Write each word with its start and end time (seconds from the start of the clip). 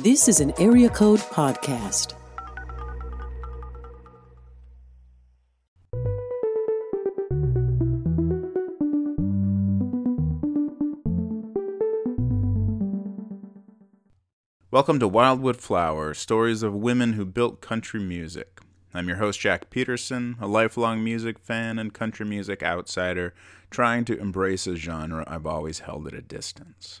This 0.00 0.26
is 0.26 0.40
an 0.40 0.52
Area 0.58 0.88
Code 0.90 1.20
Podcast. 1.20 2.14
Welcome 14.72 14.98
to 14.98 15.06
Wildwood 15.06 15.58
Flower 15.58 16.12
Stories 16.12 16.64
of 16.64 16.74
Women 16.74 17.12
Who 17.12 17.24
Built 17.24 17.60
Country 17.60 18.00
Music. 18.00 18.60
I'm 18.92 19.06
your 19.06 19.18
host, 19.18 19.38
Jack 19.38 19.70
Peterson, 19.70 20.34
a 20.40 20.48
lifelong 20.48 21.04
music 21.04 21.38
fan 21.38 21.78
and 21.78 21.94
country 21.94 22.26
music 22.26 22.64
outsider, 22.64 23.32
trying 23.70 24.04
to 24.06 24.18
embrace 24.18 24.66
a 24.66 24.74
genre 24.74 25.22
I've 25.28 25.46
always 25.46 25.78
held 25.78 26.08
at 26.08 26.14
a 26.14 26.20
distance. 26.20 27.00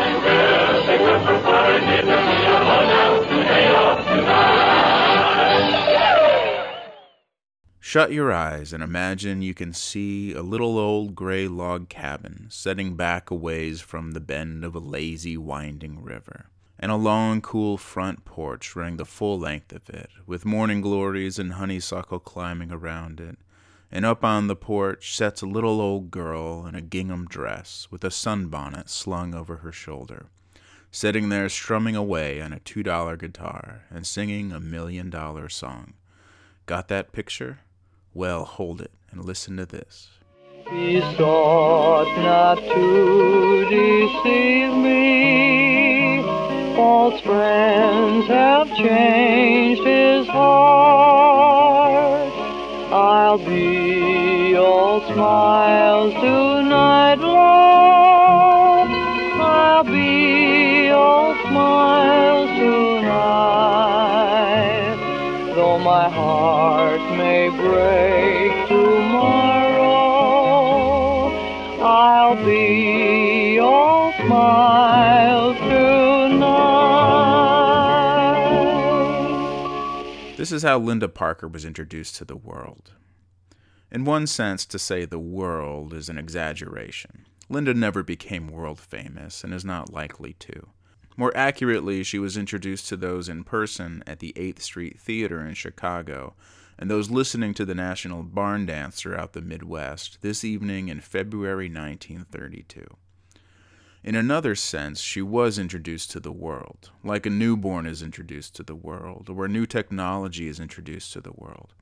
Shut 7.91 8.13
your 8.13 8.31
eyes 8.31 8.71
and 8.71 8.81
imagine 8.81 9.41
you 9.41 9.53
can 9.53 9.73
see 9.73 10.31
a 10.31 10.41
little 10.41 10.79
old 10.79 11.13
gray 11.13 11.49
log 11.49 11.89
cabin 11.89 12.45
setting 12.47 12.95
back 12.95 13.29
a 13.29 13.35
ways 13.35 13.81
from 13.81 14.11
the 14.11 14.21
bend 14.21 14.63
of 14.63 14.73
a 14.75 14.79
lazy, 14.79 15.35
winding 15.35 16.01
river, 16.01 16.45
and 16.79 16.89
a 16.89 16.95
long, 16.95 17.41
cool 17.41 17.77
front 17.77 18.23
porch 18.23 18.77
running 18.77 18.95
the 18.95 19.03
full 19.03 19.37
length 19.37 19.73
of 19.73 19.89
it, 19.89 20.09
with 20.25 20.45
morning 20.45 20.79
glories 20.79 21.37
and 21.37 21.51
honeysuckle 21.51 22.19
climbing 22.19 22.71
around 22.71 23.19
it. 23.19 23.37
And 23.91 24.05
up 24.05 24.23
on 24.23 24.47
the 24.47 24.55
porch 24.55 25.13
sits 25.13 25.41
a 25.41 25.45
little 25.45 25.81
old 25.81 26.11
girl 26.11 26.65
in 26.65 26.75
a 26.75 26.81
gingham 26.81 27.25
dress 27.25 27.89
with 27.91 28.05
a 28.05 28.09
sunbonnet 28.09 28.87
slung 28.87 29.35
over 29.35 29.57
her 29.57 29.73
shoulder, 29.73 30.27
sitting 30.91 31.27
there 31.27 31.49
strumming 31.49 31.97
away 31.97 32.41
on 32.41 32.53
a 32.53 32.59
two 32.59 32.83
dollar 32.83 33.17
guitar 33.17 33.83
and 33.89 34.07
singing 34.07 34.53
a 34.53 34.61
million 34.61 35.09
dollar 35.09 35.49
song. 35.49 35.95
Got 36.65 36.87
that 36.87 37.11
picture? 37.11 37.59
Well, 38.13 38.43
hold 38.43 38.81
it 38.81 38.91
and 39.11 39.23
listen 39.23 39.55
to 39.57 39.65
this. 39.65 40.09
Sought 41.17 42.17
not 42.17 42.57
to 42.59 43.65
deceive 43.69 44.73
me. 44.75 46.21
False 46.75 47.21
friends 47.21 48.27
have 48.27 48.67
changed 48.75 49.83
his 49.83 50.27
heart. 50.27 51.11
I'll 52.91 53.37
be 53.37 54.55
all 54.55 55.01
smiles 55.13 56.13
tonight, 56.15 57.15
love. 57.19 58.89
I'll 59.39 59.83
be 59.85 60.89
all 60.89 61.33
smiles 61.47 62.49
tonight. 62.59 64.10
My 65.79 66.09
heart 66.09 67.01
may 67.17 67.49
break 67.49 68.67
tomorrow, 68.67 69.87
I'll 71.81 72.35
be 72.45 73.55
tonight. 75.59 76.77
This 80.37 80.51
is 80.51 80.63
how 80.63 80.77
Linda 80.79 81.07
Parker 81.07 81.47
was 81.47 81.65
introduced 81.65 82.15
to 82.17 82.25
the 82.25 82.35
world. 82.35 82.91
In 83.91 84.05
one 84.05 84.27
sense, 84.27 84.65
to 84.67 84.77
say 84.79 85.05
the 85.05 85.19
world 85.19 85.93
is 85.93 86.09
an 86.09 86.17
exaggeration. 86.17 87.25
Linda 87.49 87.73
never 87.73 88.03
became 88.03 88.47
world 88.47 88.79
famous 88.79 89.43
and 89.43 89.53
is 89.53 89.65
not 89.65 89.91
likely 89.91 90.33
to. 90.33 90.69
More 91.21 91.37
accurately, 91.37 92.01
she 92.01 92.17
was 92.17 92.35
introduced 92.35 92.89
to 92.89 92.97
those 92.97 93.29
in 93.29 93.43
person 93.43 94.03
at 94.07 94.17
the 94.17 94.33
8th 94.35 94.61
Street 94.63 94.99
Theater 94.99 95.45
in 95.45 95.53
Chicago 95.53 96.33
and 96.79 96.89
those 96.89 97.11
listening 97.11 97.53
to 97.53 97.63
the 97.63 97.75
National 97.75 98.23
Barn 98.23 98.65
Dance 98.65 98.95
throughout 98.95 99.33
the 99.33 99.41
Midwest 99.43 100.17
this 100.21 100.43
evening 100.43 100.87
in 100.87 100.99
February 100.99 101.69
1932. 101.69 102.87
In 104.03 104.15
another 104.15 104.55
sense, 104.55 104.99
she 104.99 105.21
was 105.21 105.59
introduced 105.59 106.09
to 106.09 106.19
the 106.19 106.31
world, 106.31 106.89
like 107.03 107.27
a 107.27 107.29
newborn 107.29 107.85
is 107.85 108.01
introduced 108.01 108.55
to 108.55 108.63
the 108.63 108.73
world, 108.73 109.29
or 109.29 109.35
where 109.35 109.47
new 109.47 109.67
technology 109.67 110.47
is 110.47 110.59
introduced 110.59 111.13
to 111.13 111.21
the 111.21 111.33
world. 111.33 111.75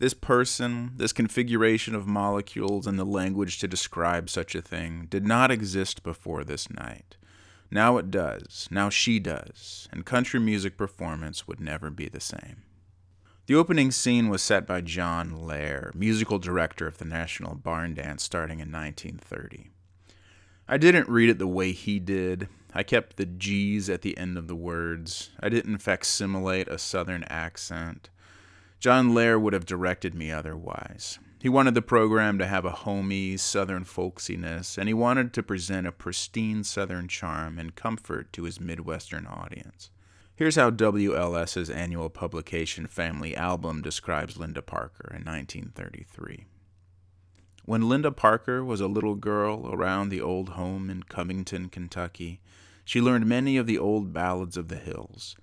This 0.00 0.14
person, 0.14 0.94
this 0.96 1.12
configuration 1.12 1.94
of 1.94 2.08
molecules, 2.08 2.88
and 2.88 2.98
the 2.98 3.04
language 3.04 3.60
to 3.60 3.68
describe 3.68 4.28
such 4.28 4.56
a 4.56 4.60
thing 4.60 5.06
did 5.08 5.24
not 5.24 5.52
exist 5.52 6.02
before 6.02 6.42
this 6.42 6.68
night. 6.68 7.16
Now 7.70 7.98
it 7.98 8.10
does, 8.10 8.66
now 8.70 8.90
she 8.90 9.20
does, 9.20 9.88
and 9.92 10.04
country 10.04 10.40
music 10.40 10.76
performance 10.76 11.46
would 11.46 11.60
never 11.60 11.90
be 11.90 12.08
the 12.08 12.20
same. 12.20 12.64
The 13.46 13.54
opening 13.54 13.90
scene 13.90 14.28
was 14.28 14.42
set 14.42 14.66
by 14.66 14.80
John 14.80 15.46
Lair, 15.46 15.92
musical 15.94 16.38
director 16.38 16.86
of 16.86 16.98
the 16.98 17.04
National 17.04 17.54
Barn 17.54 17.94
Dance 17.94 18.24
starting 18.24 18.60
in 18.60 18.72
1930. 18.72 19.70
I 20.68 20.76
didn't 20.76 21.08
read 21.08 21.30
it 21.30 21.38
the 21.38 21.48
way 21.48 21.72
he 21.72 21.98
did. 21.98 22.48
I 22.72 22.84
kept 22.84 23.16
the 23.16 23.26
G's 23.26 23.90
at 23.90 24.02
the 24.02 24.16
end 24.16 24.38
of 24.38 24.46
the 24.46 24.54
words. 24.54 25.30
I 25.40 25.48
didn't 25.48 25.78
facsimilate 25.78 26.68
a 26.68 26.78
southern 26.78 27.24
accent. 27.24 28.10
John 28.78 29.14
Lair 29.14 29.38
would 29.38 29.52
have 29.52 29.66
directed 29.66 30.14
me 30.14 30.30
otherwise. 30.30 31.18
He 31.40 31.48
wanted 31.48 31.72
the 31.72 31.80
program 31.80 32.36
to 32.38 32.46
have 32.46 32.66
a 32.66 32.70
homey, 32.70 33.38
southern 33.38 33.84
folksiness, 33.84 34.76
and 34.76 34.88
he 34.88 34.94
wanted 34.94 35.32
to 35.32 35.42
present 35.42 35.86
a 35.86 35.92
pristine 35.92 36.64
southern 36.64 37.08
charm 37.08 37.58
and 37.58 37.74
comfort 37.74 38.30
to 38.34 38.44
his 38.44 38.60
Midwestern 38.60 39.26
audience. 39.26 39.90
Here's 40.36 40.56
how 40.56 40.70
WLS's 40.70 41.70
annual 41.70 42.10
publication 42.10 42.86
Family 42.86 43.34
Album 43.34 43.80
describes 43.80 44.36
Linda 44.36 44.60
Parker 44.60 45.08
in 45.14 45.24
1933. 45.24 46.44
When 47.64 47.88
Linda 47.88 48.10
Parker 48.10 48.62
was 48.62 48.82
a 48.82 48.86
little 48.86 49.14
girl 49.14 49.70
around 49.72 50.10
the 50.10 50.20
old 50.20 50.50
home 50.50 50.90
in 50.90 51.04
Covington, 51.04 51.70
Kentucky, 51.70 52.42
she 52.84 53.00
learned 53.00 53.24
many 53.24 53.56
of 53.56 53.66
the 53.66 53.78
old 53.78 54.12
ballads 54.12 54.58
of 54.58 54.68
the 54.68 54.76
hills. 54.76 55.36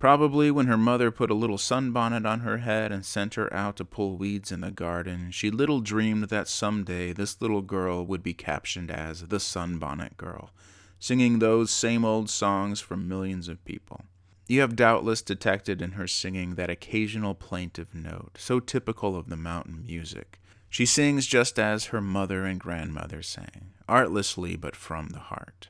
Probably 0.00 0.50
when 0.50 0.66
her 0.66 0.78
mother 0.78 1.10
put 1.10 1.30
a 1.30 1.34
little 1.34 1.58
sunbonnet 1.58 2.24
on 2.24 2.40
her 2.40 2.56
head 2.56 2.90
and 2.90 3.04
sent 3.04 3.34
her 3.34 3.52
out 3.52 3.76
to 3.76 3.84
pull 3.84 4.16
weeds 4.16 4.50
in 4.50 4.62
the 4.62 4.70
garden, 4.70 5.30
she 5.30 5.50
little 5.50 5.82
dreamed 5.82 6.24
that 6.30 6.48
some 6.48 6.84
day 6.84 7.12
this 7.12 7.42
little 7.42 7.60
girl 7.60 8.06
would 8.06 8.22
be 8.22 8.32
captioned 8.32 8.90
as 8.90 9.28
the 9.28 9.38
Sunbonnet 9.38 10.16
Girl, 10.16 10.52
singing 10.98 11.38
those 11.38 11.70
same 11.70 12.02
old 12.02 12.30
songs 12.30 12.80
for 12.80 12.96
millions 12.96 13.46
of 13.46 13.62
people. 13.66 14.06
You 14.48 14.62
have 14.62 14.74
doubtless 14.74 15.20
detected 15.20 15.82
in 15.82 15.92
her 15.92 16.06
singing 16.06 16.54
that 16.54 16.70
occasional 16.70 17.34
plaintive 17.34 17.94
note, 17.94 18.38
so 18.38 18.58
typical 18.58 19.14
of 19.14 19.28
the 19.28 19.36
mountain 19.36 19.84
music. 19.86 20.40
She 20.70 20.86
sings 20.86 21.26
just 21.26 21.58
as 21.58 21.86
her 21.86 22.00
mother 22.00 22.46
and 22.46 22.58
grandmother 22.58 23.20
sang, 23.20 23.74
artlessly 23.86 24.56
but 24.56 24.74
from 24.74 25.08
the 25.08 25.18
heart. 25.18 25.68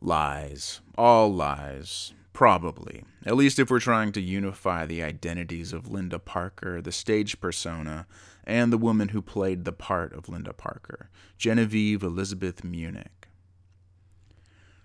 Lies, 0.00 0.80
all 0.98 1.32
lies, 1.32 2.14
probably, 2.34 3.04
at 3.24 3.36
least 3.36 3.58
if 3.58 3.70
we're 3.70 3.80
trying 3.80 4.12
to 4.12 4.20
unify 4.20 4.84
the 4.84 5.02
identities 5.02 5.72
of 5.72 5.88
Linda 5.88 6.18
Parker, 6.18 6.82
the 6.82 6.92
stage 6.92 7.40
persona, 7.40 8.06
and 8.42 8.70
the 8.70 8.76
woman 8.76 9.08
who 9.08 9.22
played 9.22 9.64
the 9.64 9.72
part 9.72 10.12
of 10.12 10.28
Linda 10.28 10.52
Parker, 10.52 11.08
Genevieve 11.38 12.02
Elizabeth 12.02 12.62
Muenich. 12.62 13.06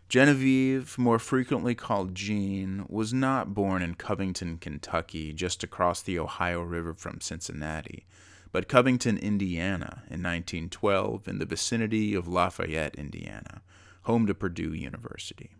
Genevieve, 0.08 0.98
more 0.98 1.20
frequently 1.20 1.76
called 1.76 2.16
Jean, 2.16 2.86
was 2.88 3.14
not 3.14 3.54
born 3.54 3.82
in 3.82 3.96
Covington, 3.96 4.58
Kentucky, 4.58 5.34
just 5.34 5.64
across 5.64 6.02
the 6.02 6.18
Ohio 6.18 6.62
River 6.62 6.94
from 6.94 7.20
Cincinnati, 7.20 8.06
but 8.52 8.68
Covington, 8.68 9.18
Indiana, 9.18 10.04
in 10.08 10.24
1912, 10.24 11.28
in 11.28 11.40
the 11.40 11.46
vicinity 11.46 12.14
of 12.14 12.28
Lafayette, 12.28 12.96
Indiana, 12.96 13.62
home 14.04 14.26
to 14.28 14.34
Purdue 14.34 14.74
University. 14.74 15.52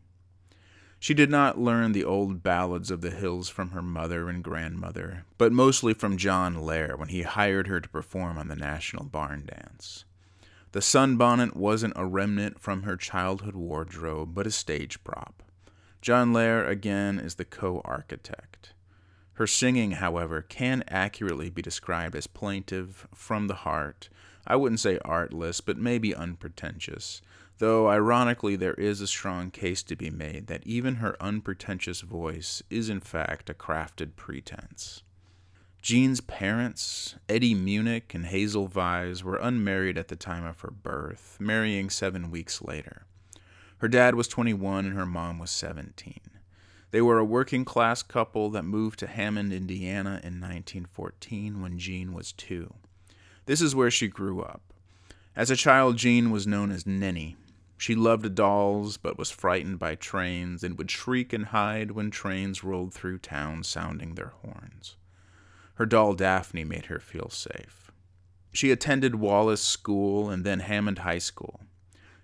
She 1.00 1.14
did 1.14 1.30
not 1.30 1.58
learn 1.58 1.94
the 1.94 2.04
old 2.04 2.44
ballads 2.44 2.92
of 2.92 3.00
the 3.00 3.12
hills 3.12 3.48
from 3.48 3.72
her 3.72 3.82
mother 3.82 4.28
and 4.28 4.44
grandmother, 4.44 5.24
but 5.38 5.54
mostly 5.54 5.94
from 5.94 6.18
John 6.18 6.62
Lair 6.62 6.98
when 6.98 7.08
he 7.08 7.22
hired 7.22 7.68
her 7.68 7.80
to 7.80 7.88
perform 7.88 8.38
on 8.38 8.50
the 8.50 8.56
National 8.56 9.06
Barn 9.06 9.46
Dance. 9.46 10.04
The 10.74 10.82
sunbonnet 10.82 11.56
wasn't 11.56 11.94
a 11.96 12.06
remnant 12.06 12.60
from 12.60 12.84
her 12.84 12.98
childhood 12.98 13.56
wardrobe, 13.56 14.36
but 14.36 14.46
a 14.46 14.52
stage 14.52 15.02
prop. 15.04 15.42
John 16.02 16.34
Lair, 16.34 16.66
again, 16.66 17.18
is 17.18 17.36
the 17.36 17.46
co 17.46 17.82
architect. 17.86 18.74
Her 19.34 19.48
singing, 19.48 19.92
however, 19.92 20.42
can 20.42 20.84
accurately 20.90 21.50
be 21.50 21.62
described 21.62 22.16
as 22.16 22.28
plaintive, 22.28 23.08
from 23.16 23.48
the 23.48 23.56
heart, 23.56 24.10
I 24.50 24.56
wouldn't 24.56 24.80
say 24.80 24.98
artless, 25.06 25.62
but 25.62 25.78
maybe 25.78 26.16
unpretentious. 26.16 27.22
Though, 27.60 27.90
ironically, 27.90 28.56
there 28.56 28.74
is 28.76 29.02
a 29.02 29.08
strong 29.08 29.52
case 29.52 29.84
to 29.84 29.98
be 29.98 30.10
made 30.10 30.48
that 30.48 30.66
even 30.66 30.96
her 30.96 31.18
unpretentious 31.22 32.00
voice 32.00 32.64
is 32.70 32.90
in 32.90 33.02
fact 33.02 33.50
a 33.50 33.54
crafted 33.54 34.16
pretense. 34.16 35.04
Jean's 35.82 36.22
parents, 36.22 37.16
Eddie 37.28 37.56
Muenich 37.56 38.16
and 38.16 38.28
Hazel 38.28 38.68
Vise, 38.68 39.26
were 39.26 39.36
unmarried 39.36 39.98
at 39.98 40.08
the 40.08 40.16
time 40.16 40.46
of 40.46 40.62
her 40.62 40.72
birth, 40.72 41.36
marrying 41.40 41.90
seven 41.90 42.32
weeks 42.32 42.62
later. 42.62 43.06
Her 43.80 43.90
dad 43.90 44.16
was 44.16 44.30
21 44.30 44.86
and 44.86 44.96
her 44.96 45.06
mom 45.06 45.38
was 45.38 45.52
17. 45.52 46.20
They 46.92 47.02
were 47.02 47.20
a 47.20 47.26
working 47.26 47.66
class 47.66 48.04
couple 48.04 48.50
that 48.52 48.64
moved 48.64 49.00
to 49.00 49.08
Hammond, 49.08 49.52
Indiana 49.52 50.22
in 50.24 50.40
1914 50.40 51.62
when 51.62 51.78
Jean 51.78 52.14
was 52.14 52.32
two. 52.32 52.74
This 53.48 53.62
is 53.62 53.76
where 53.76 53.92
she 53.92 54.08
grew 54.08 54.42
up. 54.42 54.62
As 55.36 55.52
a 55.52 55.58
child, 55.58 55.98
Jean 55.98 56.32
was 56.32 56.48
known 56.48 56.72
as 56.72 56.86
Nenny. 56.86 57.36
She 57.80 57.96
loved 57.96 58.36
dolls, 58.36 58.98
but 58.98 59.18
was 59.18 59.32
frightened 59.32 59.80
by 59.80 59.96
trains 59.96 60.66
and 60.66 60.78
would 60.78 60.92
shriek 60.92 61.32
and 61.32 61.46
hide 61.46 61.92
when 61.92 62.12
trains 62.12 62.62
rolled 62.62 62.94
through 62.94 63.20
town 63.20 63.64
sounding 63.64 64.16
their 64.16 64.34
horns. 64.42 64.98
Her 65.76 65.86
doll 65.86 66.14
Daphne 66.14 66.66
made 66.66 66.88
her 66.88 67.00
feel 67.00 67.30
safe. 67.30 67.90
She 68.52 68.72
attended 68.72 69.16
Wallace 69.16 69.64
School 69.64 70.30
and 70.30 70.46
then 70.46 70.60
Hammond 70.60 71.00
High 71.00 71.20
School. 71.20 71.62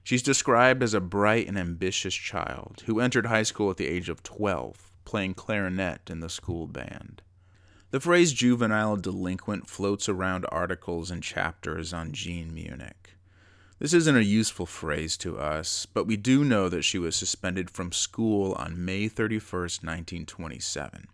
She's 0.03 0.21
described 0.21 0.83
as 0.83 0.93
a 0.93 0.99
bright 0.99 1.47
and 1.47 1.57
ambitious 1.57 2.13
child 2.13 2.83
who 2.85 2.99
entered 2.99 3.27
high 3.27 3.43
school 3.43 3.71
at 3.71 3.77
the 3.77 3.87
age 3.87 4.09
of 4.09 4.23
12, 4.23 4.91
playing 5.05 5.35
clarinet 5.35 6.09
in 6.09 6.19
the 6.19 6.27
school 6.27 6.67
band. 6.67 7.21
The 7.91 8.01
phrase 8.01 8.33
juvenile 8.33 8.97
delinquent 8.97 9.69
floats 9.69 10.09
around 10.09 10.45
articles 10.49 11.09
and 11.09 11.23
chapters 11.23 11.93
on 11.93 12.11
Jean 12.11 12.51
Muenich. 12.51 13.14
This 13.85 13.93
isn't 13.93 14.17
a 14.17 14.23
useful 14.23 14.65
phrase 14.65 15.15
to 15.17 15.37
us, 15.37 15.85
but 15.85 16.07
we 16.07 16.17
do 16.17 16.43
know 16.43 16.69
that 16.69 16.81
she 16.81 16.97
was 16.97 17.15
suspended 17.15 17.69
from 17.69 17.91
school 17.91 18.53
on 18.53 18.83
May 18.83 19.07
31st, 19.07 19.83
1927 19.83 21.07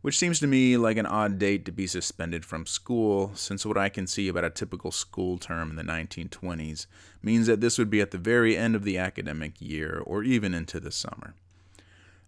which 0.00 0.18
seems 0.18 0.40
to 0.40 0.48
me 0.48 0.76
like 0.76 0.96
an 0.96 1.06
odd 1.06 1.38
date 1.38 1.64
to 1.66 1.70
be 1.70 1.86
suspended 1.86 2.44
from 2.44 2.66
school, 2.66 3.30
since 3.36 3.64
what 3.64 3.78
I 3.78 3.88
can 3.88 4.08
see 4.08 4.26
about 4.26 4.42
a 4.42 4.50
typical 4.50 4.90
school 4.90 5.38
term 5.38 5.70
in 5.70 5.76
the 5.76 5.84
1920s 5.84 6.86
means 7.22 7.46
that 7.46 7.60
this 7.60 7.78
would 7.78 7.90
be 7.90 8.00
at 8.00 8.10
the 8.10 8.18
very 8.18 8.56
end 8.56 8.74
of 8.74 8.82
the 8.82 8.98
academic 8.98 9.60
year 9.60 10.02
or 10.04 10.24
even 10.24 10.52
into 10.52 10.80
the 10.80 10.90
summer. 10.90 11.34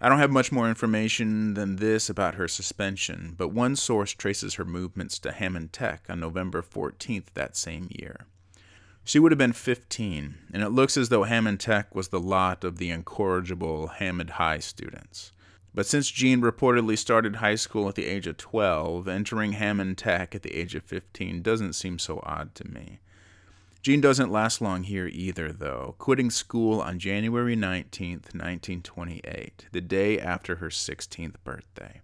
I 0.00 0.08
don't 0.08 0.20
have 0.20 0.30
much 0.30 0.52
more 0.52 0.68
information 0.68 1.54
than 1.54 1.76
this 1.76 2.08
about 2.08 2.36
her 2.36 2.46
suspension, 2.46 3.34
but 3.36 3.48
one 3.48 3.74
source 3.74 4.12
traces 4.12 4.54
her 4.54 4.64
movements 4.64 5.18
to 5.18 5.32
Hammond 5.32 5.72
Tech 5.72 6.04
on 6.08 6.20
November 6.20 6.62
14th 6.62 7.32
that 7.34 7.56
same 7.56 7.88
year. 7.90 8.26
She 9.06 9.20
would 9.20 9.30
have 9.30 9.38
been 9.38 9.52
15, 9.52 10.34
and 10.52 10.62
it 10.64 10.70
looks 10.70 10.96
as 10.96 11.10
though 11.10 11.22
Hammond 11.22 11.60
Tech 11.60 11.94
was 11.94 12.08
the 12.08 12.18
lot 12.18 12.64
of 12.64 12.78
the 12.78 12.90
incorrigible 12.90 13.86
Hammond 13.86 14.30
High 14.30 14.58
students. 14.58 15.30
But 15.72 15.86
since 15.86 16.10
Jean 16.10 16.40
reportedly 16.40 16.98
started 16.98 17.36
high 17.36 17.54
school 17.54 17.88
at 17.88 17.94
the 17.94 18.04
age 18.04 18.26
of 18.26 18.36
12, 18.36 19.06
entering 19.06 19.52
Hammond 19.52 19.96
Tech 19.96 20.34
at 20.34 20.42
the 20.42 20.52
age 20.56 20.74
of 20.74 20.82
15 20.82 21.40
doesn't 21.40 21.74
seem 21.74 22.00
so 22.00 22.20
odd 22.24 22.52
to 22.56 22.68
me. 22.68 22.98
Jean 23.80 24.00
doesn't 24.00 24.32
last 24.32 24.60
long 24.60 24.82
here 24.82 25.06
either, 25.06 25.52
though, 25.52 25.94
quitting 25.98 26.28
school 26.28 26.80
on 26.80 26.98
January 26.98 27.54
19, 27.54 28.10
1928, 28.32 29.66
the 29.70 29.80
day 29.80 30.18
after 30.18 30.56
her 30.56 30.68
16th 30.68 31.36
birthday. 31.44 32.00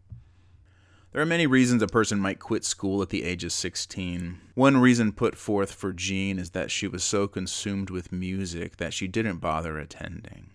There 1.12 1.20
are 1.20 1.26
many 1.26 1.46
reasons 1.46 1.82
a 1.82 1.86
person 1.86 2.20
might 2.20 2.38
quit 2.38 2.64
school 2.64 3.02
at 3.02 3.10
the 3.10 3.24
age 3.24 3.44
of 3.44 3.52
16. 3.52 4.40
One 4.54 4.78
reason 4.78 5.12
put 5.12 5.36
forth 5.36 5.70
for 5.70 5.92
Jean 5.92 6.38
is 6.38 6.52
that 6.52 6.70
she 6.70 6.88
was 6.88 7.04
so 7.04 7.28
consumed 7.28 7.90
with 7.90 8.10
music 8.12 8.78
that 8.78 8.94
she 8.94 9.08
didn't 9.08 9.36
bother 9.36 9.78
attending. 9.78 10.48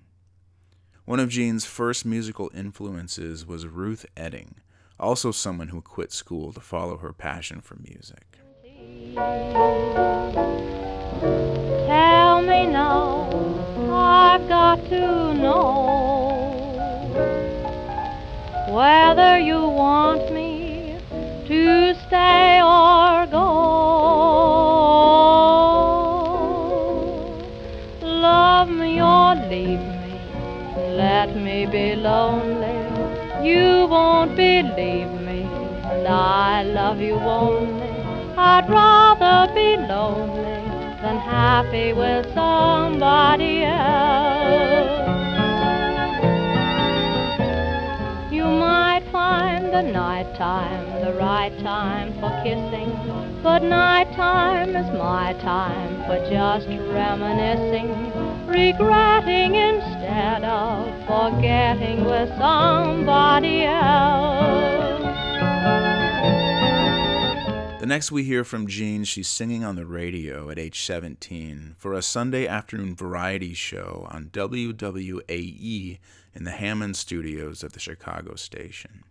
One 1.06 1.20
of 1.20 1.30
Jean's 1.30 1.66
first 1.66 2.08
musical 2.08 2.50
influences 2.56 3.46
was 3.46 3.68
Ruth 3.68 4.08
Etting, 4.18 4.56
also 5.00 5.32
someone 5.32 5.68
who 5.68 5.80
quit 5.80 6.12
school 6.12 6.52
to 6.54 6.60
follow 6.60 6.98
her 6.98 7.14
passion 7.14 7.62
for 7.62 7.76
music. 7.76 8.40
Tell 11.86 12.42
me 12.42 12.66
now, 12.66 13.30
I've 13.92 14.48
got 14.48 14.84
to 14.90 15.36
know 15.36 16.18
whether 18.70 19.38
you 19.40 19.60
want 19.62 20.34
me 20.34 20.47
to 21.48 21.96
stay 22.08 22.62
or 22.62 23.26
go. 23.28 23.48
Love 28.02 28.70
me 28.70 29.02
or 29.02 29.36
leave 29.50 29.80
me 29.80 29.98
let 30.98 31.36
me 31.36 31.66
be 31.66 31.96
lonely. 31.96 32.78
You 33.48 33.88
won't 33.88 34.36
believe 34.36 35.12
me, 35.28 35.42
and 35.92 36.08
I 36.08 36.64
love 36.64 37.00
you 37.00 37.16
only. 37.16 37.94
I'd 38.36 38.68
rather 38.68 39.54
be 39.54 39.78
lonely 39.78 40.62
than 41.04 41.18
happy 41.18 41.94
with 41.94 42.26
somebody 42.34 43.64
else. 43.64 45.08
You 48.32 48.46
might 48.46 49.04
find 49.12 49.57
the 49.78 49.84
night 49.84 50.36
time 50.36 51.02
the 51.06 51.14
right 51.20 51.56
time 51.60 52.12
for 52.14 52.32
kissing, 52.44 52.90
but 53.44 53.62
night 53.62 54.12
time 54.16 54.76
is 54.76 54.92
my 54.98 55.34
time 55.34 55.98
for 56.08 56.18
just 56.32 56.68
reminiscing 56.68 57.88
regretting 58.48 59.54
instead 59.54 60.44
of 60.44 60.88
forgetting 61.06 62.06
with 62.06 62.28
somebody 62.40 63.66
else. 63.66 65.06
The 67.80 67.86
next 67.86 68.12
we 68.12 68.24
hear 68.24 68.44
from 68.44 68.66
Jean, 68.66 69.04
she's 69.04 69.28
singing 69.28 69.64
on 69.64 69.76
the 69.76 69.86
radio 69.86 70.50
at 70.50 70.58
age 70.58 70.82
17 70.82 71.76
for 71.78 71.94
a 71.94 72.02
Sunday 72.02 72.48
afternoon 72.48 72.96
variety 72.96 73.54
show 73.54 74.08
on 74.10 74.32
WWAE 74.32 76.00
in 76.34 76.44
the 76.46 76.52
Hammond 76.52 76.98
studios 76.98 77.62
of 77.62 77.74
the 77.74 77.80
Chicago 77.80 78.34
station. 78.34 79.04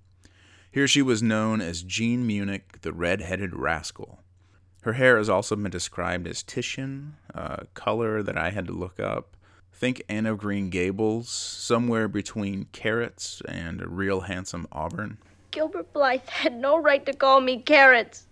Here 0.76 0.86
she 0.86 1.00
was 1.00 1.22
known 1.22 1.62
as 1.62 1.80
Jean 1.80 2.28
Muenich, 2.28 2.82
the 2.82 2.92
red-headed 2.92 3.56
rascal. 3.56 4.18
Her 4.82 4.92
hair 4.92 5.16
has 5.16 5.30
also 5.30 5.56
been 5.56 5.70
described 5.70 6.26
as 6.26 6.42
Titian, 6.42 7.16
a 7.30 7.64
color 7.72 8.22
that 8.22 8.36
I 8.36 8.50
had 8.50 8.66
to 8.66 8.74
look 8.74 9.00
up. 9.00 9.38
Think 9.72 10.02
Anne 10.06 10.26
of 10.26 10.36
Green 10.36 10.68
Gables, 10.68 11.30
somewhere 11.30 12.08
between 12.08 12.66
carrots 12.72 13.40
and 13.48 13.80
a 13.80 13.88
real 13.88 14.20
handsome 14.20 14.68
auburn. 14.70 15.16
Gilbert 15.50 15.94
Blythe 15.94 16.28
had 16.28 16.54
no 16.54 16.78
right 16.78 17.06
to 17.06 17.14
call 17.14 17.40
me 17.40 17.58
carrots. 17.62 18.26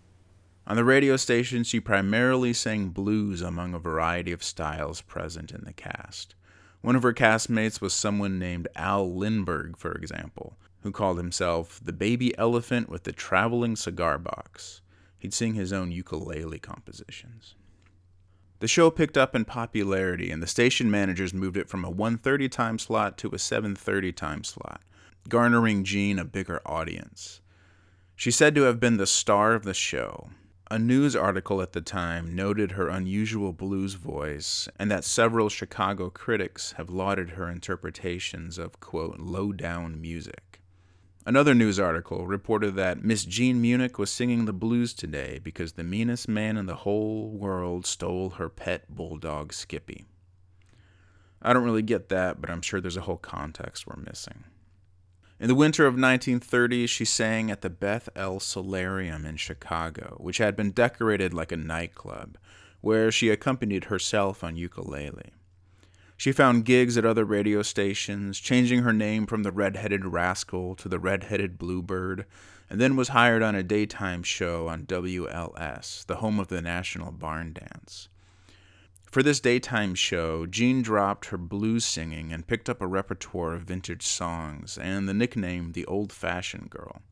On 0.66 0.76
the 0.76 0.84
radio 0.84 1.16
station, 1.16 1.64
she 1.64 1.80
primarily 1.80 2.52
sang 2.52 2.90
blues 2.90 3.40
among 3.40 3.72
a 3.72 3.78
variety 3.78 4.32
of 4.32 4.44
styles 4.44 5.00
present 5.00 5.50
in 5.50 5.64
the 5.64 5.72
cast. 5.72 6.34
One 6.82 6.94
of 6.94 7.04
her 7.04 7.14
castmates 7.14 7.80
was 7.80 7.94
someone 7.94 8.38
named 8.38 8.68
Al 8.76 9.10
Lindberg, 9.10 9.78
for 9.78 9.92
example, 9.92 10.58
who 10.84 10.92
called 10.92 11.16
himself 11.16 11.80
the 11.82 11.94
baby 11.94 12.36
elephant 12.38 12.90
with 12.90 13.04
the 13.04 13.12
traveling 13.12 13.74
cigar 13.74 14.18
box. 14.18 14.82
He'd 15.18 15.32
sing 15.32 15.54
his 15.54 15.72
own 15.72 15.90
ukulele 15.90 16.58
compositions. 16.58 17.54
The 18.60 18.68
show 18.68 18.90
picked 18.90 19.16
up 19.16 19.34
in 19.34 19.46
popularity, 19.46 20.30
and 20.30 20.42
the 20.42 20.46
station 20.46 20.90
managers 20.90 21.32
moved 21.32 21.56
it 21.56 21.70
from 21.70 21.86
a 21.86 21.90
1:30 21.90 22.50
time 22.50 22.78
slot 22.78 23.16
to 23.18 23.28
a 23.28 23.38
7:30 23.38 24.12
time 24.12 24.44
slot, 24.44 24.82
garnering 25.26 25.84
Jean 25.84 26.18
a 26.18 26.24
bigger 26.24 26.60
audience. 26.66 27.40
She's 28.14 28.36
said 28.36 28.54
to 28.54 28.64
have 28.64 28.78
been 28.78 28.98
the 28.98 29.06
star 29.06 29.54
of 29.54 29.64
the 29.64 29.74
show. 29.74 30.30
A 30.70 30.78
news 30.78 31.16
article 31.16 31.62
at 31.62 31.72
the 31.72 31.80
time 31.80 32.34
noted 32.34 32.72
her 32.72 32.88
unusual 32.88 33.54
blues 33.54 33.94
voice 33.94 34.68
and 34.78 34.90
that 34.90 35.04
several 35.04 35.48
Chicago 35.48 36.10
critics 36.10 36.72
have 36.72 36.90
lauded 36.90 37.30
her 37.30 37.48
interpretations 37.48 38.58
of, 38.58 38.80
quote, 38.80 39.18
low 39.18 39.50
down 39.50 39.98
music. 39.98 40.60
Another 41.26 41.54
news 41.54 41.80
article 41.80 42.26
reported 42.26 42.74
that 42.76 43.02
Miss 43.02 43.24
Jean 43.24 43.62
Muenich 43.62 43.96
was 43.96 44.10
singing 44.10 44.44
the 44.44 44.52
blues 44.52 44.92
today 44.92 45.40
because 45.42 45.72
the 45.72 45.82
meanest 45.82 46.28
man 46.28 46.58
in 46.58 46.66
the 46.66 46.74
whole 46.76 47.30
world 47.30 47.86
stole 47.86 48.30
her 48.30 48.50
pet 48.50 48.94
bulldog 48.94 49.54
Skippy. 49.54 50.04
I 51.40 51.54
don't 51.54 51.64
really 51.64 51.80
get 51.80 52.10
that, 52.10 52.42
but 52.42 52.50
I'm 52.50 52.60
sure 52.60 52.78
there's 52.78 52.98
a 52.98 53.02
whole 53.02 53.16
context 53.16 53.86
we're 53.86 54.02
missing. 54.02 54.44
In 55.40 55.48
the 55.48 55.54
winter 55.54 55.86
of 55.86 55.94
1930, 55.94 56.86
she 56.86 57.06
sang 57.06 57.50
at 57.50 57.62
the 57.62 57.70
Beth 57.70 58.10
El 58.14 58.38
Solarium 58.38 59.24
in 59.24 59.38
Chicago, 59.38 60.18
which 60.20 60.38
had 60.38 60.54
been 60.54 60.72
decorated 60.72 61.32
like 61.32 61.52
a 61.52 61.56
nightclub, 61.56 62.36
where 62.82 63.10
she 63.10 63.30
accompanied 63.30 63.84
herself 63.84 64.44
on 64.44 64.56
ukulele. 64.56 65.32
She 66.16 66.32
found 66.32 66.64
gigs 66.64 66.96
at 66.96 67.04
other 67.04 67.24
radio 67.24 67.62
stations, 67.62 68.38
changing 68.38 68.82
her 68.82 68.92
name 68.92 69.26
from 69.26 69.42
the 69.42 69.52
Red-Headed 69.52 70.06
Rascal 70.06 70.74
to 70.76 70.88
the 70.88 70.98
Red-Headed 70.98 71.58
Bluebird, 71.58 72.24
and 72.70 72.80
then 72.80 72.96
was 72.96 73.08
hired 73.08 73.42
on 73.42 73.54
a 73.54 73.62
daytime 73.62 74.22
show 74.22 74.68
on 74.68 74.86
WLS, 74.86 76.06
the 76.06 76.16
home 76.16 76.38
of 76.38 76.48
the 76.48 76.62
National 76.62 77.12
Barn 77.12 77.52
Dance. 77.52 78.08
For 79.14 79.22
this 79.22 79.38
daytime 79.38 79.94
show, 79.94 80.44
Jean 80.44 80.82
dropped 80.82 81.26
her 81.26 81.38
blues 81.38 81.84
singing 81.84 82.32
and 82.32 82.46
picked 82.46 82.68
up 82.68 82.80
a 82.82 82.86
repertoire 82.86 83.54
of 83.54 83.62
vintage 83.62 84.04
songs 84.04 84.76
and 84.76 85.08
the 85.08 85.14
nickname 85.14 85.70
the 85.70 85.86
Old 85.86 86.12
Fashioned 86.12 86.70
Girl. 86.70 87.02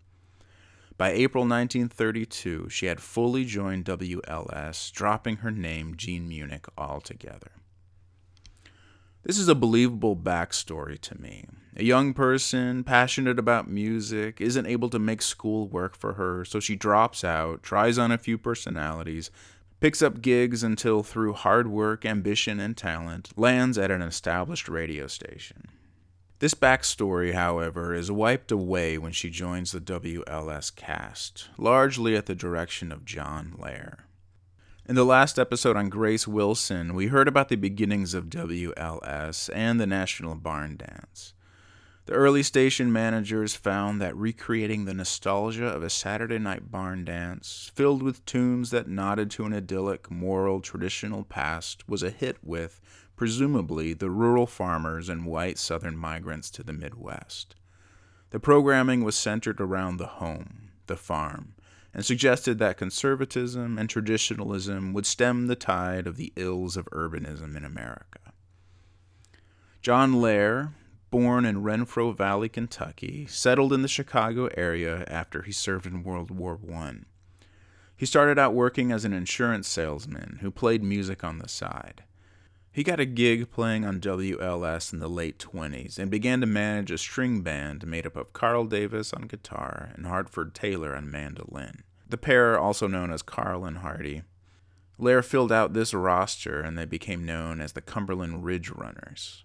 By 0.96 1.10
April 1.12 1.42
1932, 1.42 2.68
she 2.70 2.86
had 2.86 3.00
fully 3.00 3.44
joined 3.44 3.84
WLS, 3.84 4.90
dropping 4.90 5.36
her 5.38 5.50
name, 5.50 5.96
Jean 5.96 6.28
Muenich, 6.28 6.68
altogether. 6.76 7.52
This 9.24 9.38
is 9.38 9.48
a 9.48 9.54
believable 9.54 10.16
backstory 10.16 11.00
to 11.00 11.20
me. 11.20 11.46
A 11.76 11.84
young 11.84 12.12
person, 12.12 12.82
passionate 12.82 13.38
about 13.38 13.70
music, 13.70 14.40
isn't 14.40 14.66
able 14.66 14.90
to 14.90 14.98
make 14.98 15.22
school 15.22 15.68
work 15.68 15.96
for 15.96 16.14
her, 16.14 16.44
so 16.44 16.58
she 16.58 16.74
drops 16.74 17.22
out, 17.22 17.62
tries 17.62 17.98
on 17.98 18.10
a 18.10 18.18
few 18.18 18.36
personalities, 18.36 19.30
picks 19.78 20.02
up 20.02 20.22
gigs 20.22 20.64
until, 20.64 21.04
through 21.04 21.34
hard 21.34 21.68
work, 21.68 22.04
ambition, 22.04 22.58
and 22.58 22.76
talent, 22.76 23.30
lands 23.36 23.78
at 23.78 23.92
an 23.92 24.02
established 24.02 24.68
radio 24.68 25.06
station. 25.06 25.68
This 26.40 26.54
backstory, 26.54 27.32
however, 27.32 27.94
is 27.94 28.10
wiped 28.10 28.50
away 28.50 28.98
when 28.98 29.12
she 29.12 29.30
joins 29.30 29.70
the 29.70 29.80
WLS 29.80 30.74
cast, 30.74 31.48
largely 31.56 32.16
at 32.16 32.26
the 32.26 32.34
direction 32.34 32.90
of 32.90 33.04
John 33.04 33.54
Lair. 33.56 34.06
In 34.92 34.96
the 34.96 35.04
last 35.06 35.38
episode 35.38 35.74
on 35.74 35.88
Grace 35.88 36.28
Wilson, 36.28 36.92
we 36.94 37.06
heard 37.06 37.26
about 37.26 37.48
the 37.48 37.56
beginnings 37.56 38.12
of 38.12 38.28
WLS 38.28 39.48
and 39.54 39.80
the 39.80 39.86
National 39.86 40.34
Barn 40.34 40.76
Dance. 40.76 41.32
The 42.04 42.12
early 42.12 42.42
station 42.42 42.92
managers 42.92 43.56
found 43.56 44.02
that 44.02 44.14
recreating 44.14 44.84
the 44.84 44.92
nostalgia 44.92 45.64
of 45.64 45.82
a 45.82 45.88
Saturday 45.88 46.38
night 46.38 46.70
barn 46.70 47.06
dance, 47.06 47.72
filled 47.74 48.02
with 48.02 48.22
tunes 48.26 48.68
that 48.68 48.86
nodded 48.86 49.30
to 49.30 49.46
an 49.46 49.54
idyllic, 49.54 50.10
moral, 50.10 50.60
traditional 50.60 51.24
past, 51.24 51.88
was 51.88 52.02
a 52.02 52.10
hit 52.10 52.36
with, 52.44 52.78
presumably, 53.16 53.94
the 53.94 54.10
rural 54.10 54.46
farmers 54.46 55.08
and 55.08 55.24
white 55.24 55.56
southern 55.56 55.96
migrants 55.96 56.50
to 56.50 56.62
the 56.62 56.74
Midwest. 56.74 57.54
The 58.28 58.40
programming 58.40 59.02
was 59.02 59.16
centered 59.16 59.58
around 59.58 59.96
the 59.96 60.06
home, 60.06 60.68
the 60.86 60.98
farm, 60.98 61.54
and 61.94 62.04
suggested 62.04 62.58
that 62.58 62.76
conservatism 62.76 63.78
and 63.78 63.88
traditionalism 63.88 64.92
would 64.92 65.06
stem 65.06 65.46
the 65.46 65.56
tide 65.56 66.06
of 66.06 66.16
the 66.16 66.32
ills 66.36 66.76
of 66.76 66.86
urbanism 66.86 67.56
in 67.56 67.64
America. 67.64 68.32
John 69.82 70.20
Lair, 70.20 70.72
born 71.10 71.44
in 71.44 71.62
Renfro 71.62 72.16
Valley, 72.16 72.48
Kentucky, 72.48 73.26
settled 73.26 73.72
in 73.72 73.82
the 73.82 73.88
Chicago 73.88 74.48
area 74.56 75.04
after 75.08 75.42
he 75.42 75.52
served 75.52 75.86
in 75.86 76.02
World 76.02 76.30
War 76.30 76.58
I. 76.72 77.00
He 77.96 78.06
started 78.06 78.38
out 78.38 78.54
working 78.54 78.90
as 78.90 79.04
an 79.04 79.12
insurance 79.12 79.68
salesman 79.68 80.38
who 80.40 80.50
played 80.50 80.82
music 80.82 81.22
on 81.22 81.38
the 81.38 81.48
side. 81.48 82.04
He 82.74 82.82
got 82.82 83.00
a 83.00 83.04
gig 83.04 83.50
playing 83.50 83.84
on 83.84 84.00
WLS 84.00 84.94
in 84.94 84.98
the 84.98 85.08
late 85.08 85.38
20s 85.38 85.98
and 85.98 86.10
began 86.10 86.40
to 86.40 86.46
manage 86.46 86.90
a 86.90 86.96
string 86.96 87.42
band 87.42 87.86
made 87.86 88.06
up 88.06 88.16
of 88.16 88.32
Karl 88.32 88.64
Davis 88.64 89.12
on 89.12 89.26
guitar 89.26 89.90
and 89.94 90.06
Hartford 90.06 90.54
Taylor 90.54 90.96
on 90.96 91.10
mandolin. 91.10 91.82
The 92.08 92.16
pair, 92.16 92.58
also 92.58 92.86
known 92.86 93.12
as 93.12 93.20
Karl 93.20 93.66
and 93.66 93.78
Harty, 93.78 94.22
Lair 94.96 95.22
filled 95.22 95.52
out 95.52 95.74
this 95.74 95.92
roster 95.92 96.62
and 96.62 96.78
they 96.78 96.86
became 96.86 97.26
known 97.26 97.60
as 97.60 97.72
the 97.72 97.82
Cumberland 97.82 98.42
Ridge 98.42 98.70
Runners. 98.70 99.44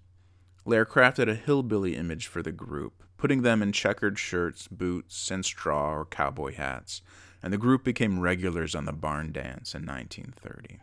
Lair 0.64 0.86
crafted 0.86 1.30
a 1.30 1.36
hillbilly 1.36 1.98
image 1.98 2.28
for 2.28 2.42
the 2.42 2.54
group, 2.54 3.04
putting 3.18 3.42
them 3.42 3.62
in 3.62 3.74
checkered 3.74 4.18
shirts, 4.18 4.70
boots, 4.70 5.30
and 5.30 5.44
straw 5.44 5.94
or 5.96 6.06
cowboy 6.06 6.56
hats, 6.56 7.02
and 7.44 7.52
the 7.52 7.58
group 7.58 7.84
became 7.84 8.22
regulars 8.22 8.74
on 8.74 8.86
the 8.86 8.94
barn 8.94 9.34
dance 9.34 9.76
in 9.76 9.86
1930. 9.86 10.80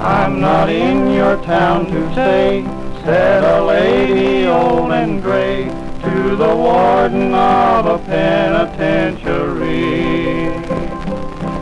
I'm 0.00 0.40
not 0.40 0.70
in 0.70 1.12
your 1.12 1.36
town 1.44 1.86
to 1.86 2.12
stay, 2.12 2.62
said 3.04 3.44
a 3.44 3.62
lady 3.64 4.46
old 4.46 4.92
and 4.92 5.22
gray 5.22 5.64
to 5.64 6.36
the 6.36 6.54
warden 6.54 7.34
of 7.34 7.86
a 7.86 7.98
penitentiary. 8.04 10.48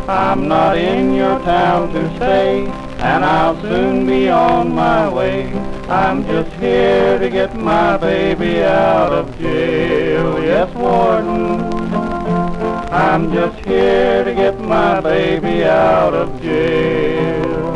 I'm 0.09 0.47
not 0.47 0.79
in 0.79 1.15
your 1.15 1.39
town 1.41 1.93
to 1.93 2.17
stay, 2.17 2.67
and 2.99 3.25
I'll 3.25 3.61
soon 3.61 4.07
be 4.07 4.29
on 4.29 4.73
my 4.75 5.09
way. 5.09 5.53
I'm 5.89 6.25
just 6.25 6.53
here 6.61 7.19
to 7.19 7.29
get 7.29 7.57
my 7.57 7.97
baby 7.97 8.63
out 8.63 9.13
of 9.13 9.37
jail. 9.39 10.41
Yes, 10.43 10.73
warden. 10.75 11.66
I'm 12.97 13.31
just 13.31 13.63
here 13.67 14.25
to 14.25 14.35
get 14.35 14.59
my 14.59 15.01
baby 15.03 15.65
out 15.65 16.15
of 16.15 16.41
jail. 16.41 17.67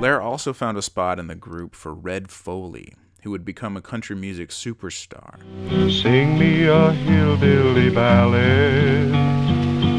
Lair 0.00 0.20
also 0.20 0.52
found 0.52 0.76
a 0.76 0.82
spot 0.82 1.20
in 1.20 1.28
the 1.28 1.36
group 1.36 1.76
for 1.76 1.94
Red 1.94 2.28
Foley, 2.28 2.92
who 3.22 3.30
would 3.30 3.44
become 3.44 3.76
a 3.76 3.80
country 3.80 4.16
music 4.16 4.48
superstar. 4.48 5.38
Sing 6.02 6.40
me 6.40 6.66
a 6.66 6.90
hillbilly 6.90 7.88
ballad. 7.90 9.12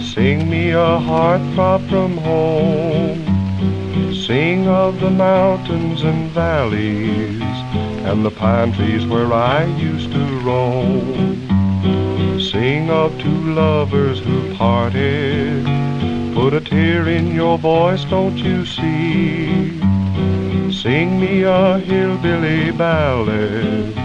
Sing 0.04 0.50
me 0.50 0.72
a 0.72 1.00
heartthrob 1.00 1.90
from 1.90 2.18
home. 2.18 4.14
Sing 4.14 4.68
of 4.68 5.00
the 5.00 5.10
mountains 5.10 6.02
and 6.02 6.30
valleys 6.32 7.42
and 8.04 8.26
the 8.26 8.32
pine 8.32 8.74
trees 8.74 9.06
where 9.06 9.32
I 9.32 9.64
used 9.64 10.12
to 10.12 10.40
roam. 10.42 11.53
Sing 12.54 12.92
of 12.92 13.20
two 13.20 13.54
lovers 13.56 14.20
who 14.20 14.54
parted. 14.54 15.66
Put 16.36 16.54
a 16.54 16.62
tear 16.62 17.10
in 17.10 17.34
your 17.34 17.58
voice, 17.58 18.06
don't 18.06 18.38
you 18.38 18.64
see? 18.64 19.80
Sing 20.72 21.20
me 21.20 21.42
a 21.42 21.80
hillbilly 21.80 22.70
ballad 22.70 23.98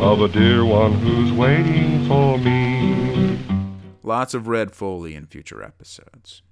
of 0.00 0.20
a 0.20 0.28
dear 0.28 0.64
one 0.64 0.92
who's 1.00 1.32
waiting 1.32 2.06
for 2.06 2.38
me. 2.38 3.36
Lots 4.04 4.34
of 4.34 4.46
Red 4.46 4.70
Foley 4.70 5.16
in 5.16 5.26
future 5.26 5.60
episodes. 5.60 6.42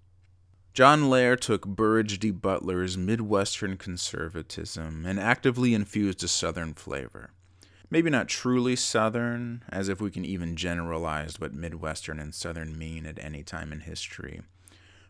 John 0.75 1.09
Lair 1.09 1.37
took 1.37 1.69
Burridge 1.69 2.19
D. 2.19 2.33
Butler's 2.33 2.99
Midwestern 2.99 3.77
conservatism 3.77 5.07
and 5.07 5.21
actively 5.21 5.73
infused 5.73 6.25
a 6.25 6.29
Southern 6.29 6.75
flavor. 6.75 7.31
Maybe 7.91 8.11
not 8.11 8.29
truly 8.29 8.77
Southern, 8.77 9.65
as 9.71 9.89
if 9.89 10.01
we 10.01 10.11
can 10.11 10.25
even 10.25 10.57
generalize 10.57 11.41
what 11.41 11.55
Midwestern 11.55 12.19
and 12.19 12.35
Southern 12.35 12.79
mean 12.79 13.07
at 13.07 13.23
any 13.23 13.43
time 13.43 13.73
in 13.73 13.81
history. 13.81 14.43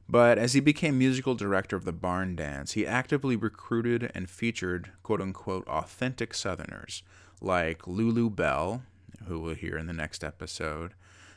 But 0.08 0.38
as 0.38 0.54
he 0.54 0.60
became 0.60 0.96
musical 0.96 1.34
director 1.34 1.76
of 1.76 1.84
the 1.84 1.92
Barn 1.92 2.36
Dance, 2.36 2.72
he 2.72 2.86
actively 2.86 3.36
recruited 3.36 4.10
and 4.14 4.30
featured 4.30 4.90
quote 5.02 5.20
unquote 5.20 5.66
authentic 5.68 6.32
Southerners 6.34 7.02
like 7.40 7.86
Lulu 7.86 8.30
Belle, 8.30 8.82
who 9.26 9.40
we'll 9.40 9.54
hear 9.54 9.76
in 9.76 9.86
the 9.86 9.92
next 9.92 10.24
episode. 10.24 10.94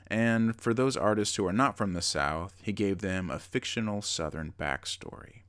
And 0.07 0.59
for 0.59 0.73
those 0.73 0.97
artists 0.97 1.35
who 1.35 1.45
are 1.47 1.53
not 1.53 1.77
from 1.77 1.93
the 1.93 2.01
South, 2.01 2.53
he 2.61 2.71
gave 2.71 2.99
them 2.99 3.29
a 3.29 3.39
fictional 3.39 4.01
Southern 4.01 4.53
backstory. 4.59 5.40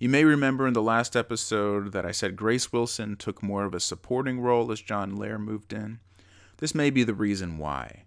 You 0.00 0.08
may 0.08 0.24
remember 0.24 0.66
in 0.66 0.72
the 0.72 0.80
last 0.80 1.14
episode 1.14 1.92
that 1.92 2.06
I 2.06 2.10
said 2.10 2.34
Grace 2.34 2.72
Wilson 2.72 3.16
took 3.16 3.42
more 3.42 3.66
of 3.66 3.74
a 3.74 3.80
supporting 3.80 4.40
role 4.40 4.72
as 4.72 4.80
John 4.80 5.14
Lair 5.14 5.38
moved 5.38 5.74
in. 5.74 6.00
This 6.56 6.74
may 6.74 6.88
be 6.88 7.04
the 7.04 7.12
reason 7.12 7.58
why. 7.58 8.04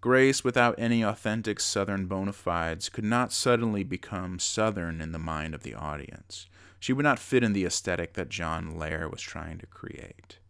Grace, 0.00 0.42
without 0.42 0.74
any 0.76 1.02
authentic 1.02 1.60
Southern 1.60 2.06
bona 2.06 2.32
fides, 2.32 2.88
could 2.88 3.04
not 3.04 3.32
suddenly 3.32 3.84
become 3.84 4.40
Southern 4.40 5.00
in 5.00 5.12
the 5.12 5.20
mind 5.20 5.54
of 5.54 5.62
the 5.62 5.72
audience. 5.72 6.48
She 6.80 6.92
would 6.92 7.04
not 7.04 7.20
fit 7.20 7.44
in 7.44 7.52
the 7.52 7.64
aesthetic 7.64 8.14
that 8.14 8.28
John 8.28 8.76
Lair 8.76 9.08
was 9.08 9.22
trying 9.22 9.58
to 9.58 9.66
create. 9.66 10.40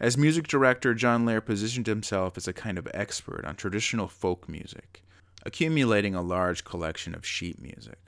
As 0.00 0.18
music 0.18 0.48
director, 0.48 0.94
John 0.94 1.24
Lair 1.24 1.40
positioned 1.40 1.86
himself 1.86 2.36
as 2.36 2.48
a 2.48 2.52
kind 2.52 2.76
of 2.76 2.88
expert 2.92 3.44
on 3.44 3.54
traditional 3.54 4.08
folk 4.08 4.48
music, 4.48 5.04
accumulating 5.46 6.16
a 6.16 6.22
large 6.22 6.64
collection 6.64 7.14
of 7.14 7.24
sheet 7.24 7.62
music. 7.62 7.98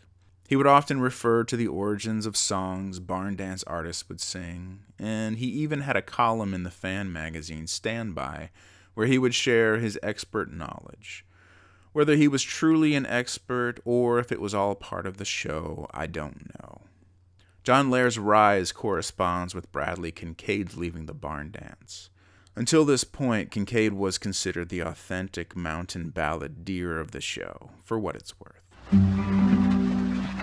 He 0.54 0.56
would 0.56 0.68
often 0.68 1.00
refer 1.00 1.42
to 1.42 1.56
the 1.56 1.66
origins 1.66 2.26
of 2.26 2.36
songs 2.36 3.00
barn 3.00 3.34
dance 3.34 3.64
artists 3.64 4.08
would 4.08 4.20
sing, 4.20 4.84
and 5.00 5.38
he 5.38 5.46
even 5.46 5.80
had 5.80 5.96
a 5.96 6.00
column 6.00 6.54
in 6.54 6.62
the 6.62 6.70
fan 6.70 7.12
magazine 7.12 7.66
Stand 7.66 8.14
By 8.14 8.50
where 8.94 9.08
he 9.08 9.18
would 9.18 9.34
share 9.34 9.78
his 9.78 9.98
expert 10.00 10.52
knowledge. 10.52 11.26
Whether 11.92 12.14
he 12.14 12.28
was 12.28 12.44
truly 12.44 12.94
an 12.94 13.04
expert 13.04 13.80
or 13.84 14.20
if 14.20 14.30
it 14.30 14.40
was 14.40 14.54
all 14.54 14.76
part 14.76 15.08
of 15.08 15.16
the 15.16 15.24
show, 15.24 15.88
I 15.90 16.06
don't 16.06 16.52
know. 16.60 16.82
John 17.64 17.90
Lair's 17.90 18.16
rise 18.16 18.70
corresponds 18.70 19.56
with 19.56 19.72
Bradley 19.72 20.12
Kincaid's 20.12 20.76
leaving 20.76 21.06
the 21.06 21.14
barn 21.14 21.50
dance. 21.50 22.10
Until 22.54 22.84
this 22.84 23.02
point, 23.02 23.50
Kincaid 23.50 23.94
was 23.94 24.18
considered 24.18 24.68
the 24.68 24.82
authentic 24.82 25.56
mountain 25.56 26.12
balladeer 26.12 27.00
of 27.00 27.10
the 27.10 27.20
show, 27.20 27.70
for 27.82 27.98
what 27.98 28.14
it's 28.14 28.34
worth. 28.38 29.33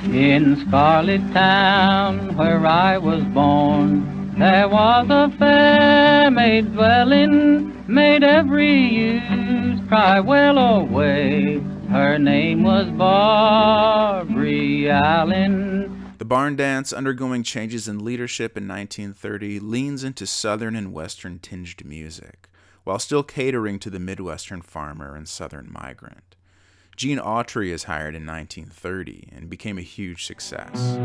In 0.03 0.65
Scarlet 0.67 1.21
Town, 1.31 2.35
where 2.35 2.65
I 2.65 2.97
was 2.97 3.23
born, 3.25 4.33
there 4.37 4.67
was 4.67 5.07
a 5.09 5.29
fair 5.37 6.31
maid 6.31 6.73
dwelling, 6.73 7.85
made 7.87 8.23
every 8.23 8.77
youth 8.77 9.87
cry 9.87 10.19
well 10.19 10.57
away. 10.57 11.59
Her 11.89 12.17
name 12.17 12.63
was 12.63 12.89
Barbary 12.89 14.89
Allen. 14.89 16.13
The 16.17 16.25
barn 16.25 16.55
dance, 16.55 16.91
undergoing 16.91 17.43
changes 17.43 17.87
in 17.87 18.03
leadership 18.03 18.57
in 18.57 18.67
1930, 18.67 19.59
leans 19.59 20.03
into 20.03 20.25
southern 20.25 20.75
and 20.75 20.91
western 20.91 21.37
tinged 21.37 21.85
music, 21.85 22.49
while 22.85 22.99
still 22.99 23.23
catering 23.23 23.77
to 23.79 23.91
the 23.91 23.99
Midwestern 23.99 24.61
farmer 24.61 25.15
and 25.15 25.29
southern 25.29 25.71
migrant. 25.71 26.30
Gene 27.01 27.17
Autry 27.17 27.69
is 27.69 27.85
hired 27.85 28.13
in 28.13 28.27
1930 28.27 29.29
and 29.35 29.49
became 29.49 29.79
a 29.79 29.81
huge 29.81 30.23
success. 30.23 30.99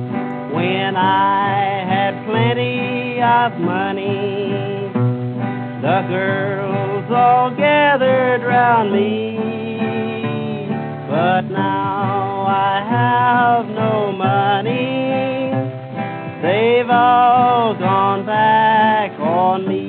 When 0.52 0.94
I 0.94 1.86
had 1.88 2.22
plenty 2.26 3.18
of 3.22 3.58
money, 3.58 4.92
the 5.80 6.04
girls 6.06 7.10
all 7.10 7.50
gathered 7.56 8.42
round 8.42 8.92
me. 8.92 9.38
But 11.08 11.48
now 11.48 12.44
I 12.46 12.84
have 12.90 13.66
no 13.70 14.12
money, 14.12 15.48
they've 16.42 16.90
all 16.90 17.74
gone 17.74 18.26
back 18.26 19.18
on 19.18 19.66
me. 19.66 19.85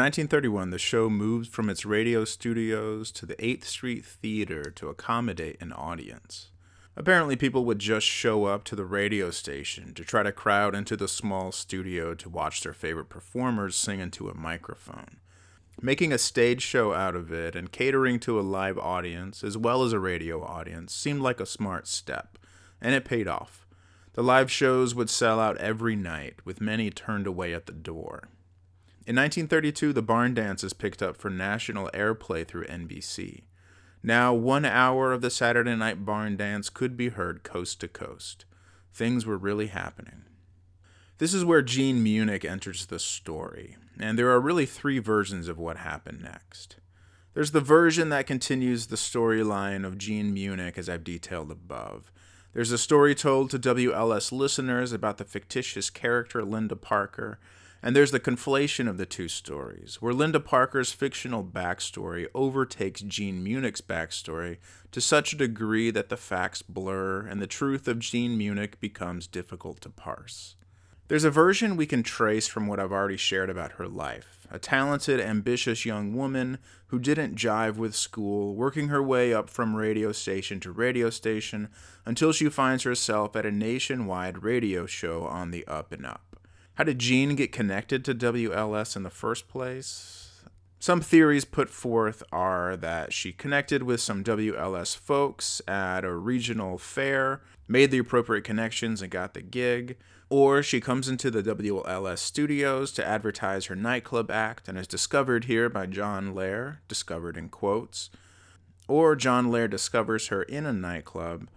In 0.00 0.04
1931, 0.04 0.70
the 0.70 0.78
show 0.78 1.10
moved 1.10 1.52
from 1.52 1.68
its 1.68 1.84
radio 1.84 2.24
studios 2.24 3.12
to 3.12 3.26
the 3.26 3.34
8th 3.34 3.64
Street 3.64 4.02
Theater 4.02 4.70
to 4.70 4.88
accommodate 4.88 5.60
an 5.60 5.74
audience. 5.74 6.48
Apparently, 6.96 7.36
people 7.36 7.66
would 7.66 7.80
just 7.80 8.06
show 8.06 8.46
up 8.46 8.64
to 8.64 8.74
the 8.74 8.86
radio 8.86 9.30
station 9.30 9.92
to 9.92 10.02
try 10.02 10.22
to 10.22 10.32
crowd 10.32 10.74
into 10.74 10.96
the 10.96 11.06
small 11.06 11.52
studio 11.52 12.14
to 12.14 12.30
watch 12.30 12.62
their 12.62 12.72
favorite 12.72 13.10
performers 13.10 13.76
sing 13.76 14.00
into 14.00 14.30
a 14.30 14.34
microphone. 14.34 15.18
Making 15.82 16.14
a 16.14 16.18
stage 16.18 16.62
show 16.62 16.94
out 16.94 17.14
of 17.14 17.30
it 17.30 17.54
and 17.54 17.70
catering 17.70 18.18
to 18.20 18.40
a 18.40 18.48
live 18.56 18.78
audience 18.78 19.44
as 19.44 19.58
well 19.58 19.82
as 19.82 19.92
a 19.92 20.00
radio 20.00 20.42
audience 20.42 20.94
seemed 20.94 21.20
like 21.20 21.40
a 21.40 21.44
smart 21.44 21.86
step, 21.86 22.38
and 22.80 22.94
it 22.94 23.04
paid 23.04 23.28
off. 23.28 23.66
The 24.14 24.22
live 24.22 24.50
shows 24.50 24.94
would 24.94 25.10
sell 25.10 25.38
out 25.38 25.58
every 25.58 25.94
night, 25.94 26.36
with 26.46 26.58
many 26.58 26.88
turned 26.88 27.26
away 27.26 27.52
at 27.52 27.66
the 27.66 27.72
door. 27.72 28.30
In 29.10 29.16
1932, 29.16 29.92
the 29.92 30.02
barn 30.02 30.34
dances 30.34 30.72
picked 30.72 31.02
up 31.02 31.16
for 31.16 31.30
national 31.30 31.90
airplay 31.92 32.46
through 32.46 32.66
NBC. 32.66 33.42
Now, 34.04 34.32
one 34.32 34.64
hour 34.64 35.12
of 35.12 35.20
the 35.20 35.30
Saturday 35.30 35.74
night 35.74 36.04
barn 36.04 36.36
dance 36.36 36.70
could 36.70 36.96
be 36.96 37.08
heard 37.08 37.42
coast 37.42 37.80
to 37.80 37.88
coast. 37.88 38.44
Things 38.94 39.26
were 39.26 39.36
really 39.36 39.66
happening. 39.66 40.26
This 41.18 41.34
is 41.34 41.44
where 41.44 41.60
Jean 41.60 42.04
Muenich 42.04 42.48
enters 42.48 42.86
the 42.86 43.00
story, 43.00 43.76
and 43.98 44.16
there 44.16 44.30
are 44.30 44.38
really 44.38 44.64
three 44.64 45.00
versions 45.00 45.48
of 45.48 45.58
what 45.58 45.78
happened 45.78 46.22
next. 46.22 46.76
There's 47.34 47.50
the 47.50 47.60
version 47.60 48.10
that 48.10 48.28
continues 48.28 48.86
the 48.86 48.94
storyline 48.94 49.84
of 49.84 49.98
Jean 49.98 50.32
Muenich, 50.32 50.78
as 50.78 50.88
I've 50.88 51.02
detailed 51.02 51.50
above. 51.50 52.12
There's 52.52 52.70
a 52.70 52.78
story 52.78 53.16
told 53.16 53.50
to 53.50 53.58
WLS 53.58 54.30
listeners 54.30 54.92
about 54.92 55.18
the 55.18 55.24
fictitious 55.24 55.90
character 55.90 56.44
Linda 56.44 56.76
Parker, 56.76 57.40
and 57.82 57.96
there's 57.96 58.10
the 58.10 58.20
conflation 58.20 58.88
of 58.88 58.98
the 58.98 59.06
two 59.06 59.28
stories, 59.28 59.96
where 60.00 60.12
Linda 60.12 60.40
Parker's 60.40 60.92
fictional 60.92 61.42
backstory 61.42 62.26
overtakes 62.34 63.00
Jean 63.00 63.44
Muenich's 63.44 63.80
backstory 63.80 64.58
to 64.92 65.00
such 65.00 65.32
a 65.32 65.36
degree 65.36 65.90
that 65.90 66.08
the 66.08 66.16
facts 66.16 66.62
blur 66.62 67.26
and 67.26 67.40
the 67.40 67.46
truth 67.46 67.88
of 67.88 67.98
Jean 67.98 68.38
Muenich 68.38 68.80
becomes 68.80 69.26
difficult 69.26 69.80
to 69.80 69.88
parse. 69.88 70.56
There's 71.08 71.24
a 71.24 71.30
version 71.30 71.76
we 71.76 71.86
can 71.86 72.04
trace 72.04 72.46
from 72.46 72.68
what 72.68 72.78
I've 72.78 72.92
already 72.92 73.16
shared 73.16 73.50
about 73.50 73.72
her 73.72 73.88
life 73.88 74.46
a 74.52 74.58
talented, 74.58 75.20
ambitious 75.20 75.84
young 75.84 76.14
woman 76.14 76.58
who 76.88 76.98
didn't 76.98 77.36
jive 77.36 77.76
with 77.76 77.94
school, 77.94 78.54
working 78.54 78.88
her 78.88 79.02
way 79.02 79.32
up 79.32 79.48
from 79.48 79.76
radio 79.76 80.12
station 80.12 80.58
to 80.60 80.72
radio 80.72 81.08
station 81.08 81.68
until 82.04 82.32
she 82.32 82.48
finds 82.48 82.82
herself 82.82 83.36
at 83.36 83.46
a 83.46 83.50
nationwide 83.50 84.42
radio 84.42 84.86
show 84.86 85.24
on 85.24 85.50
the 85.50 85.64
up 85.66 85.92
and 85.92 86.04
up. 86.04 86.29
How 86.74 86.84
did 86.84 86.98
Jean 86.98 87.34
get 87.34 87.52
connected 87.52 88.04
to 88.04 88.14
WLS 88.14 88.96
in 88.96 89.02
the 89.02 89.10
first 89.10 89.48
place? 89.48 90.30
Some 90.78 91.02
theories 91.02 91.44
put 91.44 91.68
forth 91.68 92.22
are 92.32 92.74
that 92.74 93.12
she 93.12 93.32
connected 93.32 93.82
with 93.82 94.00
some 94.00 94.24
WLS 94.24 94.96
folks 94.96 95.60
at 95.68 96.06
a 96.06 96.14
regional 96.14 96.78
fair, 96.78 97.42
made 97.68 97.90
the 97.90 97.98
appropriate 97.98 98.44
connections, 98.44 99.02
and 99.02 99.10
got 99.10 99.34
the 99.34 99.42
gig. 99.42 99.98
Or 100.30 100.62
she 100.62 100.80
comes 100.80 101.06
into 101.06 101.30
the 101.30 101.42
WLS 101.42 102.18
studios 102.18 102.92
to 102.92 103.06
advertise 103.06 103.66
her 103.66 103.76
nightclub 103.76 104.30
act 104.30 104.68
and 104.68 104.78
is 104.78 104.86
discovered 104.86 105.44
here 105.44 105.68
by 105.68 105.84
John 105.84 106.34
Lair, 106.34 106.80
discovered 106.88 107.36
in 107.36 107.50
quotes. 107.50 108.08
Or 108.88 109.16
John 109.16 109.50
Lair 109.50 109.68
discovers 109.68 110.28
her 110.28 110.44
in 110.44 110.64
a 110.64 110.72
nightclub 110.72 111.48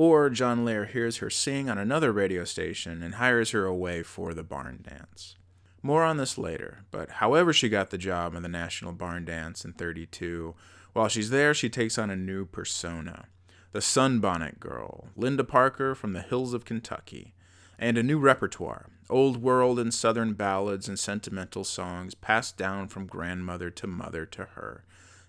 or 0.00 0.30
John 0.30 0.64
Lair 0.64 0.86
hears 0.86 1.18
her 1.18 1.28
sing 1.28 1.68
on 1.68 1.76
another 1.76 2.10
radio 2.10 2.44
station 2.44 3.02
and 3.02 3.16
hires 3.16 3.50
her 3.50 3.66
away 3.66 4.02
for 4.02 4.32
the 4.32 4.42
barn 4.42 4.82
dance. 4.82 5.36
More 5.82 6.04
on 6.04 6.16
this 6.16 6.38
later, 6.38 6.86
but 6.90 7.10
however 7.10 7.52
she 7.52 7.68
got 7.68 7.90
the 7.90 7.98
job 7.98 8.34
in 8.34 8.42
the 8.42 8.48
National 8.48 8.92
Barn 8.92 9.26
Dance 9.26 9.62
in 9.62 9.74
32, 9.74 10.54
while 10.94 11.08
she's 11.08 11.28
there, 11.28 11.52
she 11.52 11.68
takes 11.68 11.98
on 11.98 12.08
a 12.08 12.16
new 12.16 12.46
persona 12.46 13.26
the 13.72 13.80
Sunbonnet 13.80 14.58
Girl, 14.58 15.08
Linda 15.16 15.44
Parker 15.44 15.94
from 15.94 16.14
the 16.14 16.22
hills 16.22 16.54
of 16.54 16.64
Kentucky, 16.64 17.34
and 17.78 17.98
a 17.98 18.02
new 18.02 18.18
repertoire 18.18 18.86
old 19.10 19.42
world 19.42 19.78
and 19.78 19.92
southern 19.92 20.32
ballads 20.32 20.88
and 20.88 20.98
sentimental 20.98 21.62
songs 21.62 22.14
passed 22.14 22.56
down 22.56 22.88
from 22.88 23.04
grandmother 23.04 23.68
to 23.68 23.86
mother 23.86 24.24
to 24.24 24.44
her, 24.54 24.82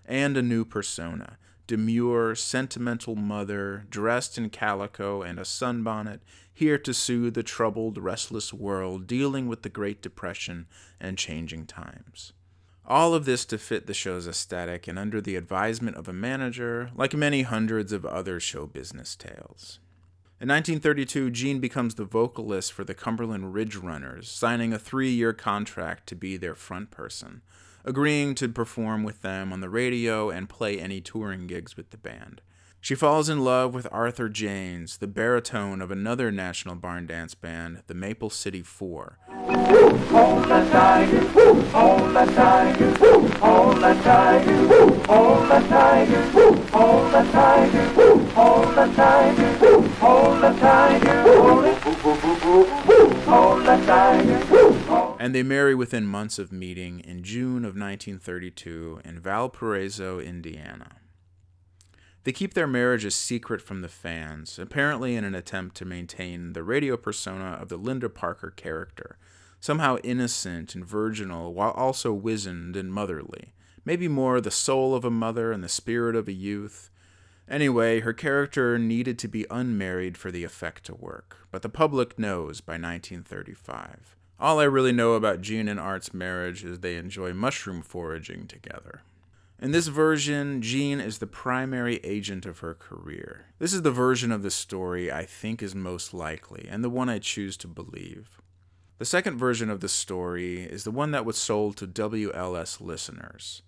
and 0.06 0.34
a 0.38 0.42
new 0.42 0.64
persona 0.64 1.36
demure, 1.72 2.34
sentimental 2.34 3.16
mother, 3.16 3.86
dressed 3.88 4.36
in 4.36 4.50
calico 4.50 5.22
and 5.22 5.38
a 5.38 5.42
sunbonnet, 5.42 6.20
here 6.52 6.76
to 6.76 6.92
soothe 6.92 7.32
the 7.32 7.42
troubled, 7.42 7.96
restless 7.96 8.52
world 8.52 9.06
dealing 9.06 9.48
with 9.48 9.62
the 9.62 9.70
Great 9.70 10.02
Depression 10.02 10.66
and 11.00 11.16
changing 11.16 11.64
times. 11.64 12.34
All 12.84 13.14
of 13.14 13.24
this 13.24 13.46
to 13.46 13.56
fit 13.56 13.86
the 13.86 13.94
show's 13.94 14.28
aesthetic 14.28 14.86
and 14.86 14.98
under 14.98 15.22
the 15.22 15.34
advisement 15.34 15.96
of 15.96 16.08
a 16.08 16.12
manager, 16.12 16.90
like 16.94 17.14
many 17.14 17.40
hundreds 17.40 17.90
of 17.90 18.04
other 18.04 18.38
show 18.38 18.66
business 18.66 19.16
tales. 19.16 19.78
In 20.42 20.48
1932, 20.48 21.30
Jean 21.30 21.58
becomes 21.58 21.94
the 21.94 22.04
vocalist 22.04 22.70
for 22.70 22.84
the 22.84 22.92
Cumberland 22.92 23.54
Ridge 23.54 23.76
Runners, 23.76 24.30
signing 24.30 24.74
a 24.74 24.78
three 24.78 25.10
year 25.10 25.32
contract 25.32 26.06
to 26.08 26.14
be 26.14 26.36
their 26.36 26.54
front 26.54 26.90
person 26.90 27.40
agreeing 27.84 28.34
to 28.36 28.48
perform 28.48 29.02
with 29.02 29.22
them 29.22 29.52
on 29.52 29.60
the 29.60 29.68
radio 29.68 30.30
and 30.30 30.48
play 30.48 30.78
any 30.78 31.00
touring 31.00 31.46
gigs 31.46 31.76
with 31.76 31.90
the 31.90 31.96
band. 31.96 32.40
She 32.80 32.96
falls 32.96 33.28
in 33.28 33.44
love 33.44 33.72
with 33.74 33.86
Arthur 33.92 34.28
Janes, 34.28 34.96
the 34.96 35.06
baritone 35.06 35.80
of 35.80 35.92
another 35.92 36.32
national 36.32 36.74
barn 36.74 37.06
dance 37.06 37.32
band, 37.32 37.84
the 37.86 37.94
Maple 37.94 38.28
City 38.28 38.62
Four. 38.62 39.18
And 55.22 55.32
they 55.32 55.44
marry 55.44 55.72
within 55.72 56.04
months 56.08 56.40
of 56.40 56.50
meeting 56.50 56.98
in 56.98 57.22
June 57.22 57.58
of 57.58 57.76
1932 57.76 59.02
in 59.04 59.20
Valparaiso, 59.20 60.18
Indiana. 60.18 60.96
They 62.24 62.32
keep 62.32 62.54
their 62.54 62.66
marriage 62.66 63.04
a 63.04 63.10
secret 63.12 63.62
from 63.62 63.82
the 63.82 63.88
fans, 63.88 64.58
apparently 64.58 65.14
in 65.14 65.22
an 65.22 65.36
attempt 65.36 65.76
to 65.76 65.84
maintain 65.84 66.54
the 66.54 66.64
radio 66.64 66.96
persona 66.96 67.56
of 67.62 67.68
the 67.68 67.76
Linda 67.76 68.08
Parker 68.08 68.50
character, 68.50 69.16
somehow 69.60 69.98
innocent 69.98 70.74
and 70.74 70.84
virginal 70.84 71.54
while 71.54 71.70
also 71.70 72.12
wizened 72.12 72.74
and 72.74 72.92
motherly, 72.92 73.54
maybe 73.84 74.08
more 74.08 74.40
the 74.40 74.50
soul 74.50 74.92
of 74.92 75.04
a 75.04 75.10
mother 75.10 75.52
and 75.52 75.62
the 75.62 75.68
spirit 75.68 76.16
of 76.16 76.26
a 76.26 76.32
youth. 76.32 76.90
Anyway, 77.48 78.00
her 78.00 78.12
character 78.12 78.76
needed 78.76 79.20
to 79.20 79.28
be 79.28 79.46
unmarried 79.52 80.18
for 80.18 80.32
the 80.32 80.42
effect 80.42 80.82
to 80.84 80.96
work, 80.96 81.46
but 81.52 81.62
the 81.62 81.68
public 81.68 82.18
knows 82.18 82.60
by 82.60 82.72
1935. 82.72 84.16
All 84.42 84.58
I 84.58 84.64
really 84.64 84.90
know 84.90 85.12
about 85.12 85.40
Jean 85.40 85.68
and 85.68 85.78
Art's 85.78 86.12
marriage 86.12 86.64
is 86.64 86.80
they 86.80 86.96
enjoy 86.96 87.32
mushroom 87.32 87.80
foraging 87.80 88.48
together. 88.48 89.02
In 89.60 89.70
this 89.70 89.86
version, 89.86 90.60
Jean 90.60 91.00
is 91.00 91.18
the 91.18 91.28
primary 91.28 92.00
agent 92.02 92.44
of 92.44 92.58
her 92.58 92.74
career. 92.74 93.44
This 93.60 93.72
is 93.72 93.82
the 93.82 93.92
version 93.92 94.32
of 94.32 94.42
the 94.42 94.50
story 94.50 95.12
I 95.12 95.26
think 95.26 95.62
is 95.62 95.76
most 95.76 96.12
likely, 96.12 96.66
and 96.68 96.82
the 96.82 96.90
one 96.90 97.08
I 97.08 97.20
choose 97.20 97.56
to 97.58 97.68
believe. 97.68 98.40
The 98.98 99.04
second 99.04 99.38
version 99.38 99.70
of 99.70 99.78
the 99.78 99.88
story 99.88 100.62
is 100.62 100.82
the 100.82 100.90
one 100.90 101.12
that 101.12 101.24
was 101.24 101.38
sold 101.38 101.76
to 101.76 101.86
WLS 101.86 102.80
listeners. 102.80 103.62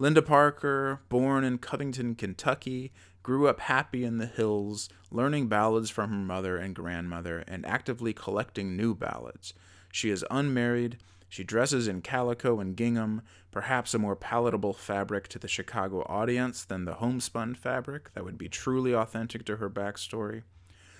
Linda 0.00 0.22
Parker, 0.22 1.02
born 1.08 1.44
in 1.44 1.58
Covington, 1.58 2.16
Kentucky, 2.16 2.92
grew 3.22 3.46
up 3.46 3.60
happy 3.60 4.02
in 4.02 4.18
the 4.18 4.26
hills, 4.26 4.88
learning 5.12 5.46
ballads 5.46 5.88
from 5.88 6.10
her 6.10 6.16
mother 6.16 6.56
and 6.56 6.74
grandmother 6.74 7.44
and 7.46 7.64
actively 7.64 8.12
collecting 8.12 8.76
new 8.76 8.92
ballads. 8.92 9.54
She 9.96 10.10
is 10.10 10.26
unmarried. 10.30 10.98
She 11.26 11.42
dresses 11.42 11.88
in 11.88 12.02
calico 12.02 12.60
and 12.60 12.76
gingham, 12.76 13.22
perhaps 13.50 13.94
a 13.94 13.98
more 13.98 14.14
palatable 14.14 14.74
fabric 14.74 15.26
to 15.28 15.38
the 15.38 15.48
Chicago 15.48 16.02
audience 16.02 16.66
than 16.66 16.84
the 16.84 16.96
homespun 16.96 17.54
fabric 17.54 18.12
that 18.12 18.22
would 18.22 18.36
be 18.36 18.50
truly 18.50 18.92
authentic 18.94 19.46
to 19.46 19.56
her 19.56 19.70
backstory. 19.70 20.42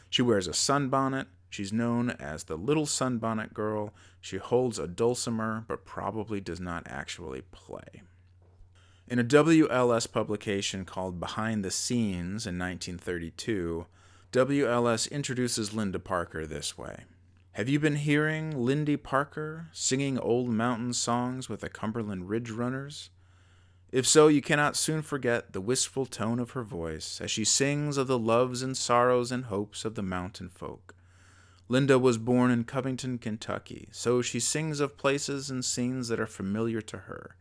She 0.09 0.23
wears 0.23 0.49
a 0.49 0.55
sunbonnet. 0.55 1.27
She's 1.51 1.75
known 1.75 2.09
as 2.09 2.45
the 2.45 2.57
Little 2.57 2.87
Sunbonnet 2.87 3.53
Girl. 3.53 3.93
She 4.19 4.39
holds 4.39 4.79
a 4.79 4.87
dulcimer, 4.87 5.67
but 5.69 5.85
probably 5.85 6.41
does 6.41 6.59
not 6.59 6.87
actually 6.87 7.43
play. 7.53 8.01
In 9.09 9.19
a 9.19 9.25
WLS 9.25 10.11
publication 10.11 10.87
called 10.87 11.21
Behind 11.21 11.63
the 11.63 11.71
Scenes 11.71 12.47
in 12.47 12.59
1932, 12.59 13.85
WLS 14.33 15.11
introduces 15.11 15.75
Linda 15.75 15.99
Parker 15.99 16.47
this 16.47 16.79
way 16.79 17.05
Have 17.57 17.71
you 17.71 17.81
been 17.81 17.97
hearing 17.97 18.51
Lindy 18.55 18.99
Parker 18.99 19.69
singing 19.73 20.19
old 20.19 20.51
mountain 20.51 20.92
songs 20.92 21.49
with 21.49 21.62
the 21.62 21.71
Cumberland 21.71 22.29
Ridge 22.29 22.51
Runners? 22.51 23.09
If 23.90 24.07
so, 24.07 24.29
you 24.29 24.42
cannot 24.42 24.77
soon 24.77 25.01
forget 25.01 25.55
the 25.55 25.62
wistful 25.62 26.05
tone 26.05 26.38
of 26.38 26.51
her 26.51 26.62
voice 26.62 27.19
as 27.19 27.31
she 27.31 27.47
sings 27.47 27.97
of 27.97 28.09
the 28.09 28.19
loves 28.19 28.61
and 28.61 28.77
sorrows 28.77 29.33
and 29.33 29.47
hopes 29.47 29.87
of 29.87 29.95
the 29.95 30.03
mountain 30.03 30.51
folk. 30.51 30.95
Linda 31.66 31.99
was 31.99 32.19
born 32.19 32.51
in 32.51 32.64
Covington, 32.64 33.16
Kentucky, 33.16 33.88
so 33.90 34.21
she 34.21 34.38
sings 34.38 34.79
of 34.79 34.99
places 34.99 35.49
and 35.49 35.64
scenes 35.64 36.09
that 36.09 36.21
are 36.21 36.27
familiar 36.27 36.83
to 36.83 36.99
her 36.99 37.37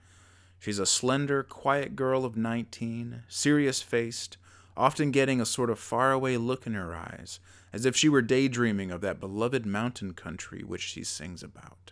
She's 0.60 0.80
a 0.80 0.86
slender, 0.86 1.44
quiet 1.44 1.98
girl 1.98 2.24
of 2.24 2.38
19, 2.38 3.24
serious 3.28 3.82
faced, 3.82 4.38
often 4.78 5.12
getting 5.12 5.42
a 5.42 5.46
sort 5.46 5.70
of 5.70 5.78
faraway 5.78 6.38
look 6.38 6.66
in 6.66 6.74
her 6.74 6.96
eyes, 6.96 7.42
as 7.76 7.86
if 7.86 7.94
she 7.94 8.08
were 8.08 8.22
daydreaming 8.22 8.90
of 8.90 9.02
that 9.02 9.20
beloved 9.20 9.66
mountain 9.66 10.14
country 10.14 10.64
which 10.64 10.82
she 10.82 11.04
sings 11.04 11.44
about. 11.44 11.92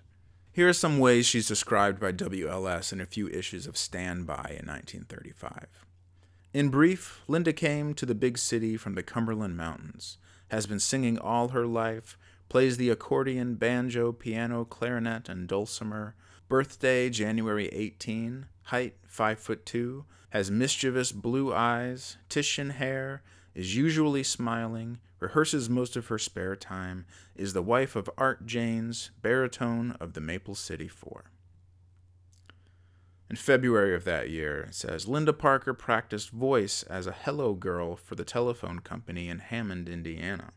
Here 0.53 0.69
are 0.69 0.73
some 0.73 0.97
ways 0.97 1.25
she's 1.25 1.49
described 1.49 1.99
by 1.99 2.13
WLS 2.13 2.93
in 2.93 3.01
a 3.01 3.05
few 3.05 3.27
issues 3.27 3.67
of 3.67 3.75
Stand 3.75 4.25
By 4.25 4.55
in 4.57 4.65
1935. 4.65 5.67
In 6.53 6.69
brief, 6.69 7.21
Linda 7.27 7.51
came 7.51 7.93
to 7.95 8.05
the 8.05 8.15
big 8.15 8.37
city 8.37 8.77
from 8.77 8.95
the 8.95 9.03
Cumberland 9.03 9.57
Mountains, 9.57 10.17
has 10.51 10.65
been 10.65 10.79
singing 10.79 11.17
all 11.19 11.49
her 11.49 11.67
life, 11.67 12.17
plays 12.47 12.77
the 12.77 12.89
accordion, 12.89 13.55
banjo, 13.55 14.13
piano, 14.13 14.63
clarinet, 14.63 15.27
and 15.27 15.49
dulcimer. 15.49 16.15
Birthday, 16.47 17.09
January 17.09 17.67
18, 17.67 18.45
height 18.63 18.95
5 19.05 19.37
foot 19.37 19.65
2, 19.65 20.05
has 20.29 20.49
mischievous 20.49 21.11
blue 21.11 21.53
eyes, 21.53 22.15
Titian 22.29 22.69
hair, 22.69 23.21
is 23.53 23.75
usually 23.75 24.23
smiling, 24.23 24.99
rehearses 25.23 25.69
most 25.69 25.95
of 25.95 26.07
her 26.07 26.19
spare 26.19 26.55
time, 26.55 27.05
is 27.35 27.53
the 27.53 27.61
wife 27.61 27.95
of 27.95 28.09
Art 28.17 28.45
Janes, 28.45 29.11
baritone 29.21 29.95
of 29.99 30.13
the 30.13 30.21
Maple 30.21 30.53
City 30.53 30.87
Four. 30.87 31.31
In 33.29 33.37
February 33.37 33.95
of 33.95 34.03
that 34.03 34.29
year, 34.29 34.65
it 34.69 34.75
says 34.75 35.07
Linda 35.07 35.33
Parker 35.33 35.73
practiced 35.73 36.29
voice 36.29 36.83
as 36.83 37.07
a 37.07 37.13
hello 37.13 37.53
girl 37.53 37.95
for 37.95 38.15
the 38.15 38.25
telephone 38.25 38.79
company 38.79 39.29
in 39.29 39.39
Hammond, 39.39 39.87
Indiana. 39.87 40.51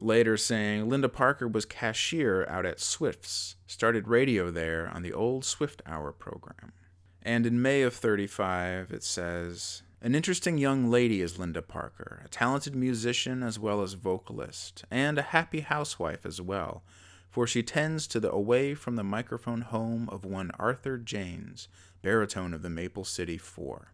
Later 0.00 0.36
saying 0.36 0.88
Linda 0.88 1.08
Parker 1.08 1.48
was 1.48 1.64
cashier 1.64 2.46
out 2.48 2.64
at 2.64 2.78
Swift's, 2.78 3.56
started 3.66 4.06
radio 4.06 4.50
there 4.52 4.88
on 4.88 5.02
the 5.02 5.12
old 5.12 5.44
Swift 5.44 5.82
Hour 5.84 6.12
program. 6.12 6.72
And 7.20 7.44
in 7.44 7.60
May 7.60 7.82
of 7.82 7.94
35, 7.94 8.92
it 8.92 9.02
says, 9.02 9.82
An 10.00 10.14
interesting 10.14 10.58
young 10.58 10.88
lady 10.88 11.20
is 11.20 11.40
Linda 11.40 11.60
Parker, 11.60 12.22
a 12.24 12.28
talented 12.28 12.76
musician 12.76 13.42
as 13.42 13.58
well 13.58 13.82
as 13.82 13.94
vocalist, 13.94 14.84
and 14.92 15.18
a 15.18 15.22
happy 15.22 15.58
housewife 15.58 16.24
as 16.24 16.40
well, 16.40 16.84
for 17.28 17.48
she 17.48 17.64
tends 17.64 18.06
to 18.06 18.20
the 18.20 18.30
away 18.30 18.74
from 18.74 18.94
the 18.94 19.02
microphone 19.02 19.62
home 19.62 20.08
of 20.12 20.24
one 20.24 20.52
Arthur 20.56 20.98
Janes, 20.98 21.66
baritone 22.00 22.54
of 22.54 22.62
the 22.62 22.70
Maple 22.70 23.02
City 23.02 23.36
Four. 23.36 23.92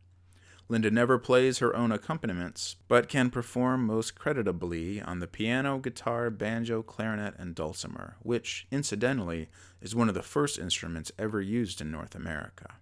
Linda 0.69 0.91
never 0.91 1.19
plays 1.19 1.59
her 1.59 1.75
own 1.75 1.91
accompaniments, 1.91 2.77
but 2.87 3.09
can 3.09 3.31
perform 3.31 3.87
most 3.87 4.15
creditably 4.15 5.01
on 5.01 5.21
the 5.21 5.27
piano, 5.27 5.79
guitar, 5.79 6.29
banjo, 6.29 6.83
clarinet, 6.83 7.35
and 7.39 7.55
dulcimer, 7.55 8.17
which, 8.21 8.67
incidentally, 8.71 9.49
is 9.81 9.95
one 9.95 10.11
of 10.11 10.15
the 10.15 10.23
first 10.23 10.59
instruments 10.59 11.13
ever 11.19 11.41
used 11.41 11.81
in 11.81 11.91
North 11.91 12.15
America. 12.15 12.75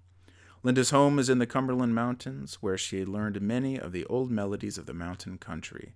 Linda's 0.64 0.90
home 0.90 1.18
is 1.18 1.28
in 1.28 1.40
the 1.40 1.46
Cumberland 1.46 1.92
Mountains, 1.92 2.58
where 2.60 2.78
she 2.78 3.04
learned 3.04 3.40
many 3.40 3.76
of 3.76 3.90
the 3.90 4.04
old 4.04 4.30
melodies 4.30 4.78
of 4.78 4.86
the 4.86 4.94
mountain 4.94 5.36
country. 5.36 5.94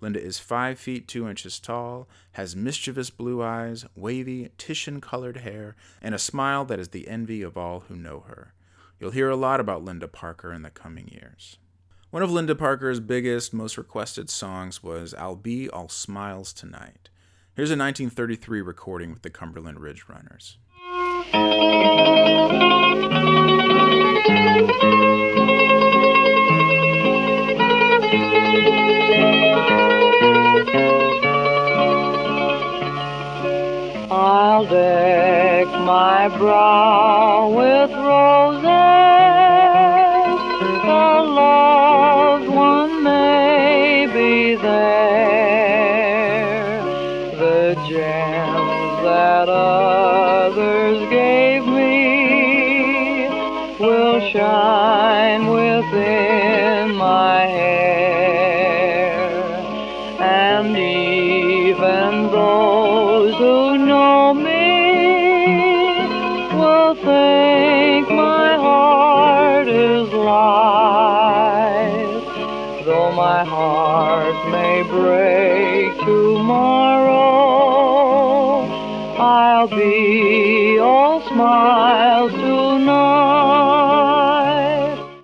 Linda 0.00 0.22
is 0.22 0.38
five 0.38 0.78
feet 0.78 1.06
two 1.06 1.28
inches 1.28 1.60
tall, 1.60 2.08
has 2.32 2.56
mischievous 2.56 3.10
blue 3.10 3.42
eyes, 3.42 3.84
wavy, 3.94 4.50
Titian 4.56 5.02
colored 5.02 5.38
hair, 5.38 5.76
and 6.00 6.14
a 6.14 6.18
smile 6.18 6.64
that 6.64 6.78
is 6.78 6.88
the 6.88 7.08
envy 7.08 7.42
of 7.42 7.58
all 7.58 7.80
who 7.80 7.96
know 7.96 8.20
her. 8.20 8.54
You'll 8.98 9.10
hear 9.10 9.28
a 9.28 9.36
lot 9.36 9.60
about 9.60 9.84
Linda 9.84 10.08
Parker 10.08 10.50
in 10.50 10.62
the 10.62 10.70
coming 10.70 11.08
years. 11.08 11.58
One 12.10 12.22
of 12.22 12.30
Linda 12.30 12.54
Parker's 12.54 13.00
biggest, 13.00 13.52
most 13.52 13.76
requested 13.76 14.30
songs 14.30 14.82
was 14.82 15.12
I'll 15.12 15.36
Be 15.36 15.68
All 15.68 15.90
Smiles 15.90 16.54
Tonight. 16.54 17.10
Here's 17.54 17.70
a 17.70 17.76
1933 17.76 18.62
recording 18.62 19.12
with 19.12 19.20
the 19.20 19.30
Cumberland 19.30 19.80
Ridge 19.80 20.06
Runners. 20.08 20.56
I'll 34.08 34.64
deck 34.64 35.66
my 35.84 36.28
brow 36.38 37.50
with 37.54 37.90
break 74.88 75.98
tomorrow, 76.00 77.14
I'll 79.18 79.68
be 79.68 80.78
all 80.78 81.20
smiles 81.28 82.32
tonight. 82.32 82.86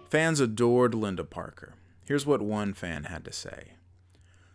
Fans 0.08 0.40
adored 0.40 0.94
Linda 0.94 1.24
Parker. 1.24 1.74
Here's 2.04 2.26
what 2.26 2.42
one 2.42 2.74
fan 2.74 3.04
had 3.04 3.24
to 3.24 3.32
say. 3.32 3.72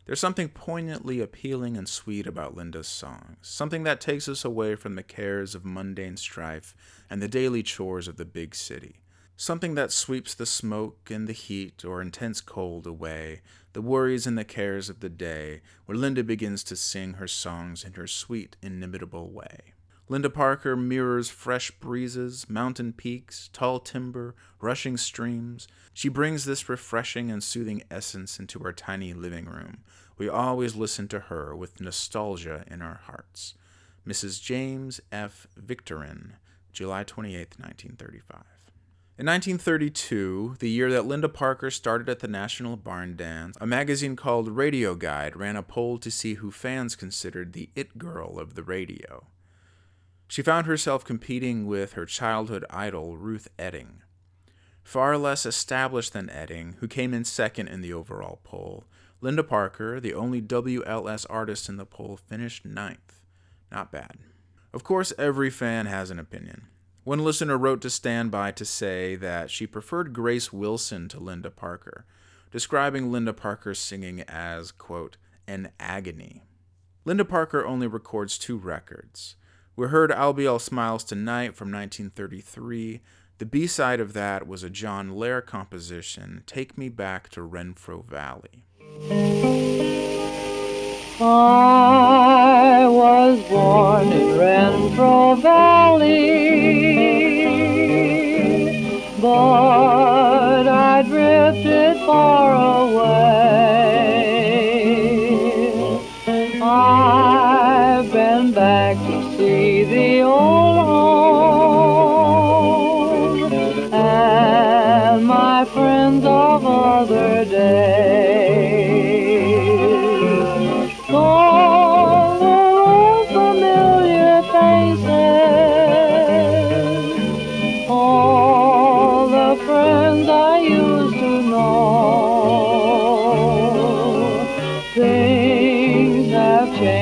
There's 0.05 0.19
something 0.21 0.49
poignantly 0.49 1.19
appealing 1.19 1.75
and 1.75 1.87
sweet 1.87 2.25
about 2.27 2.55
Linda's 2.55 2.87
songs, 2.87 3.37
something 3.41 3.83
that 3.83 3.99
takes 3.99 4.29
us 4.29 4.45
away 4.45 4.75
from 4.75 4.95
the 4.95 5.03
cares 5.03 5.53
of 5.53 5.65
mundane 5.65 6.15
strife 6.15 6.73
and 7.09 7.21
the 7.21 7.27
daily 7.27 7.61
chores 7.61 8.07
of 8.07 8.15
the 8.15 8.23
big 8.23 8.55
city. 8.55 9.01
Something 9.35 9.75
that 9.75 9.91
sweeps 9.91 10.33
the 10.33 10.45
smoke 10.45 11.11
and 11.11 11.27
the 11.27 11.33
heat 11.33 11.83
or 11.83 12.01
intense 12.01 12.39
cold 12.39 12.87
away, 12.87 13.41
the 13.77 13.81
worries 13.83 14.25
and 14.25 14.35
the 14.35 14.43
cares 14.43 14.89
of 14.89 15.01
the 15.01 15.09
day, 15.09 15.61
where 15.85 15.95
Linda 15.95 16.23
begins 16.23 16.63
to 16.63 16.75
sing 16.75 17.13
her 17.13 17.27
songs 17.27 17.83
in 17.83 17.93
her 17.93 18.07
sweet, 18.07 18.55
inimitable 18.59 19.29
way. 19.29 19.75
Linda 20.09 20.31
Parker 20.31 20.75
mirrors 20.75 21.29
fresh 21.29 21.69
breezes, 21.69 22.49
mountain 22.49 22.91
peaks, 22.91 23.51
tall 23.53 23.79
timber, 23.79 24.33
rushing 24.59 24.97
streams. 24.97 25.67
She 25.93 26.09
brings 26.09 26.45
this 26.45 26.67
refreshing 26.67 27.29
and 27.29 27.43
soothing 27.43 27.83
essence 27.91 28.39
into 28.39 28.63
our 28.63 28.73
tiny 28.73 29.13
living 29.13 29.45
room. 29.45 29.83
We 30.17 30.27
always 30.27 30.75
listen 30.75 31.07
to 31.09 31.19
her 31.19 31.55
with 31.55 31.79
nostalgia 31.79 32.63
in 32.65 32.81
our 32.81 33.01
hearts. 33.03 33.53
Mrs. 34.07 34.41
James 34.41 34.99
F. 35.11 35.45
Victorin, 35.55 36.31
July 36.73 37.03
28, 37.03 37.59
1935. 37.59 38.56
In 39.19 39.25
1932, 39.25 40.57
the 40.59 40.69
year 40.69 40.91
that 40.91 41.07
Linda 41.07 41.27
Parker 41.27 41.71
started 41.71 42.07
at 42.07 42.19
the 42.19 42.27
National 42.27 42.77
Barn 42.77 43.15
Dance, 43.15 43.57
a 43.59 43.65
magazine 43.65 44.15
called 44.15 44.47
Radio 44.47 44.93
Guide 44.93 45.35
ran 45.35 45.55
a 45.55 45.63
poll 45.63 45.97
to 45.97 46.11
see 46.11 46.35
who 46.35 46.51
fans 46.51 46.95
considered 46.95 47.53
the 47.53 47.71
it 47.75 47.97
girl 47.97 48.37
of 48.37 48.53
the 48.53 48.61
radio. 48.61 49.25
She 50.27 50.43
found 50.43 50.67
herself 50.67 51.03
competing 51.03 51.65
with 51.65 51.93
her 51.93 52.05
childhood 52.05 52.63
idol, 52.69 53.17
Ruth 53.17 53.47
Etting. 53.57 54.01
Far 54.83 55.17
less 55.17 55.47
established 55.47 56.13
than 56.13 56.29
Etting, 56.29 56.75
who 56.75 56.87
came 56.87 57.11
in 57.11 57.23
second 57.23 57.69
in 57.69 57.81
the 57.81 57.93
overall 57.93 58.39
poll. 58.43 58.85
Linda 59.19 59.43
Parker, 59.43 59.99
the 59.99 60.13
only 60.13 60.43
WLS 60.43 61.25
artist 61.27 61.67
in 61.69 61.77
the 61.77 61.87
poll, 61.87 62.17
finished 62.17 62.65
ninth. 62.65 63.23
Not 63.71 63.91
bad. 63.91 64.17
Of 64.75 64.83
course, 64.83 65.11
every 65.17 65.49
fan 65.49 65.87
has 65.87 66.11
an 66.11 66.19
opinion. 66.19 66.67
One 67.07 67.23
listener 67.23 67.57
wrote 67.57 67.79
to 67.83 67.89
Stand 67.89 68.31
By 68.31 68.51
to 68.51 68.65
say 68.65 69.15
that 69.15 69.49
she 69.49 69.65
preferred 69.65 70.11
Grace 70.11 70.51
Wilson 70.51 71.07
to 71.07 71.21
Linda 71.21 71.49
Parker, 71.49 72.05
describing 72.51 73.13
Linda 73.13 73.31
Parker's 73.31 73.79
singing 73.79 74.23
as, 74.23 74.73
quote, 74.73 75.15
an 75.47 75.69
agony. 75.79 76.43
Linda 77.05 77.23
Parker 77.23 77.65
only 77.65 77.87
records 77.87 78.37
two 78.37 78.57
records. 78.57 79.37
We 79.77 79.87
heard 79.87 80.11
I'll 80.11 80.33
Be 80.33 80.45
All 80.45 80.59
Smiles 80.59 81.05
Tonight 81.05 81.55
from 81.55 81.71
1933. 81.71 82.99
The 83.37 83.45
B 83.45 83.67
side 83.67 84.01
of 84.01 84.11
that 84.11 84.45
was 84.45 84.63
a 84.63 84.69
John 84.69 85.15
Lair 85.15 85.41
composition, 85.41 86.43
Take 86.45 86.77
Me 86.77 86.89
Back 86.89 87.29
to 87.29 87.39
Renfro 87.39 88.05
Valley. 88.05 88.65
I 91.19 92.87
was 92.87 93.41
born 93.49 94.11
in 94.11 94.37
Renfro 94.37 95.41
Valley, 95.41 96.13
but 99.19 100.67
I 100.67 101.01
drifted 101.01 101.97
far 102.05 102.53
away. 102.53 103.26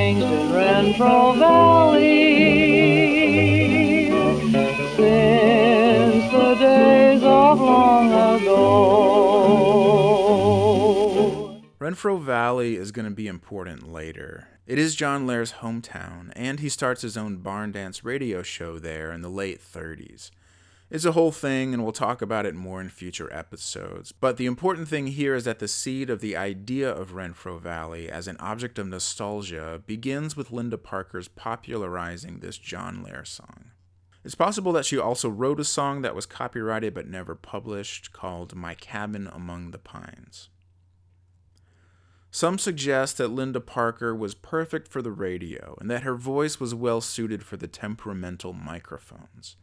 Have 0.06 0.22
in 0.22 0.22
Renfro 0.52 1.36
Valley 1.40 2.02
since 4.96 6.32
the 6.32 6.56
days 6.60 7.24
of 7.24 7.60
long 7.60 8.12
ago. 8.12 8.52
Renfro 11.80 12.22
Valley 12.22 12.76
is 12.76 12.92
going 12.92 13.06
to 13.06 13.16
be 13.16 13.26
important 13.26 13.92
later. 13.92 14.48
It 14.68 14.78
is 14.78 14.94
John 14.94 15.26
Lair's 15.26 15.54
hometown, 15.54 16.32
and 16.36 16.60
he 16.60 16.70
starts 16.70 17.02
his 17.02 17.18
own 17.18 17.38
barn 17.38 17.72
dance 17.72 18.04
radio 18.04 18.44
show 18.44 18.78
there 18.78 19.12
in 19.12 19.22
the 19.22 19.30
late 19.30 19.60
30s. 19.60 20.30
It's 20.96 21.04
a 21.04 21.12
whole 21.12 21.34
thing, 21.34 21.74
and 21.74 21.84
we'll 21.84 21.92
talk 21.92 22.22
about 22.22 22.46
it 22.46 22.56
more 22.56 22.80
in 22.80 22.88
future 22.88 23.28
episodes. 23.34 24.14
But 24.14 24.38
the 24.38 24.46
important 24.46 24.88
thing 24.88 25.08
here 25.08 25.36
is 25.36 25.44
that 25.44 25.60
the 25.60 25.68
seed 25.68 26.10
of 26.10 26.22
the 26.22 26.38
idea 26.38 26.90
of 26.90 27.12
Renfro 27.12 27.60
Valley 27.60 28.10
as 28.10 28.30
an 28.30 28.38
object 28.40 28.80
of 28.80 28.88
nostalgia 28.88 29.84
begins 29.86 30.38
with 30.38 30.54
Linda 30.54 30.78
Parker's 30.78 31.28
popularizing 31.28 32.40
this 32.40 32.58
John 32.58 33.04
Lair 33.04 33.26
song. 33.26 33.72
It's 34.24 34.36
possible 34.36 34.72
that 34.72 34.86
she 34.86 34.98
also 34.98 35.28
wrote 35.28 35.60
a 35.60 35.66
song 35.66 36.02
that 36.02 36.16
was 36.16 36.26
copyrighted 36.26 36.94
but 36.94 37.10
never 37.10 37.36
published 37.36 38.14
called 38.14 38.56
My 38.56 38.74
Cabin 38.74 39.28
Among 39.34 39.72
the 39.72 39.78
Pines. 39.78 40.48
Some 42.32 42.58
suggest 42.58 43.18
that 43.18 43.32
Linda 43.32 43.60
Parker 43.60 44.16
was 44.16 44.34
perfect 44.34 44.88
for 44.88 45.02
the 45.02 45.12
radio 45.12 45.78
and 45.82 45.92
that 45.92 46.04
her 46.04 46.16
voice 46.16 46.62
was 46.62 46.74
well 46.74 47.02
suited 47.02 47.44
for 47.44 47.58
the 47.58 47.68
temperamental 47.68 48.54
microphones. 48.54 49.58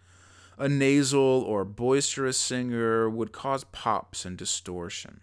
A 0.59 0.69
nasal 0.69 1.43
or 1.43 1.65
boisterous 1.65 2.37
singer 2.37 3.09
would 3.09 3.33
cause 3.33 3.65
pops 3.65 4.25
and 4.25 4.37
distortion. 4.37 5.21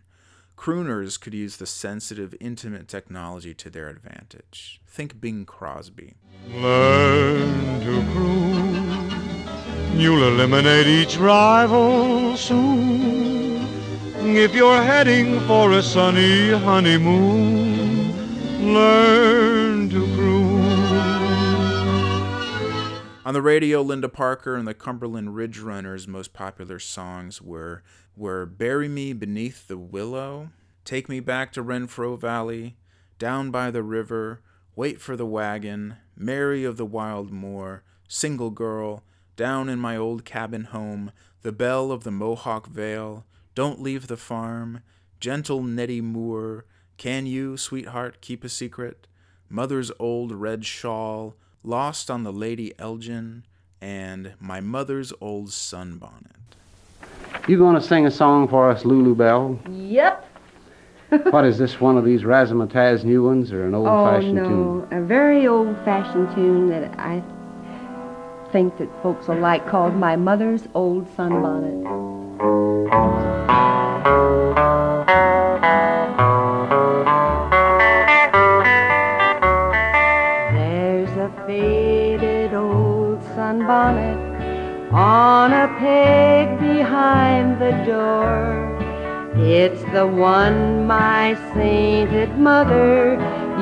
Crooners 0.57 1.19
could 1.19 1.33
use 1.33 1.57
the 1.57 1.65
sensitive, 1.65 2.35
intimate 2.39 2.87
technology 2.87 3.53
to 3.53 3.69
their 3.69 3.87
advantage. 3.87 4.81
Think 4.85 5.21
Bing 5.21 5.45
Crosby. 5.45 6.15
Learn 6.49 7.79
to 7.81 8.01
croon. 8.11 8.99
You'll 9.97 10.27
eliminate 10.27 10.87
each 10.87 11.17
rival 11.17 12.35
soon. 12.35 13.67
If 14.21 14.53
you're 14.53 14.81
heading 14.81 15.39
for 15.41 15.71
a 15.71 15.81
sunny 15.81 16.51
honeymoon, 16.51 18.13
learn 18.73 19.58
On 23.29 23.33
the 23.35 23.43
radio, 23.43 23.83
Linda 23.83 24.09
Parker 24.09 24.55
and 24.55 24.67
the 24.67 24.73
Cumberland 24.73 25.35
Ridge 25.35 25.59
Runners' 25.59 26.07
most 26.07 26.33
popular 26.33 26.79
songs 26.79 27.39
were, 27.39 27.83
were 28.15 28.47
Bury 28.47 28.87
Me 28.87 29.13
Beneath 29.13 29.67
the 29.67 29.77
Willow, 29.77 30.49
Take 30.83 31.07
Me 31.07 31.19
Back 31.19 31.53
to 31.53 31.63
Renfro 31.63 32.19
Valley, 32.19 32.75
Down 33.19 33.51
by 33.51 33.69
the 33.69 33.83
River, 33.83 34.41
Wait 34.75 34.99
for 34.99 35.15
the 35.15 35.27
Wagon, 35.27 35.97
Mary 36.17 36.63
of 36.63 36.77
the 36.77 36.87
Wild 36.87 37.31
Moor, 37.31 37.83
Single 38.07 38.49
Girl, 38.49 39.03
Down 39.35 39.69
in 39.69 39.77
My 39.77 39.95
Old 39.95 40.25
Cabin 40.25 40.63
Home, 40.63 41.11
The 41.43 41.51
Belle 41.51 41.91
of 41.91 42.03
the 42.03 42.09
Mohawk 42.09 42.65
Vale, 42.65 43.27
Don't 43.53 43.79
Leave 43.79 44.07
the 44.07 44.17
Farm, 44.17 44.81
Gentle 45.19 45.61
Nettie 45.61 46.01
Moore, 46.01 46.65
Can 46.97 47.27
You, 47.27 47.57
Sweetheart, 47.57 48.21
Keep 48.21 48.43
a 48.43 48.49
Secret, 48.49 49.05
Mother's 49.47 49.91
Old 49.99 50.31
Red 50.31 50.65
Shawl, 50.65 51.35
Lost 51.63 52.09
on 52.09 52.23
the 52.23 52.31
Lady 52.31 52.73
Elgin, 52.79 53.43
and 53.81 54.33
My 54.39 54.61
Mother's 54.61 55.11
Old 55.19 55.49
Sunbonnet. 55.49 56.31
You 57.47 57.57
going 57.57 57.75
to 57.75 57.81
sing 57.81 58.05
a 58.05 58.11
song 58.11 58.47
for 58.47 58.69
us, 58.69 58.85
Lulu 58.85 59.13
Belle? 59.13 59.59
Yep. 59.69 60.25
what 61.31 61.43
is 61.43 61.57
this, 61.57 61.81
one 61.81 61.97
of 61.97 62.05
these 62.05 62.21
razzmatazz 62.21 63.03
new 63.03 63.25
ones 63.25 63.51
or 63.51 63.65
an 63.65 63.75
old-fashioned 63.75 64.39
oh, 64.39 64.43
no. 64.43 64.87
tune? 64.89 64.97
A 64.97 65.01
very 65.03 65.47
old 65.47 65.75
fashioned 65.83 66.33
tune 66.33 66.69
that 66.69 66.97
I 66.97 67.21
think 68.51 68.77
that 68.77 68.89
folks 69.03 69.27
will 69.27 69.39
like 69.39 69.67
called 69.67 69.95
My 69.95 70.15
Mother's 70.15 70.67
Old 70.73 71.07
Sunbonnet. 71.17 71.87
Door. 87.85 88.69
It's 89.35 89.81
the 89.93 90.05
one 90.05 90.85
my 90.85 91.35
sainted 91.53 92.37
mother 92.37 93.13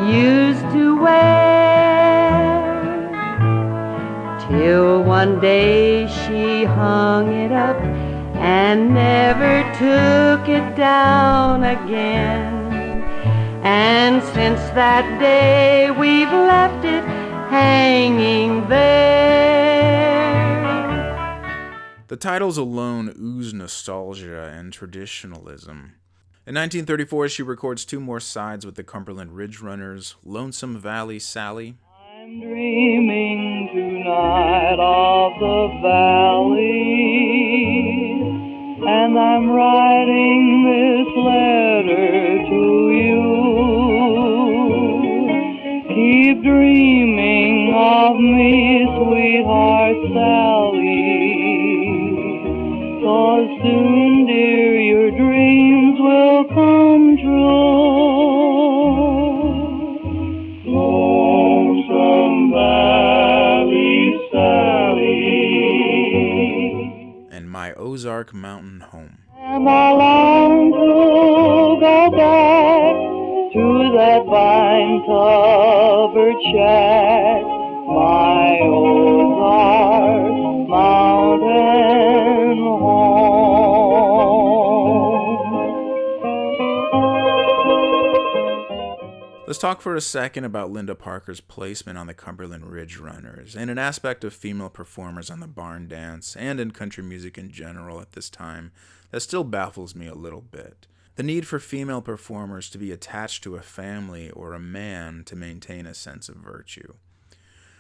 used 0.10 0.62
to 0.74 1.00
wear. 1.02 2.58
Till 4.50 5.04
one 5.04 5.40
day 5.40 6.08
she 6.08 6.64
hung 6.64 7.34
it 7.34 7.52
up 7.52 7.78
and 8.38 8.94
never 8.94 9.64
took 9.74 10.48
it 10.48 10.76
down 10.76 11.64
again. 11.64 13.04
And 13.64 14.24
since 14.24 14.62
that 14.72 15.06
day 15.20 15.92
we've 15.92 16.32
left 16.32 16.86
it 16.86 17.04
hanging 17.50 18.68
there. 18.70 19.47
The 22.08 22.16
titles 22.16 22.58
alone 22.58 23.14
ooze 23.20 23.54
nostalgia 23.54 24.44
and 24.44 24.72
traditionalism. 24.72 25.96
In 26.46 26.56
1934, 26.56 27.28
she 27.28 27.44
records 27.44 27.84
two 27.84 28.00
more 28.00 28.22
sides 28.22 28.66
with 28.66 28.76
the 28.76 28.84
Cumberland 28.84 29.36
Ridge 29.36 29.60
Runners, 29.60 30.16
Lonesome 30.24 30.80
Valley 30.80 31.20
Sally, 31.20 31.76
I'm 32.00 32.40
dreaming 32.40 33.70
tonight 33.74 34.80
of 34.80 35.40
the 35.40 35.68
valley, 35.82 36.62
and 38.88 39.20
I'm 39.20 39.50
writing 39.50 40.64
this 40.64 41.08
letter 41.18 42.38
to 42.52 42.92
you. 42.92 43.24
Keep 45.90 46.44
dreaming 46.44 47.74
of 47.74 48.16
me, 48.18 48.86
sweetheart 48.96 49.77
Ozark 68.28 68.34
Mountain 68.34 68.82
Home. 68.82 70.37
Let's 89.48 89.60
talk 89.60 89.80
for 89.80 89.96
a 89.96 90.02
second 90.02 90.44
about 90.44 90.72
Linda 90.72 90.94
Parker's 90.94 91.40
placement 91.40 91.98
on 91.98 92.06
the 92.06 92.14
Cumberland 92.14 92.70
Ridge 92.70 92.98
Runners 92.98 93.56
and 93.56 93.72
an 93.72 93.78
aspect 93.78 94.26
of 94.26 94.34
female 94.34 94.68
performers 94.68 95.30
on 95.30 95.40
the 95.40 95.48
barn 95.48 95.88
dance 95.88 96.36
and 96.36 96.60
in 96.60 96.72
country 96.72 97.02
music 97.02 97.38
in 97.38 97.50
general 97.50 98.02
at 98.02 98.12
this 98.12 98.30
time 98.30 98.74
that 99.10 99.22
still 99.22 99.46
baffles 99.46 99.96
me 99.96 100.06
a 100.06 100.14
little 100.14 100.42
bit. 100.42 100.86
The 101.16 101.24
need 101.24 101.48
for 101.48 101.60
female 101.60 102.02
performers 102.02 102.70
to 102.72 102.78
be 102.78 102.92
attached 102.92 103.42
to 103.44 103.56
a 103.56 103.62
family 103.62 104.30
or 104.32 104.52
a 104.52 104.60
man 104.60 105.24
to 105.28 105.36
maintain 105.38 105.86
a 105.86 105.94
sense 105.94 106.28
of 106.28 106.36
virtue. 106.36 106.96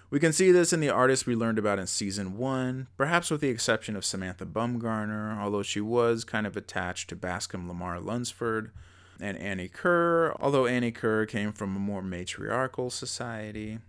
We 0.09 0.21
can 0.21 0.31
see 0.31 0.53
this 0.53 0.71
in 0.71 0.79
the 0.79 0.89
artists 0.89 1.25
we 1.25 1.35
learned 1.35 1.59
about 1.59 1.79
in 1.79 1.87
season 1.87 2.37
one, 2.37 2.87
perhaps 2.95 3.29
with 3.29 3.41
the 3.41 3.49
exception 3.49 3.97
of 3.97 4.05
Samantha 4.05 4.45
Bumgarner, 4.45 5.37
although 5.37 5.63
she 5.63 5.81
was 5.81 6.23
kind 6.23 6.47
of 6.47 6.55
attached 6.55 7.09
to 7.09 7.17
Bascom 7.17 7.67
Lamar 7.67 7.99
Lunsford, 7.99 8.71
and 9.19 9.37
Annie 9.37 9.67
Kerr, 9.67 10.35
although 10.39 10.65
Annie 10.65 10.91
Kerr 10.91 11.25
came 11.25 11.51
from 11.51 11.75
a 11.75 11.79
more 11.79 12.01
matriarchal 12.01 12.89
society. 12.89 13.79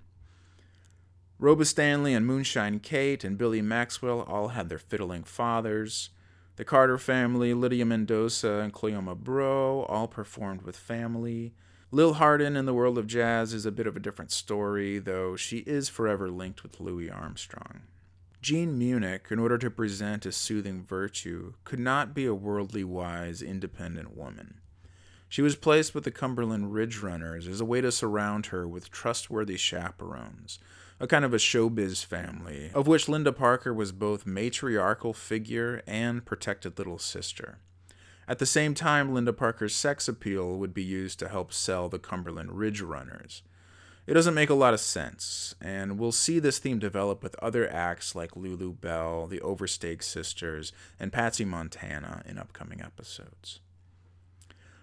Roba 1.39 1.65
Stanley 1.65 2.15
and 2.15 2.27
Moonshine 2.27 2.81
Kate 2.81 3.23
and 3.23 3.39
Billy 3.39 3.63
Maxwell 3.63 4.23
all 4.23 4.49
had 4.49 4.69
their 4.69 4.79
fiddling 4.79 5.23
fathers. 5.23 6.11
The 6.57 6.65
Carter 6.65 6.99
family, 6.99 7.55
Lydia 7.55 7.87
Mendoza 7.87 8.55
and 8.55 8.73
Cleoma 8.73 9.17
Breaux 9.17 9.87
all 9.89 10.09
performed 10.09 10.63
with 10.63 10.77
family. 10.77 11.55
Lil 11.93 12.15
Hardin 12.15 12.57
in 12.57 12.67
the 12.67 12.75
world 12.75 12.99
of 12.99 13.07
jazz 13.07 13.55
is 13.55 13.65
a 13.65 13.71
bit 13.71 13.87
of 13.87 13.97
a 13.97 14.01
different 14.01 14.33
story, 14.33 14.99
though 14.99 15.37
she 15.37 15.59
is 15.59 15.89
forever 15.89 16.29
linked 16.29 16.63
with 16.65 16.81
Louis 16.81 17.09
Armstrong. 17.09 17.83
Jean 18.43 18.79
Muenich, 18.79 19.31
in 19.31 19.39
order 19.39 19.59
to 19.59 19.71
present 19.71 20.27
a 20.27 20.33
soothing 20.33 20.85
virtue, 20.85 21.55
could 21.65 21.79
not 21.79 22.15
be 22.15 22.27
a 22.27 22.35
worldly 22.35 22.85
wise, 22.85 23.43
independent 23.43 24.17
woman. 24.17 24.61
She 25.31 25.43
was 25.43 25.57
placed 25.57 25.95
with 25.95 26.05
the 26.05 26.11
Cumberland 26.11 26.73
Ridge 26.73 27.01
Runners 27.01 27.47
as 27.47 27.61
a 27.61 27.65
way 27.65 27.83
to 27.83 27.93
surround 27.93 28.47
her 28.47 28.67
with 28.67 28.91
trustworthy 28.91 29.59
chaperones, 29.59 30.59
a 30.99 31.07
kind 31.07 31.25
of 31.25 31.35
a 31.35 31.39
showbiz 31.39 32.03
family, 32.05 32.71
of 32.73 32.87
which 32.87 33.09
Linda 33.09 33.33
Parker 33.33 33.75
was 33.75 33.93
both 33.93 34.27
matriarchal 34.27 35.13
figure 35.13 35.83
and 35.87 36.25
protected 36.25 36.79
little 36.79 36.99
sister. 36.99 37.59
At 38.27 38.39
the 38.39 38.47
same 38.47 38.75
time, 38.75 39.13
Linda 39.13 39.33
Parker's 39.33 39.75
sex 39.75 40.09
appeal 40.09 40.57
would 40.57 40.73
be 40.73 40.83
used 40.83 41.19
to 41.19 41.29
help 41.29 41.53
sell 41.53 41.89
the 41.89 41.99
Cumberland 41.99 42.53
Ridge 42.53 42.81
Runners. 42.81 43.43
It 44.07 44.15
doesn't 44.15 44.35
make 44.35 44.49
a 44.49 44.55
lot 44.55 44.73
of 44.73 44.81
sense, 44.81 45.55
and 45.61 45.99
we'll 45.99 46.13
see 46.13 46.39
this 46.39 46.59
theme 46.59 46.79
develop 46.79 47.23
with 47.23 47.37
other 47.37 47.71
acts 47.71 48.15
like 48.15 48.35
Lulu 48.35 48.73
Belle, 48.73 49.27
the 49.27 49.43
Overstake 49.43 50.03
Sisters, 50.03 50.73
and 50.99 51.13
Patsy 51.13 51.45
Montana 51.45 52.23
in 52.27 52.39
upcoming 52.39 52.81
episodes. 52.81 53.61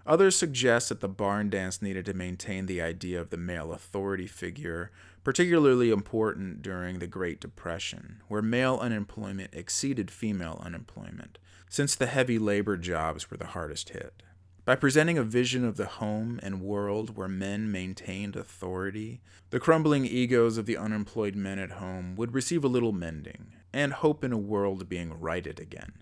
Others 0.07 0.35
suggest 0.35 0.89
that 0.89 0.99
the 0.99 1.07
barn 1.07 1.49
dance 1.49 1.81
needed 1.81 2.05
to 2.05 2.13
maintain 2.13 2.67
the 2.67 2.79
idea 2.81 3.19
of 3.19 3.31
the 3.31 3.37
male 3.37 3.73
authority 3.73 4.27
figure, 4.27 4.91
particularly 5.23 5.89
important 5.89 6.61
during 6.61 6.99
the 6.99 7.07
Great 7.07 7.39
Depression, 7.39 8.21
where 8.27 8.43
male 8.43 8.77
unemployment 8.79 9.51
exceeded 9.53 10.11
female 10.11 10.61
unemployment, 10.63 11.39
since 11.69 11.95
the 11.95 12.05
heavy 12.05 12.37
labor 12.37 12.77
jobs 12.77 13.31
were 13.31 13.37
the 13.37 13.47
hardest 13.47 13.89
hit. 13.89 14.21
By 14.63 14.75
presenting 14.75 15.17
a 15.17 15.23
vision 15.23 15.65
of 15.65 15.77
the 15.77 15.85
home 15.85 16.39
and 16.43 16.61
world 16.61 17.17
where 17.17 17.27
men 17.27 17.71
maintained 17.71 18.35
authority, 18.35 19.21
the 19.49 19.59
crumbling 19.59 20.05
egos 20.05 20.59
of 20.59 20.67
the 20.67 20.77
unemployed 20.77 21.35
men 21.35 21.57
at 21.57 21.73
home 21.73 22.15
would 22.15 22.33
receive 22.33 22.63
a 22.63 22.67
little 22.67 22.91
mending, 22.91 23.53
and 23.73 23.93
hope 23.93 24.23
in 24.23 24.31
a 24.31 24.37
world 24.37 24.87
being 24.87 25.19
righted 25.19 25.59
again. 25.59 25.93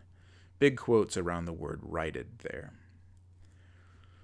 Big 0.59 0.75
quotes 0.75 1.15
around 1.15 1.45
the 1.45 1.53
word 1.53 1.79
righted 1.81 2.39
there. 2.39 2.73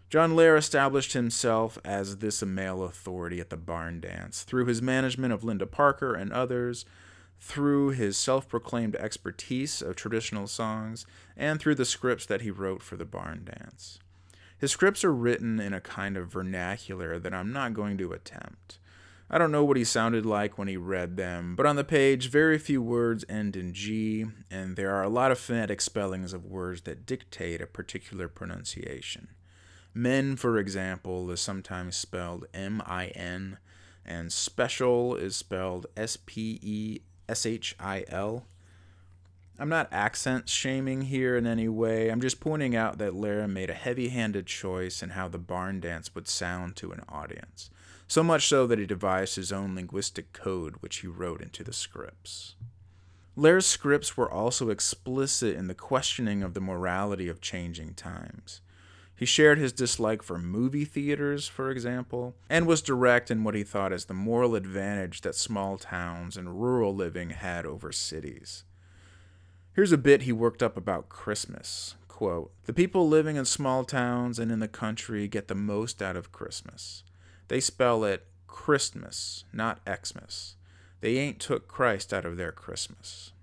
John 0.09 0.35
Lair 0.35 0.57
established 0.57 1.13
himself 1.13 1.77
as 1.85 2.17
this 2.17 2.43
male 2.43 2.81
authority 2.83 3.39
at 3.39 3.51
the 3.51 3.57
barn 3.57 3.99
dance 3.99 4.41
through 4.41 4.65
his 4.65 4.81
management 4.81 5.31
of 5.33 5.43
Linda 5.43 5.67
Parker 5.67 6.15
and 6.15 6.33
others, 6.33 6.83
through 7.39 7.89
his 7.89 8.17
self 8.17 8.47
proclaimed 8.47 8.95
expertise 8.95 9.83
of 9.83 9.95
traditional 9.95 10.47
songs, 10.47 11.05
and 11.37 11.59
through 11.59 11.75
the 11.75 11.85
scripts 11.85 12.25
that 12.25 12.41
he 12.41 12.49
wrote 12.49 12.81
for 12.81 12.97
the 12.97 13.05
barn 13.05 13.45
dance. 13.45 13.99
His 14.57 14.71
scripts 14.71 15.03
are 15.03 15.13
written 15.13 15.59
in 15.59 15.75
a 15.75 15.79
kind 15.79 16.17
of 16.17 16.31
vernacular 16.31 17.19
that 17.19 17.33
I'm 17.33 17.53
not 17.53 17.75
going 17.75 17.99
to 17.99 18.11
attempt. 18.11 18.79
I 19.29 19.37
don't 19.37 19.51
know 19.51 19.63
what 19.63 19.77
he 19.77 19.83
sounded 19.83 20.25
like 20.25 20.57
when 20.57 20.67
he 20.67 20.75
read 20.75 21.17
them, 21.17 21.55
but 21.55 21.67
on 21.67 21.75
the 21.75 21.83
page, 21.83 22.31
very 22.31 22.57
few 22.57 22.81
words 22.81 23.23
end 23.29 23.55
in 23.55 23.73
G, 23.73 24.25
and 24.49 24.75
there 24.75 24.89
are 24.89 25.03
a 25.03 25.09
lot 25.09 25.31
of 25.31 25.37
phonetic 25.37 25.81
spellings 25.81 26.33
of 26.33 26.45
words 26.45 26.81
that 26.81 27.05
dictate 27.05 27.61
a 27.61 27.67
particular 27.67 28.27
pronunciation. 28.27 29.27
Men, 29.93 30.35
for 30.35 30.57
example, 30.57 31.29
is 31.31 31.41
sometimes 31.41 31.95
spelled 31.95 32.45
M 32.53 32.81
I 32.85 33.07
N, 33.07 33.57
and 34.05 34.31
special 34.31 35.15
is 35.15 35.35
spelled 35.35 35.87
S 35.97 36.17
P 36.17 36.59
E 36.61 36.99
S 37.27 37.45
H 37.45 37.75
I 37.79 38.05
L. 38.07 38.45
I'm 39.61 39.67
not 39.67 39.89
accent 39.91 40.47
shaming 40.47 41.01
here 41.01 41.35
in 41.35 41.45
any 41.45 41.67
way. 41.67 42.09
I'm 42.09 42.21
just 42.21 42.39
pointing 42.39 42.77
out 42.77 42.97
that 42.99 43.13
Lair 43.13 43.45
made 43.45 43.69
a 43.69 43.73
heavy 43.73 44.07
handed 44.07 44.45
choice 44.45 45.03
in 45.03 45.09
how 45.09 45.27
the 45.27 45.37
barn 45.37 45.81
dance 45.81 46.15
would 46.15 46.29
sound 46.29 46.77
to 46.77 46.93
an 46.93 47.03
audience, 47.09 47.69
so 48.07 48.23
much 48.23 48.47
so 48.47 48.65
that 48.67 48.79
he 48.79 48.85
devised 48.85 49.35
his 49.35 49.51
own 49.51 49.75
linguistic 49.75 50.31
code, 50.31 50.75
which 50.79 50.97
he 50.97 51.07
wrote 51.07 51.41
into 51.41 51.63
the 51.63 51.73
scripts. 51.73 52.55
Lair's 53.35 53.65
scripts 53.65 54.15
were 54.15 54.31
also 54.31 54.69
explicit 54.69 55.57
in 55.57 55.67
the 55.67 55.73
questioning 55.73 56.41
of 56.41 56.53
the 56.53 56.61
morality 56.61 57.27
of 57.27 57.41
changing 57.41 57.95
times. 57.95 58.61
He 59.19 59.25
shared 59.25 59.57
his 59.57 59.73
dislike 59.73 60.23
for 60.23 60.37
movie 60.37 60.85
theaters, 60.85 61.45
for 61.45 61.69
example, 61.69 62.35
and 62.49 62.65
was 62.65 62.81
direct 62.81 63.29
in 63.29 63.43
what 63.43 63.53
he 63.53 63.63
thought 63.63 63.91
as 63.91 64.05
the 64.05 64.13
moral 64.13 64.55
advantage 64.55 65.19
that 65.21 65.35
small 65.35 65.77
towns 65.77 66.37
and 66.37 66.61
rural 66.61 66.95
living 66.95 67.31
had 67.31 67.65
over 67.65 67.91
cities. 67.91 68.63
Here's 69.73 69.91
a 69.91 69.97
bit 69.97 70.21
he 70.21 70.31
worked 70.31 70.63
up 70.63 70.77
about 70.77 71.09
Christmas. 71.09 71.95
Quote, 72.07 72.53
the 72.63 72.71
people 72.71 73.09
living 73.09 73.35
in 73.35 73.43
small 73.43 73.83
towns 73.83 74.39
and 74.39 74.53
in 74.53 74.59
the 74.59 74.69
country 74.69 75.27
get 75.27 75.49
the 75.49 75.53
most 75.53 76.01
out 76.01 76.15
of 76.15 76.31
Christmas. 76.31 77.03
They 77.49 77.59
spell 77.59 78.05
it 78.05 78.25
Christmas, 78.47 79.43
not 79.51 79.81
Xmas. 79.85 80.55
They 81.01 81.17
ain't 81.17 81.41
took 81.41 81.67
Christ 81.67 82.13
out 82.13 82.23
of 82.23 82.37
their 82.37 82.53
Christmas. 82.53 83.33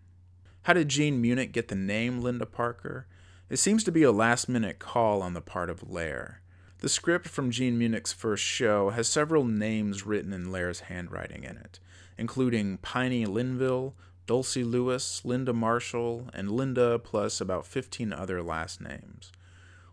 How 0.63 0.73
did 0.73 0.89
Jean 0.89 1.23
Muenich 1.23 1.53
get 1.53 1.69
the 1.69 1.75
name 1.75 2.23
Linda 2.23 2.47
Parker? 2.47 3.07
It 3.49 3.59
seems 3.59 3.85
to 3.85 3.93
be 3.93 4.03
a 4.03 4.11
last 4.11 4.49
minute 4.49 4.81
call 4.81 5.23
on 5.23 5.35
the 5.35 5.41
part 5.41 5.71
of 5.71 5.89
Lair. 5.89 6.41
The 6.79 6.89
script 6.89 7.29
from 7.29 7.53
Jean 7.53 7.79
Muenich's 7.79 8.13
first 8.13 8.43
show 8.43 8.91
has 8.91 9.07
several 9.07 9.45
names 9.45 10.05
written 10.05 10.33
in 10.33 10.51
Lair's 10.51 10.81
handwriting 10.81 11.45
in 11.45 11.57
it, 11.57 11.79
including 12.19 12.79
Piney 12.79 13.25
Linville, 13.25 13.95
Dulcie 14.27 14.65
Lewis, 14.65 15.25
Linda 15.25 15.53
Marshall, 15.53 16.29
and 16.35 16.51
Linda, 16.51 16.99
plus 16.99 17.41
about 17.41 17.67
15 17.67 18.13
other 18.13 18.43
last 18.43 18.81
names. 18.81 19.31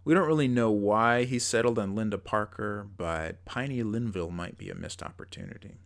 We 0.03 0.15
don't 0.15 0.27
really 0.27 0.47
know 0.47 0.71
why 0.71 1.25
he 1.25 1.37
settled 1.37 1.77
on 1.77 1.93
Linda 1.93 2.17
Parker, 2.17 2.87
but 2.97 3.45
Piney 3.45 3.83
Linville 3.83 4.31
might 4.31 4.57
be 4.57 4.71
a 4.71 4.75
missed 4.75 5.03
opportunity. 5.03 5.77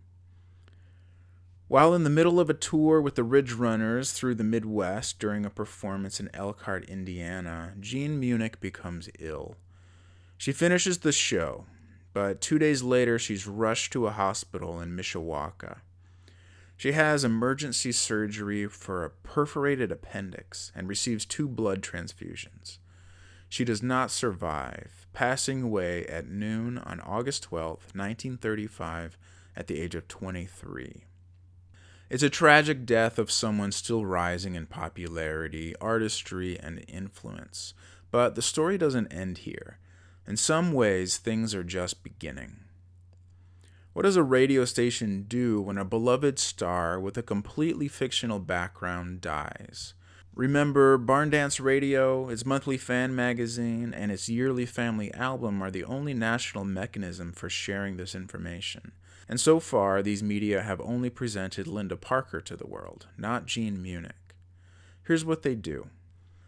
While 1.69 1.93
in 1.93 2.06
the 2.06 2.10
middle 2.10 2.39
of 2.39 2.49
a 2.49 2.53
tour 2.53 3.01
with 3.01 3.15
the 3.15 3.25
Ridge 3.25 3.51
Runners 3.51 4.13
through 4.13 4.36
the 4.36 4.43
Midwest 4.45 5.19
during 5.19 5.45
a 5.45 5.49
performance 5.49 6.17
in 6.21 6.30
Elkhart, 6.34 6.86
Indiana, 6.86 7.73
Jean 7.82 8.21
Muenich 8.21 8.62
becomes 8.62 9.10
ill. 9.19 9.58
She 10.38 10.53
finishes 10.53 10.99
the 10.99 11.12
show, 11.12 11.65
but 12.13 12.39
two 12.39 12.58
days 12.58 12.84
later 12.84 13.19
she's 13.19 13.47
rushed 13.47 13.91
to 13.91 14.08
a 14.08 14.12
hospital 14.12 14.80
in 14.80 14.95
Mishawaka. 14.95 15.80
She 16.77 16.93
has 16.93 17.25
emergency 17.25 17.91
surgery 17.91 18.67
for 18.67 19.03
a 19.03 19.10
perforated 19.10 19.91
appendix 19.91 20.71
and 20.73 20.88
receives 20.88 21.25
two 21.25 21.49
blood 21.49 21.82
transfusions. 21.82 22.78
She 23.49 23.65
does 23.65 23.84
not 23.84 24.09
survive, 24.09 25.05
passing 25.11 25.63
away 25.63 26.05
at 26.05 26.30
noon 26.30 26.78
on 26.78 27.01
August 27.01 27.43
12, 27.43 27.72
1935, 27.93 29.18
at 29.57 29.68
the 29.68 29.82
age 29.82 29.95
of 29.95 30.07
23. 30.07 31.07
It's 32.10 32.24
a 32.24 32.30
tragic 32.30 32.86
death 32.86 33.20
of 33.20 33.30
someone 33.30 33.74
still 33.74 34.05
rising 34.05 34.55
in 34.55 34.66
popularity, 34.66 35.76
artistry, 35.82 36.58
and 36.58 36.86
influence. 36.88 37.74
But 38.12 38.36
the 38.36 38.41
story 38.41 38.78
doesn't 38.78 39.12
end 39.12 39.39
here. 39.39 39.80
In 40.26 40.38
some 40.38 40.72
ways, 40.72 41.18
things 41.18 41.53
are 41.53 41.64
just 41.66 42.03
beginning. 42.03 42.62
What 43.91 44.03
does 44.03 44.16
a 44.16 44.24
radio 44.24 44.64
station 44.64 45.26
do 45.28 45.60
when 45.60 45.78
a 45.78 45.84
beloved 45.84 46.39
star 46.39 46.99
with 46.99 47.18
a 47.18 47.24
completely 47.24 47.88
fictional 47.88 48.39
background 48.39 49.20
dies? 49.20 49.93
Remember, 50.34 50.99
Barn 50.99 51.32
Dance 51.32 51.60
Radio, 51.60 52.30
its 52.30 52.45
monthly 52.45 52.78
fan 52.78 53.16
magazine, 53.16 53.93
and 53.93 54.12
its 54.12 54.30
yearly 54.30 54.68
family 54.68 55.12
album 55.16 55.64
are 55.64 55.72
the 55.72 55.84
only 55.84 56.14
national 56.14 56.64
mechanism 56.64 57.34
for 57.34 57.49
sharing 57.49 57.97
this 57.97 58.14
information. 58.14 58.91
And 59.30 59.39
so 59.39 59.59
far, 59.59 60.01
these 60.01 60.23
media 60.23 60.61
have 60.61 60.80
only 60.82 61.09
presented 61.09 61.67
Linda 61.67 61.97
Parker 61.97 62.39
to 62.41 62.55
the 62.55 62.67
world, 62.67 63.07
not 63.17 63.45
Jean 63.45 63.78
Muenich. 63.78 64.11
Here's 65.03 65.25
what 65.25 65.43
they 65.43 65.55
do 65.55 65.88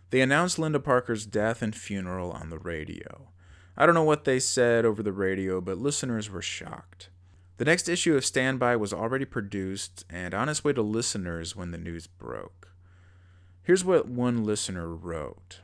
they 0.10 0.22
announced 0.22 0.58
Linda 0.58 0.80
Parker's 0.80 1.26
death 1.26 1.62
and 1.62 1.76
funeral 1.76 2.32
on 2.32 2.50
the 2.50 2.58
radio. 2.58 3.30
I 3.78 3.86
don't 3.86 3.96
know 3.96 4.04
what 4.04 4.24
they 4.24 4.40
said 4.40 4.84
over 4.86 5.04
the 5.04 5.14
radio, 5.14 5.62
but 5.62 5.78
listeners 5.78 6.30
were 6.30 6.42
shocked. 6.42 7.10
The 7.58 7.66
next 7.66 7.88
issue 7.88 8.16
of 8.16 8.26
Stand 8.26 8.60
By 8.60 8.76
was 8.76 8.94
already 8.94 9.26
produced 9.26 10.06
and 10.10 10.34
on 10.34 10.50
its 10.50 10.64
way 10.64 10.74
to 10.74 10.82
listeners 10.82 11.56
when 11.56 11.72
the 11.72 11.78
news 11.78 12.08
broke. 12.08 12.72
Here's 13.62 13.86
what 13.86 14.08
one 14.08 14.44
listener 14.44 14.88
wrote 14.96 15.60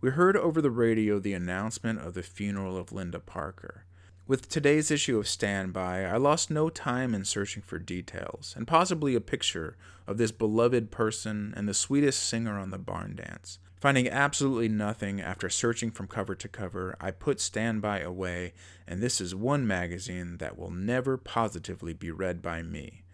We 0.00 0.10
heard 0.10 0.36
over 0.36 0.60
the 0.60 0.70
radio 0.70 1.18
the 1.18 1.34
announcement 1.34 2.00
of 2.00 2.14
the 2.14 2.22
funeral 2.22 2.76
of 2.76 2.92
Linda 2.92 3.20
Parker. 3.20 3.84
With 4.28 4.48
today's 4.48 4.90
issue 4.90 5.20
of 5.20 5.28
Stand 5.28 5.72
By, 5.72 6.04
I 6.04 6.16
lost 6.16 6.50
no 6.50 6.68
time 6.68 7.14
in 7.14 7.24
searching 7.24 7.62
for 7.62 7.78
details, 7.78 8.54
and 8.56 8.66
possibly 8.66 9.14
a 9.14 9.20
picture 9.20 9.76
of 10.04 10.18
this 10.18 10.32
beloved 10.32 10.90
person 10.90 11.54
and 11.56 11.68
the 11.68 11.74
sweetest 11.74 12.24
singer 12.24 12.58
on 12.58 12.70
the 12.70 12.78
barn 12.78 13.14
dance. 13.14 13.60
Finding 13.76 14.08
absolutely 14.08 14.68
nothing 14.68 15.20
after 15.20 15.48
searching 15.48 15.92
from 15.92 16.08
cover 16.08 16.34
to 16.34 16.48
cover, 16.48 16.96
I 17.00 17.12
put 17.12 17.40
Stand 17.40 17.82
By 17.82 18.00
away, 18.00 18.52
and 18.84 19.00
this 19.00 19.20
is 19.20 19.32
one 19.32 19.64
magazine 19.64 20.38
that 20.38 20.58
will 20.58 20.72
never 20.72 21.16
positively 21.16 21.92
be 21.92 22.10
read 22.10 22.42
by 22.42 22.62
me. 22.62 23.04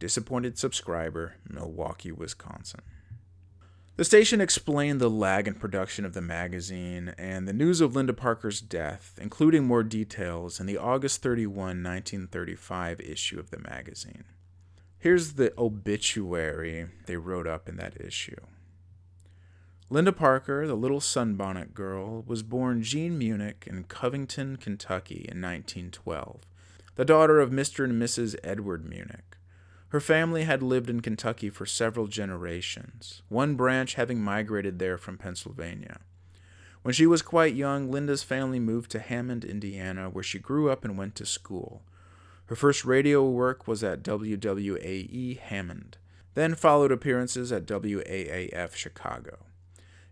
Disappointed 0.00 0.58
subscriber, 0.58 1.36
Milwaukee, 1.48 2.10
Wisconsin. 2.10 2.80
The 3.96 4.04
station 4.04 4.42
explained 4.42 5.00
the 5.00 5.08
lag 5.08 5.48
in 5.48 5.54
production 5.54 6.04
of 6.04 6.12
the 6.12 6.20
magazine 6.20 7.14
and 7.16 7.48
the 7.48 7.54
news 7.54 7.80
of 7.80 7.96
Linda 7.96 8.12
Parker's 8.12 8.60
death, 8.60 9.18
including 9.18 9.64
more 9.64 9.82
details 9.82 10.60
in 10.60 10.66
the 10.66 10.76
August 10.76 11.22
31, 11.22 11.54
1935 11.82 13.00
issue 13.00 13.40
of 13.40 13.48
the 13.48 13.58
magazine. 13.58 14.24
Here's 14.98 15.34
the 15.34 15.50
obituary 15.56 16.88
they 17.06 17.16
wrote 17.16 17.46
up 17.46 17.70
in 17.70 17.76
that 17.76 17.98
issue. 17.98 18.36
Linda 19.88 20.12
Parker, 20.12 20.66
the 20.66 20.74
little 20.74 21.00
sunbonnet 21.00 21.72
girl, 21.72 22.22
was 22.26 22.42
born 22.42 22.82
Jean 22.82 23.18
Muenich 23.18 23.66
in 23.66 23.84
Covington, 23.84 24.58
Kentucky 24.58 25.24
in 25.26 25.40
1912, 25.40 26.42
the 26.96 27.04
daughter 27.06 27.40
of 27.40 27.48
Mr. 27.50 27.84
and 27.84 28.02
Mrs. 28.02 28.36
Edward 28.44 28.84
Muenich. 28.84 29.35
Her 29.88 30.00
family 30.00 30.44
had 30.44 30.62
lived 30.62 30.90
in 30.90 31.00
Kentucky 31.00 31.48
for 31.48 31.64
several 31.64 32.08
generations, 32.08 33.22
one 33.28 33.54
branch 33.54 33.94
having 33.94 34.20
migrated 34.20 34.78
there 34.78 34.98
from 34.98 35.16
Pennsylvania. 35.16 36.00
When 36.82 36.92
she 36.92 37.06
was 37.06 37.22
quite 37.22 37.54
young, 37.54 37.90
Linda's 37.90 38.22
family 38.22 38.60
moved 38.60 38.90
to 38.92 39.00
Hammond, 39.00 39.44
Indiana, 39.44 40.08
where 40.10 40.24
she 40.24 40.38
grew 40.38 40.70
up 40.70 40.84
and 40.84 40.98
went 40.98 41.14
to 41.16 41.26
school. 41.26 41.82
Her 42.46 42.56
first 42.56 42.84
radio 42.84 43.28
work 43.28 43.66
was 43.66 43.82
at 43.82 44.02
WWAE 44.02 45.38
Hammond, 45.38 45.98
then 46.34 46.54
followed 46.54 46.92
appearances 46.92 47.50
at 47.50 47.66
WAAF 47.66 48.74
Chicago. 48.74 49.46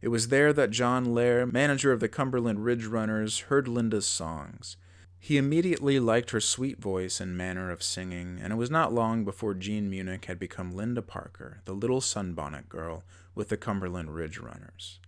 It 0.00 0.08
was 0.08 0.28
there 0.28 0.52
that 0.52 0.70
John 0.70 1.14
Lair, 1.14 1.46
manager 1.46 1.92
of 1.92 2.00
the 2.00 2.08
Cumberland 2.08 2.64
Ridge 2.64 2.86
Runners, 2.86 3.38
heard 3.40 3.68
Linda's 3.68 4.06
songs. 4.06 4.76
He 5.24 5.38
immediately 5.38 5.98
liked 5.98 6.32
her 6.32 6.40
sweet 6.40 6.78
voice 6.78 7.18
and 7.18 7.34
manner 7.34 7.70
of 7.70 7.82
singing, 7.82 8.38
and 8.42 8.52
it 8.52 8.56
was 8.56 8.70
not 8.70 8.92
long 8.92 9.24
before 9.24 9.54
Jean 9.54 9.90
Muenich 9.90 10.26
had 10.26 10.38
become 10.38 10.76
Linda 10.76 11.00
Parker, 11.00 11.62
the 11.64 11.72
little 11.72 12.02
sunbonnet 12.02 12.68
girl 12.68 13.04
with 13.34 13.48
the 13.48 13.56
Cumberland 13.56 14.14
Ridge 14.14 14.36
Runners. 14.38 15.00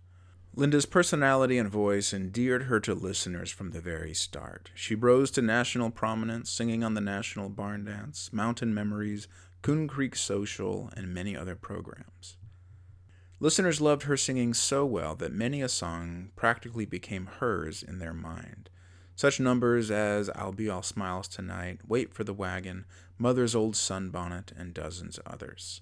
Linda's 0.55 0.87
personality 0.87 1.59
and 1.59 1.69
voice 1.69 2.15
endeared 2.15 2.63
her 2.63 2.79
to 2.79 2.95
listeners 2.95 3.51
from 3.51 3.69
the 3.69 3.79
very 3.79 4.15
start. 4.15 4.71
She 4.73 4.95
rose 4.95 5.29
to 5.29 5.43
national 5.43 5.91
prominence, 5.91 6.49
singing 6.49 6.83
on 6.83 6.95
the 6.95 6.99
National 6.99 7.47
Barn 7.47 7.85
Dance, 7.85 8.33
Mountain 8.33 8.73
Memories, 8.73 9.27
Coon 9.61 9.87
Creek 9.87 10.15
Social, 10.15 10.89
and 10.97 11.13
many 11.13 11.37
other 11.37 11.55
programs. 11.55 12.37
Listeners 13.39 13.79
loved 13.79 14.01
her 14.01 14.17
singing 14.17 14.55
so 14.55 14.83
well 14.83 15.13
that 15.13 15.31
many 15.31 15.61
a 15.61 15.69
song 15.69 16.31
practically 16.35 16.87
became 16.87 17.27
hers 17.39 17.83
in 17.83 17.99
their 17.99 18.15
mind. 18.15 18.71
Such 19.17 19.39
numbers 19.39 19.89
as 19.89 20.29
I'll 20.35 20.51
Be 20.51 20.69
All 20.69 20.83
Smiles 20.83 21.27
Tonight, 21.27 21.79
Wait 21.87 22.13
for 22.13 22.23
the 22.23 22.35
Wagon, 22.35 22.85
Mother's 23.17 23.55
Old 23.55 23.73
Sunbonnet, 23.73 24.51
and 24.55 24.75
dozens 24.75 25.19
others. 25.25 25.81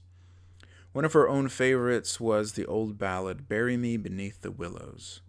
One 0.94 1.04
of 1.04 1.12
her 1.12 1.28
own 1.28 1.50
favorites 1.50 2.18
was 2.18 2.54
the 2.54 2.66
old 2.66 2.98
ballad 2.98 3.50
Bury 3.50 3.76
Me 3.76 3.98
Beneath 3.98 4.40
the 4.40 4.52
Willows. 4.52 5.20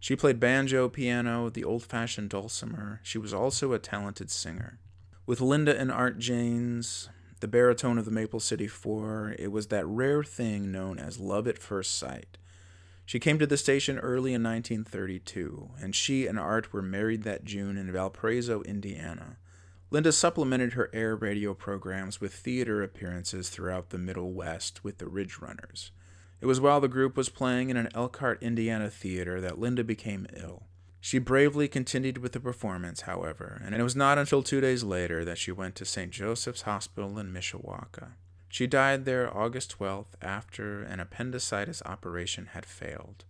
She 0.00 0.16
played 0.16 0.40
banjo, 0.40 0.88
piano, 0.88 1.48
the 1.48 1.62
old 1.62 1.84
fashioned 1.84 2.30
dulcimer. 2.30 2.98
She 3.04 3.18
was 3.18 3.32
also 3.32 3.72
a 3.72 3.78
talented 3.78 4.32
singer. 4.32 4.80
With 5.24 5.40
Linda 5.40 5.78
and 5.78 5.92
Art 5.92 6.18
Janes, 6.18 7.08
the 7.38 7.46
baritone 7.46 7.98
of 7.98 8.04
the 8.04 8.10
Maple 8.10 8.40
City 8.40 8.66
Four, 8.66 9.36
it 9.38 9.52
was 9.52 9.68
that 9.68 9.86
rare 9.86 10.24
thing 10.24 10.72
known 10.72 10.98
as 10.98 11.20
love 11.20 11.46
at 11.46 11.58
first 11.58 11.96
sight. 11.96 12.36
She 13.06 13.20
came 13.20 13.38
to 13.38 13.46
the 13.46 13.56
station 13.56 13.98
early 13.98 14.32
in 14.32 14.42
1932, 14.42 15.70
and 15.80 15.94
she 15.94 16.26
and 16.26 16.38
Art 16.38 16.72
were 16.72 16.82
married 16.82 17.22
that 17.24 17.44
June 17.44 17.76
in 17.76 17.92
Valparaiso, 17.92 18.62
Indiana. 18.62 19.36
Linda 19.90 20.10
supplemented 20.10 20.72
her 20.72 20.90
air 20.92 21.14
radio 21.14 21.54
programs 21.54 22.20
with 22.20 22.34
theater 22.34 22.82
appearances 22.82 23.50
throughout 23.50 23.90
the 23.90 23.98
Middle 23.98 24.32
West 24.32 24.82
with 24.82 24.98
the 24.98 25.06
Ridge 25.06 25.38
Runners. 25.38 25.92
It 26.40 26.46
was 26.46 26.60
while 26.60 26.80
the 26.80 26.88
group 26.88 27.16
was 27.16 27.28
playing 27.28 27.70
in 27.70 27.76
an 27.76 27.88
Elkhart, 27.94 28.42
Indiana 28.42 28.90
theater 28.90 29.40
that 29.40 29.58
Linda 29.58 29.84
became 29.84 30.26
ill. 30.34 30.64
She 31.00 31.18
bravely 31.18 31.68
continued 31.68 32.18
with 32.18 32.32
the 32.32 32.40
performance, 32.40 33.02
however, 33.02 33.60
and 33.64 33.74
it 33.74 33.82
was 33.82 33.94
not 33.94 34.16
until 34.16 34.42
two 34.42 34.62
days 34.62 34.82
later 34.82 35.24
that 35.24 35.36
she 35.36 35.52
went 35.52 35.74
to 35.76 35.84
St. 35.84 36.10
Joseph's 36.10 36.62
Hospital 36.62 37.18
in 37.18 37.32
Mishawaka. 37.32 38.12
She 38.54 38.68
died 38.68 39.04
there 39.04 39.36
August 39.36 39.76
12th 39.80 40.14
after 40.22 40.80
an 40.84 41.00
appendicitis 41.00 41.82
operation 41.84 42.50
had 42.52 42.64
failed. 42.64 43.24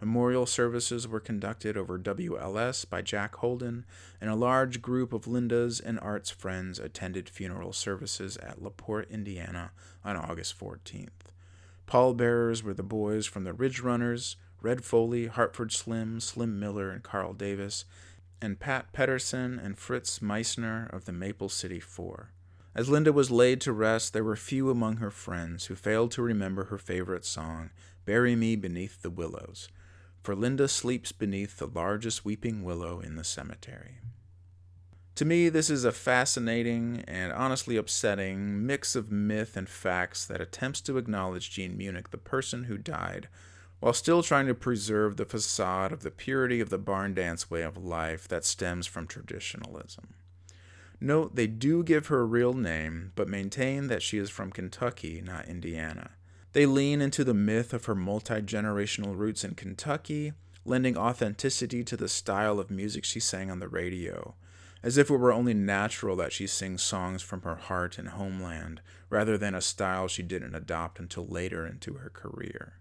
Memorial 0.00 0.46
services 0.46 1.08
were 1.08 1.18
conducted 1.18 1.76
over 1.76 1.98
WLS 1.98 2.88
by 2.88 3.02
Jack 3.02 3.34
Holden, 3.34 3.84
and 4.20 4.30
a 4.30 4.36
large 4.36 4.80
group 4.80 5.12
of 5.12 5.26
Linda's 5.26 5.80
and 5.80 5.98
Art's 5.98 6.30
friends 6.30 6.78
attended 6.78 7.28
funeral 7.28 7.72
services 7.72 8.36
at 8.36 8.62
LaPorte, 8.62 9.10
Indiana 9.10 9.72
on 10.04 10.16
August 10.16 10.56
14th. 10.56 11.32
Pallbearers 11.88 12.62
were 12.62 12.72
the 12.72 12.84
boys 12.84 13.26
from 13.26 13.42
the 13.42 13.52
Ridge 13.52 13.80
Runners, 13.80 14.36
Red 14.62 14.84
Foley, 14.84 15.26
Hartford 15.26 15.72
Slim, 15.72 16.20
Slim 16.20 16.60
Miller, 16.60 16.90
and 16.90 17.02
Karl 17.02 17.32
Davis, 17.32 17.86
and 18.40 18.60
Pat 18.60 18.92
Pedersen 18.92 19.58
and 19.58 19.76
Fritz 19.76 20.22
Meissner 20.22 20.88
of 20.92 21.06
the 21.06 21.12
Maple 21.12 21.48
City 21.48 21.80
Four. 21.80 22.30
As 22.74 22.88
Linda 22.88 23.12
was 23.12 23.32
laid 23.32 23.60
to 23.62 23.72
rest, 23.72 24.12
there 24.12 24.22
were 24.22 24.36
few 24.36 24.70
among 24.70 24.98
her 24.98 25.10
friends 25.10 25.66
who 25.66 25.74
failed 25.74 26.12
to 26.12 26.22
remember 26.22 26.64
her 26.64 26.78
favorite 26.78 27.24
song, 27.24 27.70
Bury 28.04 28.36
Me 28.36 28.54
Beneath 28.54 29.02
the 29.02 29.10
Willows, 29.10 29.68
for 30.22 30.36
Linda 30.36 30.68
sleeps 30.68 31.10
beneath 31.10 31.56
the 31.56 31.66
largest 31.66 32.24
weeping 32.24 32.62
willow 32.62 33.00
in 33.00 33.16
the 33.16 33.24
cemetery. 33.24 33.98
To 35.16 35.24
me, 35.24 35.48
this 35.48 35.68
is 35.68 35.84
a 35.84 35.92
fascinating 35.92 37.04
and 37.08 37.32
honestly 37.32 37.76
upsetting 37.76 38.64
mix 38.64 38.94
of 38.94 39.10
myth 39.10 39.56
and 39.56 39.68
facts 39.68 40.24
that 40.26 40.40
attempts 40.40 40.80
to 40.82 40.96
acknowledge 40.96 41.50
Jean 41.50 41.76
Muenich, 41.76 42.10
the 42.10 42.18
person 42.18 42.64
who 42.64 42.78
died, 42.78 43.28
while 43.80 43.92
still 43.92 44.22
trying 44.22 44.46
to 44.46 44.54
preserve 44.54 45.16
the 45.16 45.24
facade 45.24 45.92
of 45.92 46.02
the 46.02 46.10
purity 46.10 46.60
of 46.60 46.70
the 46.70 46.78
barn 46.78 47.14
dance 47.14 47.50
way 47.50 47.62
of 47.62 47.76
life 47.76 48.28
that 48.28 48.44
stems 48.44 48.86
from 48.86 49.06
traditionalism. 49.06 50.14
Note 51.00 51.34
they 51.34 51.46
do 51.46 51.82
give 51.82 52.08
her 52.08 52.20
a 52.20 52.24
real 52.24 52.52
name, 52.52 53.12
but 53.14 53.28
maintain 53.28 53.86
that 53.86 54.02
she 54.02 54.18
is 54.18 54.28
from 54.28 54.50
Kentucky, 54.50 55.22
not 55.24 55.48
Indiana. 55.48 56.10
They 56.52 56.66
lean 56.66 57.00
into 57.00 57.24
the 57.24 57.34
myth 57.34 57.72
of 57.72 57.86
her 57.86 57.94
multi 57.94 58.42
generational 58.42 59.16
roots 59.16 59.42
in 59.44 59.54
Kentucky, 59.54 60.32
lending 60.64 60.96
authenticity 60.96 61.82
to 61.84 61.96
the 61.96 62.08
style 62.08 62.60
of 62.60 62.70
music 62.70 63.04
she 63.04 63.20
sang 63.20 63.50
on 63.50 63.60
the 63.60 63.68
radio, 63.68 64.34
as 64.82 64.98
if 64.98 65.10
it 65.10 65.16
were 65.16 65.32
only 65.32 65.54
natural 65.54 66.16
that 66.16 66.32
she 66.32 66.46
sings 66.46 66.82
songs 66.82 67.22
from 67.22 67.42
her 67.42 67.56
heart 67.56 67.98
and 67.98 68.08
homeland, 68.10 68.82
rather 69.08 69.38
than 69.38 69.54
a 69.54 69.60
style 69.60 70.06
she 70.06 70.22
didn't 70.22 70.54
adopt 70.54 70.98
until 70.98 71.26
later 71.26 71.66
into 71.66 71.94
her 71.94 72.10
career. 72.10 72.74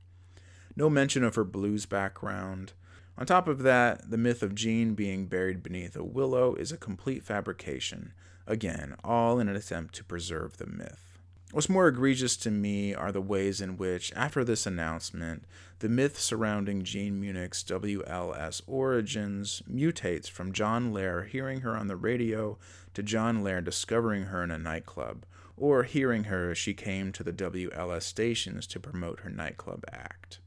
No 0.76 0.90
mention 0.90 1.24
of 1.24 1.36
her 1.36 1.44
blues 1.44 1.86
background, 1.86 2.74
on 3.20 3.26
top 3.26 3.50
of 3.50 3.64
that, 3.64 4.10
the 4.10 4.18
myth 4.18 4.42
of 4.42 4.56
Jean 4.56 4.94
being 4.94 5.26
buried 5.26 5.62
beneath 5.62 5.98
a 5.98 6.04
willow 6.06 6.56
is 6.56 6.72
a 6.72 6.78
complete 6.78 7.22
fabrication, 7.22 8.14
again, 8.48 8.96
all 9.04 9.42
in 9.42 9.50
an 9.50 9.58
attempt 9.58 9.94
to 9.96 10.06
preserve 10.06 10.56
the 10.56 10.66
myth. 10.66 11.20
What's 11.52 11.68
more 11.68 11.90
egregious 11.90 12.38
to 12.38 12.52
me 12.52 12.94
are 12.94 13.12
the 13.12 13.20
ways 13.20 13.60
in 13.60 13.76
which, 13.76 14.14
after 14.16 14.46
this 14.46 14.66
announcement, 14.66 15.44
the 15.80 15.90
myth 15.90 16.18
surrounding 16.18 16.84
Jean 16.84 17.20
Muenich's 17.20 17.62
WLS 17.66 18.62
origins 18.68 19.62
mutates 19.70 20.30
from 20.30 20.54
John 20.54 20.94
Lair 20.94 21.24
hearing 21.24 21.60
her 21.62 21.76
on 21.76 21.88
the 21.88 21.98
radio 21.98 22.58
to 22.94 23.04
John 23.04 23.44
Lair 23.44 23.60
discovering 23.60 24.26
her 24.26 24.44
in 24.44 24.52
a 24.52 24.58
nightclub, 24.58 25.26
or 25.58 25.84
hearing 25.84 26.26
her 26.26 26.52
as 26.52 26.58
she 26.58 26.74
came 26.74 27.12
to 27.12 27.24
the 27.24 27.34
WLS 27.34 28.04
stations 28.04 28.66
to 28.68 28.80
promote 28.80 29.20
her 29.22 29.30
nightclub 29.30 29.84
act. 29.92 30.40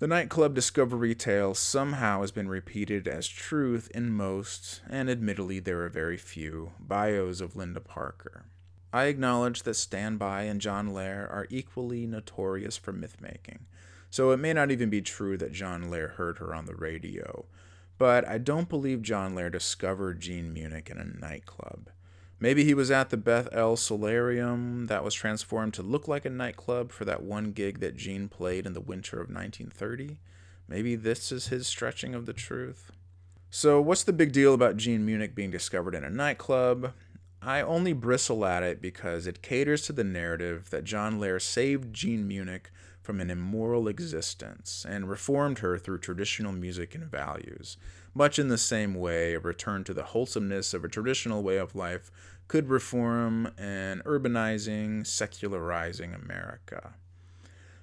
The 0.00 0.06
nightclub 0.06 0.54
discovery 0.54 1.14
tale 1.14 1.52
somehow 1.52 2.22
has 2.22 2.30
been 2.30 2.48
repeated 2.48 3.06
as 3.06 3.28
truth 3.28 3.90
in 3.94 4.14
most, 4.14 4.80
and 4.88 5.10
admittedly 5.10 5.60
there 5.60 5.82
are 5.82 5.90
very 5.90 6.16
few, 6.16 6.72
bios 6.80 7.42
of 7.42 7.54
Linda 7.54 7.80
Parker. 7.80 8.46
I 8.94 9.04
acknowledge 9.04 9.62
that 9.64 9.74
Stand 9.74 10.18
By 10.18 10.44
and 10.44 10.58
John 10.58 10.94
Lair 10.94 11.28
are 11.30 11.46
equally 11.50 12.06
notorious 12.06 12.78
for 12.78 12.94
myth-making, 12.94 13.66
so 14.08 14.30
it 14.30 14.38
may 14.38 14.54
not 14.54 14.70
even 14.70 14.88
be 14.88 15.02
true 15.02 15.36
that 15.36 15.52
John 15.52 15.90
Lair 15.90 16.08
heard 16.08 16.38
her 16.38 16.54
on 16.54 16.64
the 16.64 16.74
radio, 16.74 17.44
but 17.98 18.26
I 18.26 18.38
don't 18.38 18.70
believe 18.70 19.02
John 19.02 19.34
Lair 19.34 19.50
discovered 19.50 20.20
Jean 20.20 20.54
Muenich 20.54 20.88
in 20.88 20.96
a 20.96 21.04
nightclub. 21.04 21.90
Maybe 22.42 22.64
he 22.64 22.72
was 22.72 22.90
at 22.90 23.10
the 23.10 23.18
Beth 23.18 23.48
El 23.52 23.76
Solarium 23.76 24.86
that 24.86 25.04
was 25.04 25.12
transformed 25.12 25.74
to 25.74 25.82
look 25.82 26.08
like 26.08 26.24
a 26.24 26.30
nightclub 26.30 26.90
for 26.90 27.04
that 27.04 27.22
one 27.22 27.52
gig 27.52 27.80
that 27.80 27.96
Jean 27.96 28.28
played 28.28 28.64
in 28.64 28.72
the 28.72 28.80
winter 28.80 29.16
of 29.16 29.28
1930. 29.28 30.16
Maybe 30.66 30.96
this 30.96 31.30
is 31.30 31.48
his 31.48 31.66
stretching 31.66 32.14
of 32.14 32.24
the 32.24 32.32
truth. 32.32 32.92
So, 33.50 33.80
what's 33.80 34.04
the 34.04 34.14
big 34.14 34.32
deal 34.32 34.54
about 34.54 34.78
Jean 34.78 35.06
Muenich 35.06 35.34
being 35.34 35.50
discovered 35.50 35.94
in 35.94 36.02
a 36.02 36.08
nightclub? 36.08 36.94
I 37.42 37.60
only 37.60 37.92
bristle 37.92 38.46
at 38.46 38.62
it 38.62 38.80
because 38.80 39.26
it 39.26 39.42
caters 39.42 39.82
to 39.82 39.92
the 39.92 40.04
narrative 40.04 40.70
that 40.70 40.84
John 40.84 41.18
Lair 41.18 41.40
saved 41.40 41.92
Jean 41.92 42.28
Muenich 42.28 42.66
from 43.02 43.20
an 43.20 43.30
immoral 43.30 43.88
existence 43.88 44.86
and 44.88 45.08
reformed 45.08 45.60
her 45.60 45.78
through 45.78 45.98
traditional 45.98 46.52
music 46.52 46.94
and 46.94 47.04
values, 47.04 47.76
much 48.14 48.38
in 48.38 48.48
the 48.48 48.58
same 48.58 48.94
way 48.94 49.34
a 49.34 49.40
return 49.40 49.84
to 49.84 49.94
the 49.94 50.04
wholesomeness 50.04 50.74
of 50.74 50.84
a 50.84 50.88
traditional 50.88 51.42
way 51.42 51.56
of 51.56 51.74
life 51.74 52.10
could 52.50 52.68
reform 52.68 53.46
an 53.58 54.02
urbanizing, 54.04 55.06
secularizing 55.06 56.12
America. 56.12 56.94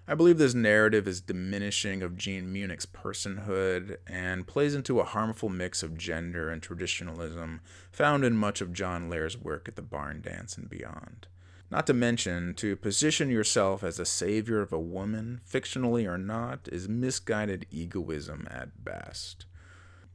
I 0.05 0.13
believe 0.13 0.38
this 0.38 0.53
narrative 0.53 1.07
is 1.07 1.22
diminishing 1.22 2.03
of 2.03 2.18
Jean 2.18 2.51
Muenich's 2.51 2.86
personhood 2.86 3.95
and 4.05 4.45
plays 4.45 4.76
into 4.76 4.99
a 4.99 5.05
harmful 5.05 5.47
mix 5.47 5.84
of 5.84 5.97
gender 5.97 6.49
and 6.49 6.61
traditionalism 6.61 7.61
found 7.93 8.26
in 8.26 8.36
much 8.36 8.59
of 8.59 8.74
John 8.74 9.09
Lair's 9.09 9.38
work 9.38 9.70
at 9.70 9.78
the 9.78 9.82
Barn 9.82 10.20
Dance 10.20 10.57
and 10.57 10.70
beyond. 10.70 11.28
Not 11.72 11.88
to 11.88 11.93
mention, 11.93 12.53
to 12.55 12.76
position 12.76 13.30
yourself 13.30 13.86
as 13.86 13.99
a 13.99 14.05
savior 14.05 14.59
of 14.59 14.74
a 14.74 14.80
woman, 14.80 15.39
fictionally 15.49 16.05
or 16.05 16.18
not, 16.18 16.68
is 16.70 16.89
misguided 16.89 17.68
egoism 17.72 18.49
at 18.51 18.84
best. 18.84 19.45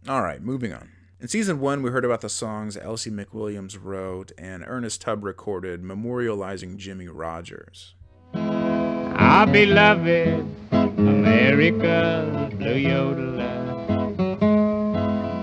Alright, 0.06 0.42
moving 0.42 0.74
on. 0.74 0.90
In 1.22 1.28
season 1.28 1.60
one, 1.60 1.82
we 1.82 1.90
heard 1.90 2.04
about 2.04 2.20
the 2.20 2.28
songs 2.28 2.76
Elsie 2.76 3.08
McWilliams 3.08 3.78
wrote 3.80 4.32
and 4.36 4.64
Ernest 4.66 5.02
Tubb 5.02 5.22
recorded 5.22 5.80
memorializing 5.80 6.78
Jimmie 6.78 7.06
Rodgers. 7.06 7.94
Our 8.34 9.46
beloved 9.46 10.44
America's 10.72 12.54
blue 12.54 12.74
yodeler. 12.74 13.54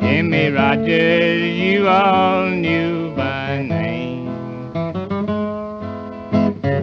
Jimmie 0.02 0.50
Rodgers, 0.50 1.58
you 1.58 1.88
all 1.88 2.50
knew 2.50 3.16
by 3.16 3.62
name. 3.62 4.74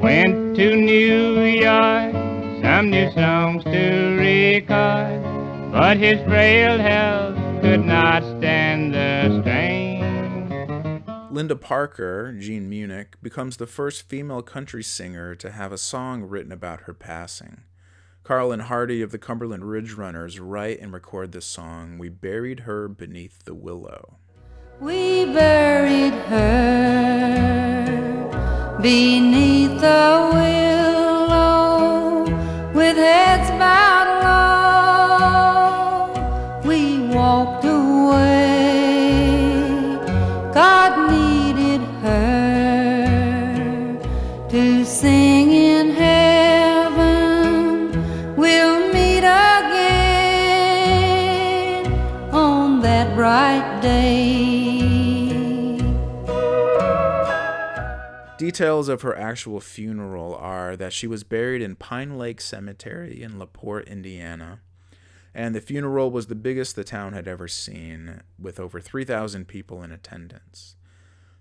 Went 0.00 0.56
to 0.56 0.74
New 0.74 1.42
York, 1.42 2.14
some 2.62 2.88
new 2.88 3.12
songs 3.12 3.62
to 3.64 4.16
record, 4.18 5.22
but 5.70 5.98
his 5.98 6.18
frail 6.26 6.78
health 6.78 7.36
could 7.60 7.84
not 7.84 8.22
stand. 8.38 8.65
Linda 11.36 11.54
Parker, 11.54 12.32
Jean 12.32 12.70
Muenich, 12.70 13.08
becomes 13.20 13.58
the 13.58 13.66
first 13.66 14.08
female 14.08 14.40
country 14.40 14.82
singer 14.82 15.34
to 15.34 15.50
have 15.50 15.70
a 15.70 15.76
song 15.76 16.22
written 16.22 16.50
about 16.50 16.84
her 16.84 16.94
passing. 16.94 17.64
Karl 18.24 18.52
and 18.52 18.62
Harty 18.62 19.02
of 19.02 19.10
the 19.10 19.18
Cumberland 19.18 19.68
Ridge 19.68 19.92
Runners 19.92 20.40
write 20.40 20.80
and 20.80 20.94
record 20.94 21.32
the 21.32 21.42
song 21.42 21.98
We 21.98 22.08
Buried 22.08 22.60
Her 22.60 22.88
Beneath 22.88 23.44
the 23.44 23.52
Willow. 23.52 24.16
We 24.80 25.26
buried 25.26 26.14
her 26.14 27.18
beneath 28.80 29.78
the 29.78 30.30
willow 30.32 32.24
with 32.72 32.96
heads 32.96 33.50
bowed 33.50 33.95
Details 58.56 58.88
of 58.88 59.02
her 59.02 59.14
actual 59.14 59.60
funeral 59.60 60.34
are 60.34 60.76
that 60.76 60.94
she 60.94 61.06
was 61.06 61.24
buried 61.24 61.60
in 61.60 61.76
Pine 61.76 62.16
Lake 62.16 62.40
Cemetery 62.40 63.22
in 63.22 63.38
LaPorte, 63.38 63.86
Indiana, 63.86 64.60
and 65.34 65.54
the 65.54 65.60
funeral 65.60 66.10
was 66.10 66.28
the 66.28 66.34
biggest 66.34 66.74
the 66.74 66.82
town 66.82 67.12
had 67.12 67.28
ever 67.28 67.48
seen, 67.48 68.22
with 68.38 68.58
over 68.58 68.80
3,000 68.80 69.46
people 69.46 69.82
in 69.82 69.92
attendance. 69.92 70.74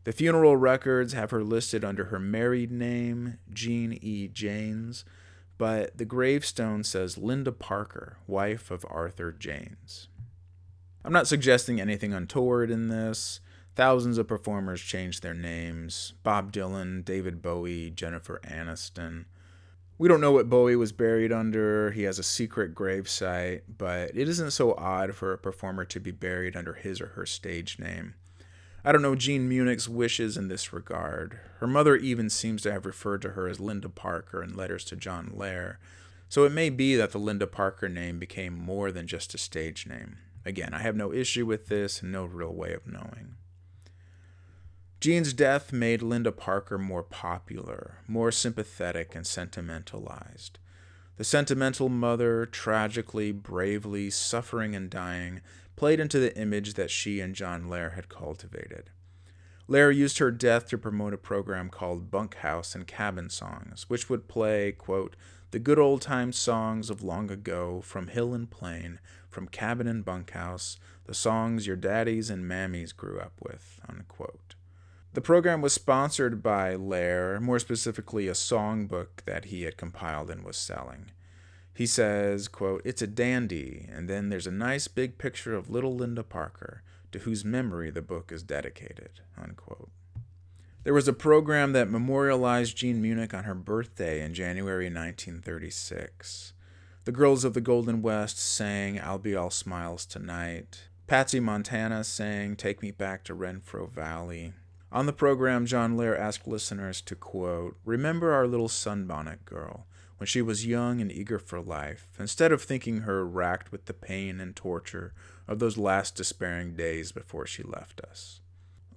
The 0.03 0.11
funeral 0.11 0.57
records 0.57 1.13
have 1.13 1.31
her 1.31 1.41
listed 1.41 1.85
under 1.85 2.03
her 2.07 2.19
married 2.19 2.69
name, 2.69 3.37
Jean 3.49 3.93
E. 4.01 4.27
Janes, 4.27 5.05
but 5.57 5.97
the 5.97 6.03
gravestone 6.03 6.83
says 6.83 7.17
Linda 7.17 7.53
Parker, 7.53 8.17
wife 8.27 8.69
of 8.71 8.85
Arthur 8.89 9.31
Janes. 9.31 10.09
I'm 11.05 11.13
not 11.13 11.27
suggesting 11.27 11.79
anything 11.79 12.13
untoward 12.13 12.69
in 12.69 12.89
this. 12.89 13.39
Thousands 13.75 14.17
of 14.17 14.27
performers 14.27 14.79
changed 14.79 15.21
their 15.21 15.33
names 15.33 16.13
Bob 16.23 16.53
Dylan, 16.53 17.03
David 17.03 17.41
Bowie, 17.41 17.91
Jennifer 17.91 18.39
Aniston. 18.45 19.25
We 19.97 20.07
don't 20.07 20.21
know 20.21 20.31
what 20.31 20.49
Bowie 20.49 20.77
was 20.77 20.93
buried 20.93 21.33
under. 21.33 21.91
He 21.91 22.03
has 22.03 22.17
a 22.17 22.23
secret 22.23 22.73
gravesite, 22.73 23.61
but 23.77 24.11
it 24.15 24.29
isn't 24.29 24.51
so 24.51 24.73
odd 24.75 25.13
for 25.13 25.33
a 25.33 25.37
performer 25.37 25.83
to 25.85 25.99
be 25.99 26.11
buried 26.11 26.55
under 26.55 26.73
his 26.73 27.01
or 27.01 27.07
her 27.07 27.25
stage 27.25 27.77
name. 27.77 28.15
I 28.83 28.93
don't 28.93 29.01
know 29.01 29.15
Jean 29.15 29.49
Muenich's 29.49 29.89
wishes 29.89 30.37
in 30.37 30.47
this 30.47 30.71
regard. 30.71 31.39
Her 31.59 31.67
mother 31.67 31.97
even 31.97 32.29
seems 32.29 32.61
to 32.61 32.71
have 32.71 32.85
referred 32.85 33.21
to 33.23 33.31
her 33.31 33.47
as 33.47 33.59
Linda 33.59 33.89
Parker 33.89 34.41
in 34.41 34.55
letters 34.55 34.85
to 34.85 34.95
John 34.95 35.31
Lair, 35.33 35.79
so 36.29 36.45
it 36.45 36.51
may 36.51 36.69
be 36.69 36.95
that 36.95 37.11
the 37.11 37.17
Linda 37.17 37.47
Parker 37.47 37.89
name 37.89 38.19
became 38.19 38.57
more 38.57 38.91
than 38.91 39.07
just 39.07 39.33
a 39.33 39.37
stage 39.37 39.85
name. 39.85 40.17
Again, 40.45 40.73
I 40.73 40.79
have 40.79 40.95
no 40.95 41.11
issue 41.11 41.45
with 41.45 41.67
this 41.67 42.01
and 42.01 42.11
no 42.11 42.25
real 42.25 42.53
way 42.53 42.73
of 42.73 42.87
knowing. 42.87 43.35
Jean's 45.05 45.33
death 45.33 45.71
made 45.71 46.01
Linda 46.01 46.31
Parker 46.31 46.79
more 46.79 47.03
popular, 47.03 47.99
more 48.07 48.31
sympathetic, 48.31 49.13
and 49.13 49.23
sentimentalized. 49.27 50.57
The 51.17 51.23
sentimental 51.23 51.89
mother, 51.89 52.47
tragically, 52.47 53.31
bravely, 53.31 54.09
suffering 54.09 54.75
and 54.75 54.89
dying, 54.89 55.41
played 55.75 55.99
into 55.99 56.17
the 56.17 56.35
image 56.35 56.73
that 56.73 56.89
she 56.89 57.19
and 57.19 57.35
John 57.35 57.69
Lair 57.69 57.91
had 57.91 58.09
cultivated. 58.09 58.89
Lair 59.67 59.91
used 59.91 60.17
her 60.17 60.31
death 60.31 60.67
to 60.69 60.77
promote 60.79 61.13
a 61.13 61.19
program 61.19 61.69
called 61.69 62.09
Bunkhouse 62.09 62.73
and 62.73 62.87
Cabin 62.87 63.29
Songs, 63.29 63.87
which 63.87 64.09
would 64.09 64.27
play, 64.27 64.71
quote, 64.71 65.15
the 65.51 65.59
good 65.59 65.77
old 65.77 66.01
time 66.01 66.31
songs 66.31 66.89
of 66.89 67.03
long 67.03 67.29
ago, 67.29 67.79
from 67.81 68.07
hill 68.07 68.33
and 68.33 68.49
plain, 68.49 68.99
from 69.29 69.49
cabin 69.49 69.85
and 69.85 70.03
bunkhouse, 70.03 70.79
the 71.05 71.13
songs 71.13 71.67
your 71.67 71.75
daddies 71.75 72.31
and 72.31 72.49
mammies 72.49 72.91
grew 72.91 73.19
up 73.19 73.33
with, 73.39 73.79
unquote. 73.87 74.44
The 75.15 75.21
program 75.21 75.61
was 75.61 75.71
sponsored 75.71 76.43
by 76.43 76.75
Lair, 76.75 77.39
more 77.39 77.57
specifically 77.57 78.27
a 78.27 78.33
songbook 78.33 79.23
that 79.25 79.45
he 79.45 79.61
had 79.61 79.77
compiled 79.77 80.29
and 80.29 80.43
was 80.43 80.57
selling. 80.57 81.09
He 81.73 81.85
says, 81.85 82.49
quote, 82.49 82.81
It's 82.83 83.01
a 83.01 83.07
dandy, 83.07 83.87
and 83.89 84.09
then 84.09 84.27
there's 84.27 84.45
a 84.45 84.51
nice 84.51 84.89
big 84.89 85.17
picture 85.17 85.55
of 85.55 85.69
little 85.69 85.95
Linda 85.95 86.21
Parker, 86.21 86.83
to 87.13 87.19
whose 87.19 87.45
memory 87.45 87.89
the 87.91 88.01
book 88.01 88.29
is 88.29 88.43
dedicated, 88.43 89.21
unquote. 89.41 89.89
There 90.83 90.93
was 90.93 91.07
a 91.07 91.13
program 91.13 91.71
that 91.71 91.89
memorialized 91.89 92.75
Jean 92.75 93.01
Muenich 93.01 93.33
on 93.33 93.45
her 93.45 93.55
birthday 93.55 94.21
in 94.21 94.33
January 94.33 94.87
1936. 94.87 96.51
The 97.05 97.13
girls 97.13 97.45
of 97.45 97.53
the 97.53 97.61
Golden 97.61 98.01
West 98.01 98.37
sang 98.37 98.99
I'll 98.99 99.17
Be 99.17 99.33
All 99.33 99.49
Smiles 99.49 100.05
Tonight. 100.05 100.89
Patsy 101.07 101.39
Montana 101.39 102.03
sang 102.03 102.57
Take 102.57 102.81
Me 102.81 102.91
Back 102.91 103.23
to 103.23 103.33
Renfro 103.33 103.89
Valley. 103.89 104.51
On 104.91 105.05
the 105.05 105.13
program, 105.13 105.65
John 105.65 105.97
Lair 105.97 106.17
asked 106.17 106.47
listeners 106.47 107.01
to 107.01 107.15
quote, 107.15 107.77
Remember 107.83 108.31
our 108.31 108.47
little 108.47 108.69
sunbonnet 108.69 109.45
girl 109.45 109.87
when 110.17 110.27
she 110.27 110.41
was 110.41 110.65
young 110.65 111.01
and 111.01 111.11
eager 111.11 111.39
for 111.39 111.59
life, 111.59 112.07
instead 112.19 112.51
of 112.51 112.61
thinking 112.61 112.99
her 113.01 113.25
racked 113.25 113.71
with 113.71 113.85
the 113.85 113.93
pain 113.93 114.39
and 114.39 114.55
torture 114.55 115.13
of 115.47 115.59
those 115.59 115.77
last 115.77 116.15
despairing 116.15 116.75
days 116.75 117.11
before 117.11 117.45
she 117.45 117.63
left 117.63 117.99
us. 118.01 118.39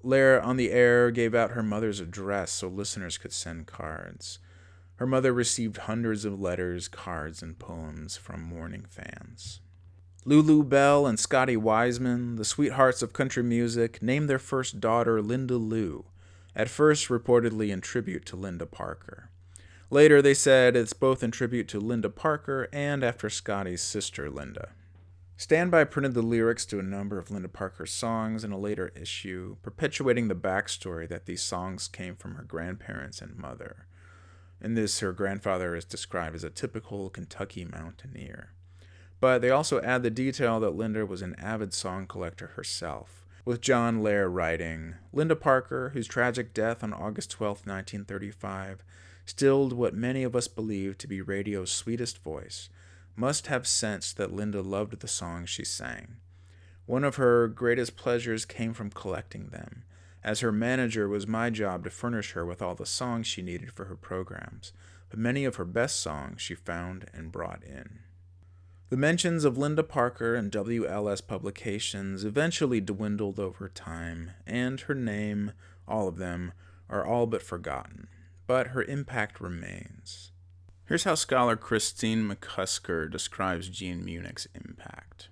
Lair 0.03 0.41
on 0.41 0.57
the 0.57 0.71
air 0.71 1.11
gave 1.11 1.35
out 1.35 1.51
her 1.51 1.63
mother's 1.63 2.01
address 2.01 2.53
so 2.53 2.69
listeners 2.69 3.19
could 3.19 3.33
send 3.33 3.67
cards. 3.67 4.39
Her 4.97 5.07
mother 5.07 5.33
received 5.33 5.77
hundreds 5.79 6.25
of 6.25 6.41
letters, 6.41 6.87
cards, 6.87 7.43
and 7.43 7.59
poems 7.59 8.17
from 8.17 8.43
mourning 8.43 8.85
fans. 8.89 9.61
Lulu 10.29 10.63
Belle 10.63 11.07
and 11.07 11.19
Scotty 11.19 11.57
Wiseman, 11.57 12.37
the 12.37 12.45
sweethearts 12.45 13.01
of 13.01 13.15
country 13.15 13.43
music, 13.43 14.03
named 14.03 14.29
their 14.29 14.39
first 14.39 14.79
daughter 14.79 15.23
Linda 15.23 15.57
Lou, 15.57 16.05
at 16.55 16.69
first 16.69 17.09
reportedly 17.09 17.71
in 17.71 17.81
tribute 17.81 18.27
to 18.27 18.37
Linda 18.37 18.67
Parker. 18.67 19.31
Later, 19.89 20.21
they 20.21 20.35
said 20.35 20.77
it's 20.77 20.93
both 20.93 21.23
in 21.23 21.31
tribute 21.31 21.67
to 21.69 21.81
Linda 21.81 22.11
Parker 22.11 22.69
and 22.75 23.03
after 23.03 23.31
Scotty's 23.31 23.81
sister, 23.81 24.29
Linda. 24.29 24.73
Stand 25.39 25.71
By 25.71 25.85
printed 25.85 26.13
the 26.13 26.21
lyrics 26.21 26.67
to 26.67 26.79
a 26.79 26.83
number 26.83 27.19
of 27.19 27.31
Linda 27.31 27.49
Parker's 27.49 27.91
songs 27.91 28.45
in 28.45 28.53
a 28.53 28.59
later 28.59 28.93
issue, 28.95 29.57
perpetuating 29.63 30.29
the 30.29 30.35
backstory 30.35 31.09
that 31.09 31.25
these 31.25 31.43
songs 31.43 31.89
came 31.89 32.15
from 32.15 32.35
her 32.35 32.45
grandparents 32.45 33.23
and 33.23 33.35
mother. 33.35 33.87
In 34.61 34.75
this, 34.75 35.01
her 35.01 35.15
grandfather 35.15 35.75
is 35.75 35.87
described 35.87 36.37
as 36.37 36.45
a 36.45 36.51
typical 36.51 37.09
Kentucky 37.09 37.65
mountaineer. 37.65 38.53
But 39.21 39.41
they 39.41 39.51
also 39.51 39.81
add 39.81 40.03
the 40.03 40.11
detail 40.11 40.61
that 40.61 40.77
Linda 40.77 41.05
was 41.05 41.23
an 41.23 41.35
avid 41.39 41.75
song 41.75 42.07
collector 42.07 42.49
herself, 42.49 43.27
with 43.45 43.61
John 43.61 44.03
Lair 44.03 44.29
writing 44.29 44.95
Linda 45.13 45.35
Parker, 45.35 45.91
whose 45.91 46.07
tragic 46.07 46.55
death 46.55 46.85
on 46.85 46.93
August 46.93 47.31
12, 47.33 47.67
1935, 47.67 48.85
stilled 49.25 49.73
what 49.73 49.95
many 49.95 50.23
of 50.23 50.37
us 50.37 50.47
believe 50.49 50.97
to 50.99 51.09
be 51.09 51.21
radio's 51.21 51.71
sweetest 51.71 52.23
voice, 52.23 52.69
must 53.17 53.49
have 53.49 53.67
sensed 53.67 54.17
that 54.17 54.33
Linda 54.33 54.63
loved 54.63 55.01
the 55.01 55.09
songs 55.09 55.51
she 55.51 55.65
sang. 55.65 56.17
One 56.87 57.03
of 57.03 57.17
her 57.17 57.49
greatest 57.49 57.97
pleasures 57.97 58.45
came 58.45 58.73
from 58.73 58.91
collecting 58.91 59.49
them. 59.49 59.83
As 60.23 60.41
her 60.41 60.53
manager, 60.53 61.05
it 61.05 61.09
was 61.09 61.27
my 61.27 61.51
job 61.51 61.85
to 61.85 61.91
furnish 61.91 62.33
her 62.33 62.47
with 62.47 62.63
all 62.63 62.75
the 62.75 62.87
songs 62.87 63.27
she 63.27 63.43
needed 63.43 63.73
for 63.73 63.87
her 63.87 63.97
programs, 63.97 64.73
but 65.11 65.19
many 65.19 65.45
of 65.45 65.57
her 65.57 65.65
best 65.65 66.01
songs 66.01 66.41
she 66.41 66.55
found 66.55 67.11
and 67.13 67.33
brought 67.33 67.65
in. 67.65 67.99
The 68.91 68.97
mentions 68.97 69.45
of 69.45 69.59
Linda 69.59 69.83
Parker 69.83 70.35
and 70.35 70.51
WLS 70.51 71.27
publications 71.27 72.25
eventually 72.25 72.81
dwindled 72.81 73.39
over 73.39 73.69
time, 73.69 74.31
and 74.47 74.81
her 74.81 74.95
name, 74.95 75.53
all 75.87 76.09
of 76.09 76.17
them, 76.17 76.53
are 76.89 77.05
all 77.05 77.27
but 77.27 77.43
forgotten, 77.43 78.09
but 78.47 78.69
her 78.69 78.83
impact 78.83 79.43
remains. 79.43 80.33
Here's 80.87 81.05
how 81.05 81.17
scholar 81.17 81.55
Kristine 81.55 82.27
McCusker 82.27 83.11
describes 83.11 83.69
Jean 83.69 84.07
Muenich's 84.07 84.49
impact. 84.55 85.29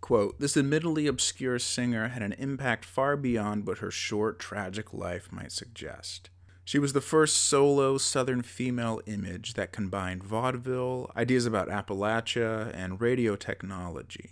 Quote, 0.00 0.40
this 0.40 0.56
admittedly 0.56 1.06
obscure 1.06 1.58
singer 1.58 2.08
had 2.08 2.22
an 2.22 2.32
impact 2.38 2.86
far 2.86 3.18
beyond 3.18 3.66
what 3.66 3.78
her 3.78 3.90
short, 3.90 4.38
tragic 4.38 4.94
life 4.94 5.30
might 5.30 5.52
suggest. 5.52 6.30
She 6.66 6.80
was 6.80 6.94
the 6.94 7.00
first 7.00 7.36
solo 7.44 7.96
Southern 7.96 8.42
female 8.42 9.00
image 9.06 9.54
that 9.54 9.70
combined 9.70 10.24
vaudeville, 10.24 11.12
ideas 11.16 11.46
about 11.46 11.68
Appalachia, 11.68 12.72
and 12.74 13.00
radio 13.00 13.36
technology. 13.36 14.30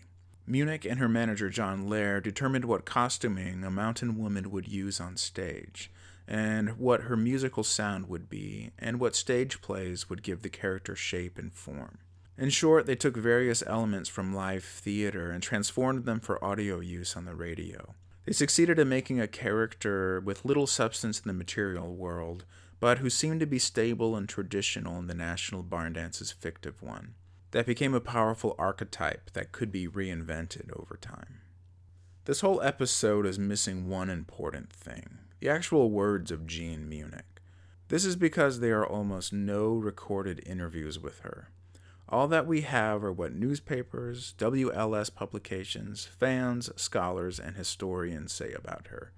Muenich 0.49 0.85
and 0.85 0.99
her 0.99 1.09
manager 1.09 1.49
John 1.49 1.89
Lair 1.89 2.21
determined 2.21 2.65
what 2.65 2.85
costuming 2.85 3.63
a 3.63 3.71
mountain 3.71 4.19
woman 4.19 4.51
would 4.51 4.67
use 4.67 4.99
on 4.99 5.17
stage, 5.17 5.93
and 6.27 6.77
what 6.77 7.03
her 7.03 7.17
musical 7.17 7.63
sound 7.63 8.09
would 8.09 8.29
be, 8.29 8.73
and 8.81 8.99
what 8.99 9.15
stage 9.15 9.63
plays 9.63 10.11
would 10.11 10.25
give 10.25 10.43
the 10.43 10.49
character 10.49 10.97
shape 10.97 11.39
and 11.39 11.53
form. 11.53 11.99
In 12.37 12.51
short, 12.51 12.87
they 12.87 12.97
took 12.97 13.17
various 13.17 13.63
elements 13.65 14.09
from 14.09 14.35
live 14.35 14.65
theater 14.65 15.31
and 15.31 15.41
transformed 15.41 16.05
them 16.05 16.19
for 16.19 16.45
audio 16.45 16.81
use 16.81 17.17
on 17.17 17.27
the 17.27 17.37
radio. 17.37 17.95
They 18.25 18.33
succeeded 18.33 18.79
in 18.79 18.89
making 18.89 19.21
a 19.21 19.29
character 19.29 20.21
with 20.21 20.45
little 20.45 20.67
substance 20.67 21.21
in 21.21 21.29
the 21.29 21.35
material 21.35 21.95
world, 21.95 22.45
but 22.81 22.99
who 22.99 23.11
seemed 23.11 23.41
to 23.41 23.47
be 23.47 23.59
stable 23.59 24.17
and 24.17 24.29
traditional 24.29 24.99
in 24.99 25.07
the 25.07 25.15
National 25.15 25.63
Barn 25.63 25.93
Dance's 25.93 26.33
fictive 26.33 26.83
one. 26.83 27.15
That 27.51 27.67
became 27.67 27.95
a 27.95 28.01
powerful 28.01 28.57
archetype 28.59 29.31
that 29.35 29.53
could 29.53 29.71
be 29.71 29.87
reinvented 29.87 30.71
over 30.75 30.97
time. 30.97 31.41
This 32.25 32.41
whole 32.41 32.63
episode 32.63 33.27
is 33.27 33.39
missing 33.39 33.89
one 33.89 34.11
important 34.11 34.73
thing 34.73 35.19
the 35.41 35.51
actual 35.51 35.91
words 35.91 36.31
of 36.31 36.47
Jean 36.47 36.89
Muenich. 36.89 37.23
This 37.89 38.07
is 38.07 38.17
because 38.17 38.61
there 38.61 38.81
are 38.81 38.89
almost 38.89 39.31
no 39.31 39.75
recorded 39.75 40.43
interviews 40.47 40.99
with 40.99 41.21
her. 41.21 41.51
All 42.09 42.29
that 42.29 42.47
we 42.47 42.61
have 42.63 43.03
are 43.03 43.13
what 43.13 43.35
newspapers, 43.35 44.35
WLS 44.39 45.15
publications, 45.15 46.05
fans, 46.05 46.71
scholars, 46.77 47.41
and 47.41 47.57
historians 47.57 48.33
say 48.33 48.53
about 48.53 48.89
her. 48.89 49.13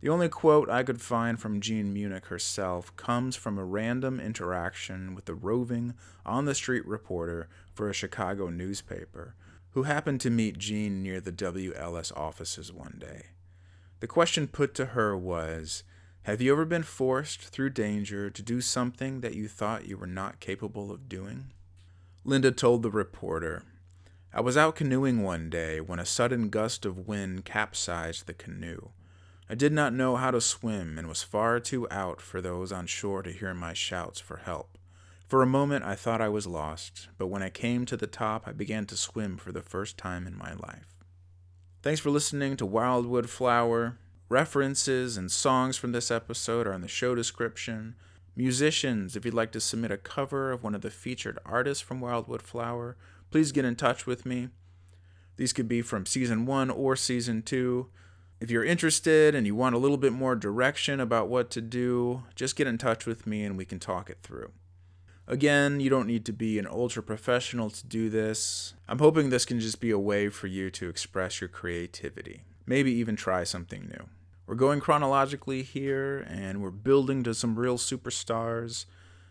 The 0.00 0.10
only 0.10 0.28
quote 0.28 0.68
I 0.68 0.82
could 0.82 1.00
find 1.00 1.40
from 1.40 1.62
Jean 1.62 1.94
Muenich 1.94 2.26
herself 2.26 2.94
comes 2.94 3.36
from 3.36 3.58
a 3.58 3.64
random 3.64 4.20
interaction 4.20 5.14
with 5.14 5.28
a 5.30 5.34
roving, 5.34 5.94
on 6.26 6.44
the 6.44 6.54
street 6.54 6.86
reporter 6.86 7.48
for 7.72 7.88
a 7.88 7.94
Chicago 7.94 8.50
newspaper 8.50 9.34
who 9.70 9.84
happened 9.84 10.20
to 10.20 10.30
meet 10.30 10.58
Jean 10.58 11.02
near 11.02 11.20
the 11.20 11.32
WLS 11.32 12.14
offices 12.16 12.70
one 12.70 12.98
day. 13.00 13.28
The 14.00 14.06
question 14.06 14.46
put 14.46 14.74
to 14.74 14.86
her 14.86 15.16
was 15.16 15.84
Have 16.24 16.42
you 16.42 16.52
ever 16.52 16.66
been 16.66 16.82
forced 16.82 17.40
through 17.40 17.70
danger 17.70 18.28
to 18.28 18.42
do 18.42 18.60
something 18.60 19.22
that 19.22 19.34
you 19.34 19.48
thought 19.48 19.88
you 19.88 19.96
were 19.96 20.06
not 20.06 20.38
capable 20.38 20.92
of 20.92 21.08
doing? 21.08 21.53
Linda 22.26 22.50
told 22.50 22.82
the 22.82 22.90
reporter, 22.90 23.64
I 24.32 24.40
was 24.40 24.56
out 24.56 24.76
canoeing 24.76 25.22
one 25.22 25.50
day 25.50 25.80
when 25.80 25.98
a 25.98 26.06
sudden 26.06 26.48
gust 26.48 26.86
of 26.86 27.06
wind 27.06 27.44
capsized 27.44 28.26
the 28.26 28.32
canoe. 28.32 28.88
I 29.48 29.54
did 29.54 29.74
not 29.74 29.92
know 29.92 30.16
how 30.16 30.30
to 30.30 30.40
swim 30.40 30.98
and 30.98 31.06
was 31.06 31.22
far 31.22 31.60
too 31.60 31.86
out 31.90 32.22
for 32.22 32.40
those 32.40 32.72
on 32.72 32.86
shore 32.86 33.22
to 33.22 33.30
hear 33.30 33.52
my 33.52 33.74
shouts 33.74 34.20
for 34.20 34.38
help. 34.38 34.78
For 35.28 35.42
a 35.42 35.46
moment 35.46 35.84
I 35.84 35.94
thought 35.94 36.22
I 36.22 36.30
was 36.30 36.46
lost, 36.46 37.08
but 37.18 37.26
when 37.26 37.42
I 37.42 37.50
came 37.50 37.84
to 37.86 37.96
the 37.96 38.06
top, 38.06 38.44
I 38.46 38.52
began 38.52 38.86
to 38.86 38.96
swim 38.96 39.36
for 39.36 39.52
the 39.52 39.62
first 39.62 39.98
time 39.98 40.26
in 40.26 40.36
my 40.36 40.54
life. 40.54 40.96
Thanks 41.82 42.00
for 42.00 42.08
listening 42.08 42.56
to 42.56 42.64
Wildwood 42.64 43.28
Flower. 43.28 43.98
References 44.30 45.18
and 45.18 45.30
songs 45.30 45.76
from 45.76 45.92
this 45.92 46.10
episode 46.10 46.66
are 46.66 46.72
in 46.72 46.80
the 46.80 46.88
show 46.88 47.14
description. 47.14 47.96
Musicians, 48.36 49.14
if 49.14 49.24
you'd 49.24 49.34
like 49.34 49.52
to 49.52 49.60
submit 49.60 49.92
a 49.92 49.96
cover 49.96 50.50
of 50.50 50.64
one 50.64 50.74
of 50.74 50.80
the 50.80 50.90
featured 50.90 51.38
artists 51.46 51.82
from 51.82 52.00
Wildwood 52.00 52.42
Flower, 52.42 52.96
please 53.30 53.52
get 53.52 53.64
in 53.64 53.76
touch 53.76 54.06
with 54.06 54.26
me. 54.26 54.48
These 55.36 55.52
could 55.52 55.68
be 55.68 55.82
from 55.82 56.06
season 56.06 56.44
one 56.44 56.70
or 56.70 56.96
season 56.96 57.42
two. 57.42 57.88
If 58.40 58.50
you're 58.50 58.64
interested 58.64 59.34
and 59.34 59.46
you 59.46 59.54
want 59.54 59.76
a 59.76 59.78
little 59.78 59.96
bit 59.96 60.12
more 60.12 60.34
direction 60.34 60.98
about 60.98 61.28
what 61.28 61.50
to 61.52 61.60
do, 61.60 62.24
just 62.34 62.56
get 62.56 62.66
in 62.66 62.76
touch 62.76 63.06
with 63.06 63.26
me 63.26 63.44
and 63.44 63.56
we 63.56 63.64
can 63.64 63.78
talk 63.78 64.10
it 64.10 64.18
through. 64.22 64.50
Again, 65.26 65.80
you 65.80 65.88
don't 65.88 66.06
need 66.06 66.26
to 66.26 66.32
be 66.32 66.58
an 66.58 66.66
ultra 66.66 67.02
professional 67.02 67.70
to 67.70 67.86
do 67.86 68.10
this. 68.10 68.74
I'm 68.88 68.98
hoping 68.98 69.30
this 69.30 69.46
can 69.46 69.60
just 69.60 69.80
be 69.80 69.90
a 69.90 69.98
way 69.98 70.28
for 70.28 70.48
you 70.48 70.70
to 70.72 70.88
express 70.88 71.40
your 71.40 71.48
creativity, 71.48 72.42
maybe 72.66 72.92
even 72.92 73.16
try 73.16 73.44
something 73.44 73.88
new. 73.88 74.08
We're 74.46 74.56
going 74.56 74.80
chronologically 74.80 75.62
here, 75.62 76.18
and 76.28 76.60
we're 76.60 76.70
building 76.70 77.22
to 77.22 77.32
some 77.32 77.58
real 77.58 77.78
superstars. 77.78 78.84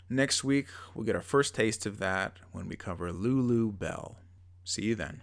Next 0.10 0.44
week, 0.44 0.66
we'll 0.96 1.06
get 1.06 1.16
our 1.16 1.22
first 1.22 1.54
taste 1.54 1.86
of 1.86 2.00
that 2.00 2.38
when 2.52 2.68
we 2.68 2.76
cover 2.76 3.12
Lulu 3.12 3.72
Belle. 3.74 4.18
See 4.64 4.86
you 4.86 4.96
then. 4.96 5.22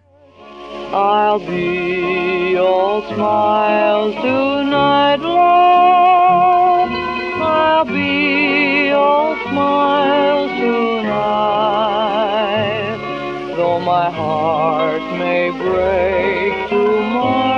I'll 0.93 1.41
be 1.41 2.57
all 2.57 3.03
smiles 3.13 4.15
tonight. 4.15 5.19
I'll 7.43 7.85
be 7.85 8.91
all 8.93 9.35
smiles 9.49 10.51
tonight. 10.61 11.17
Though 13.57 13.81
my 13.81 14.09
heart 14.09 15.03
may 15.19 15.51
break 15.51 16.69
tomorrow. 16.69 17.50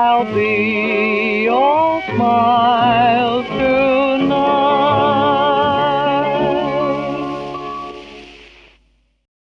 I'll 0.00 0.32
be 0.32 1.48
all 1.48 2.02
smiles. 2.02 3.57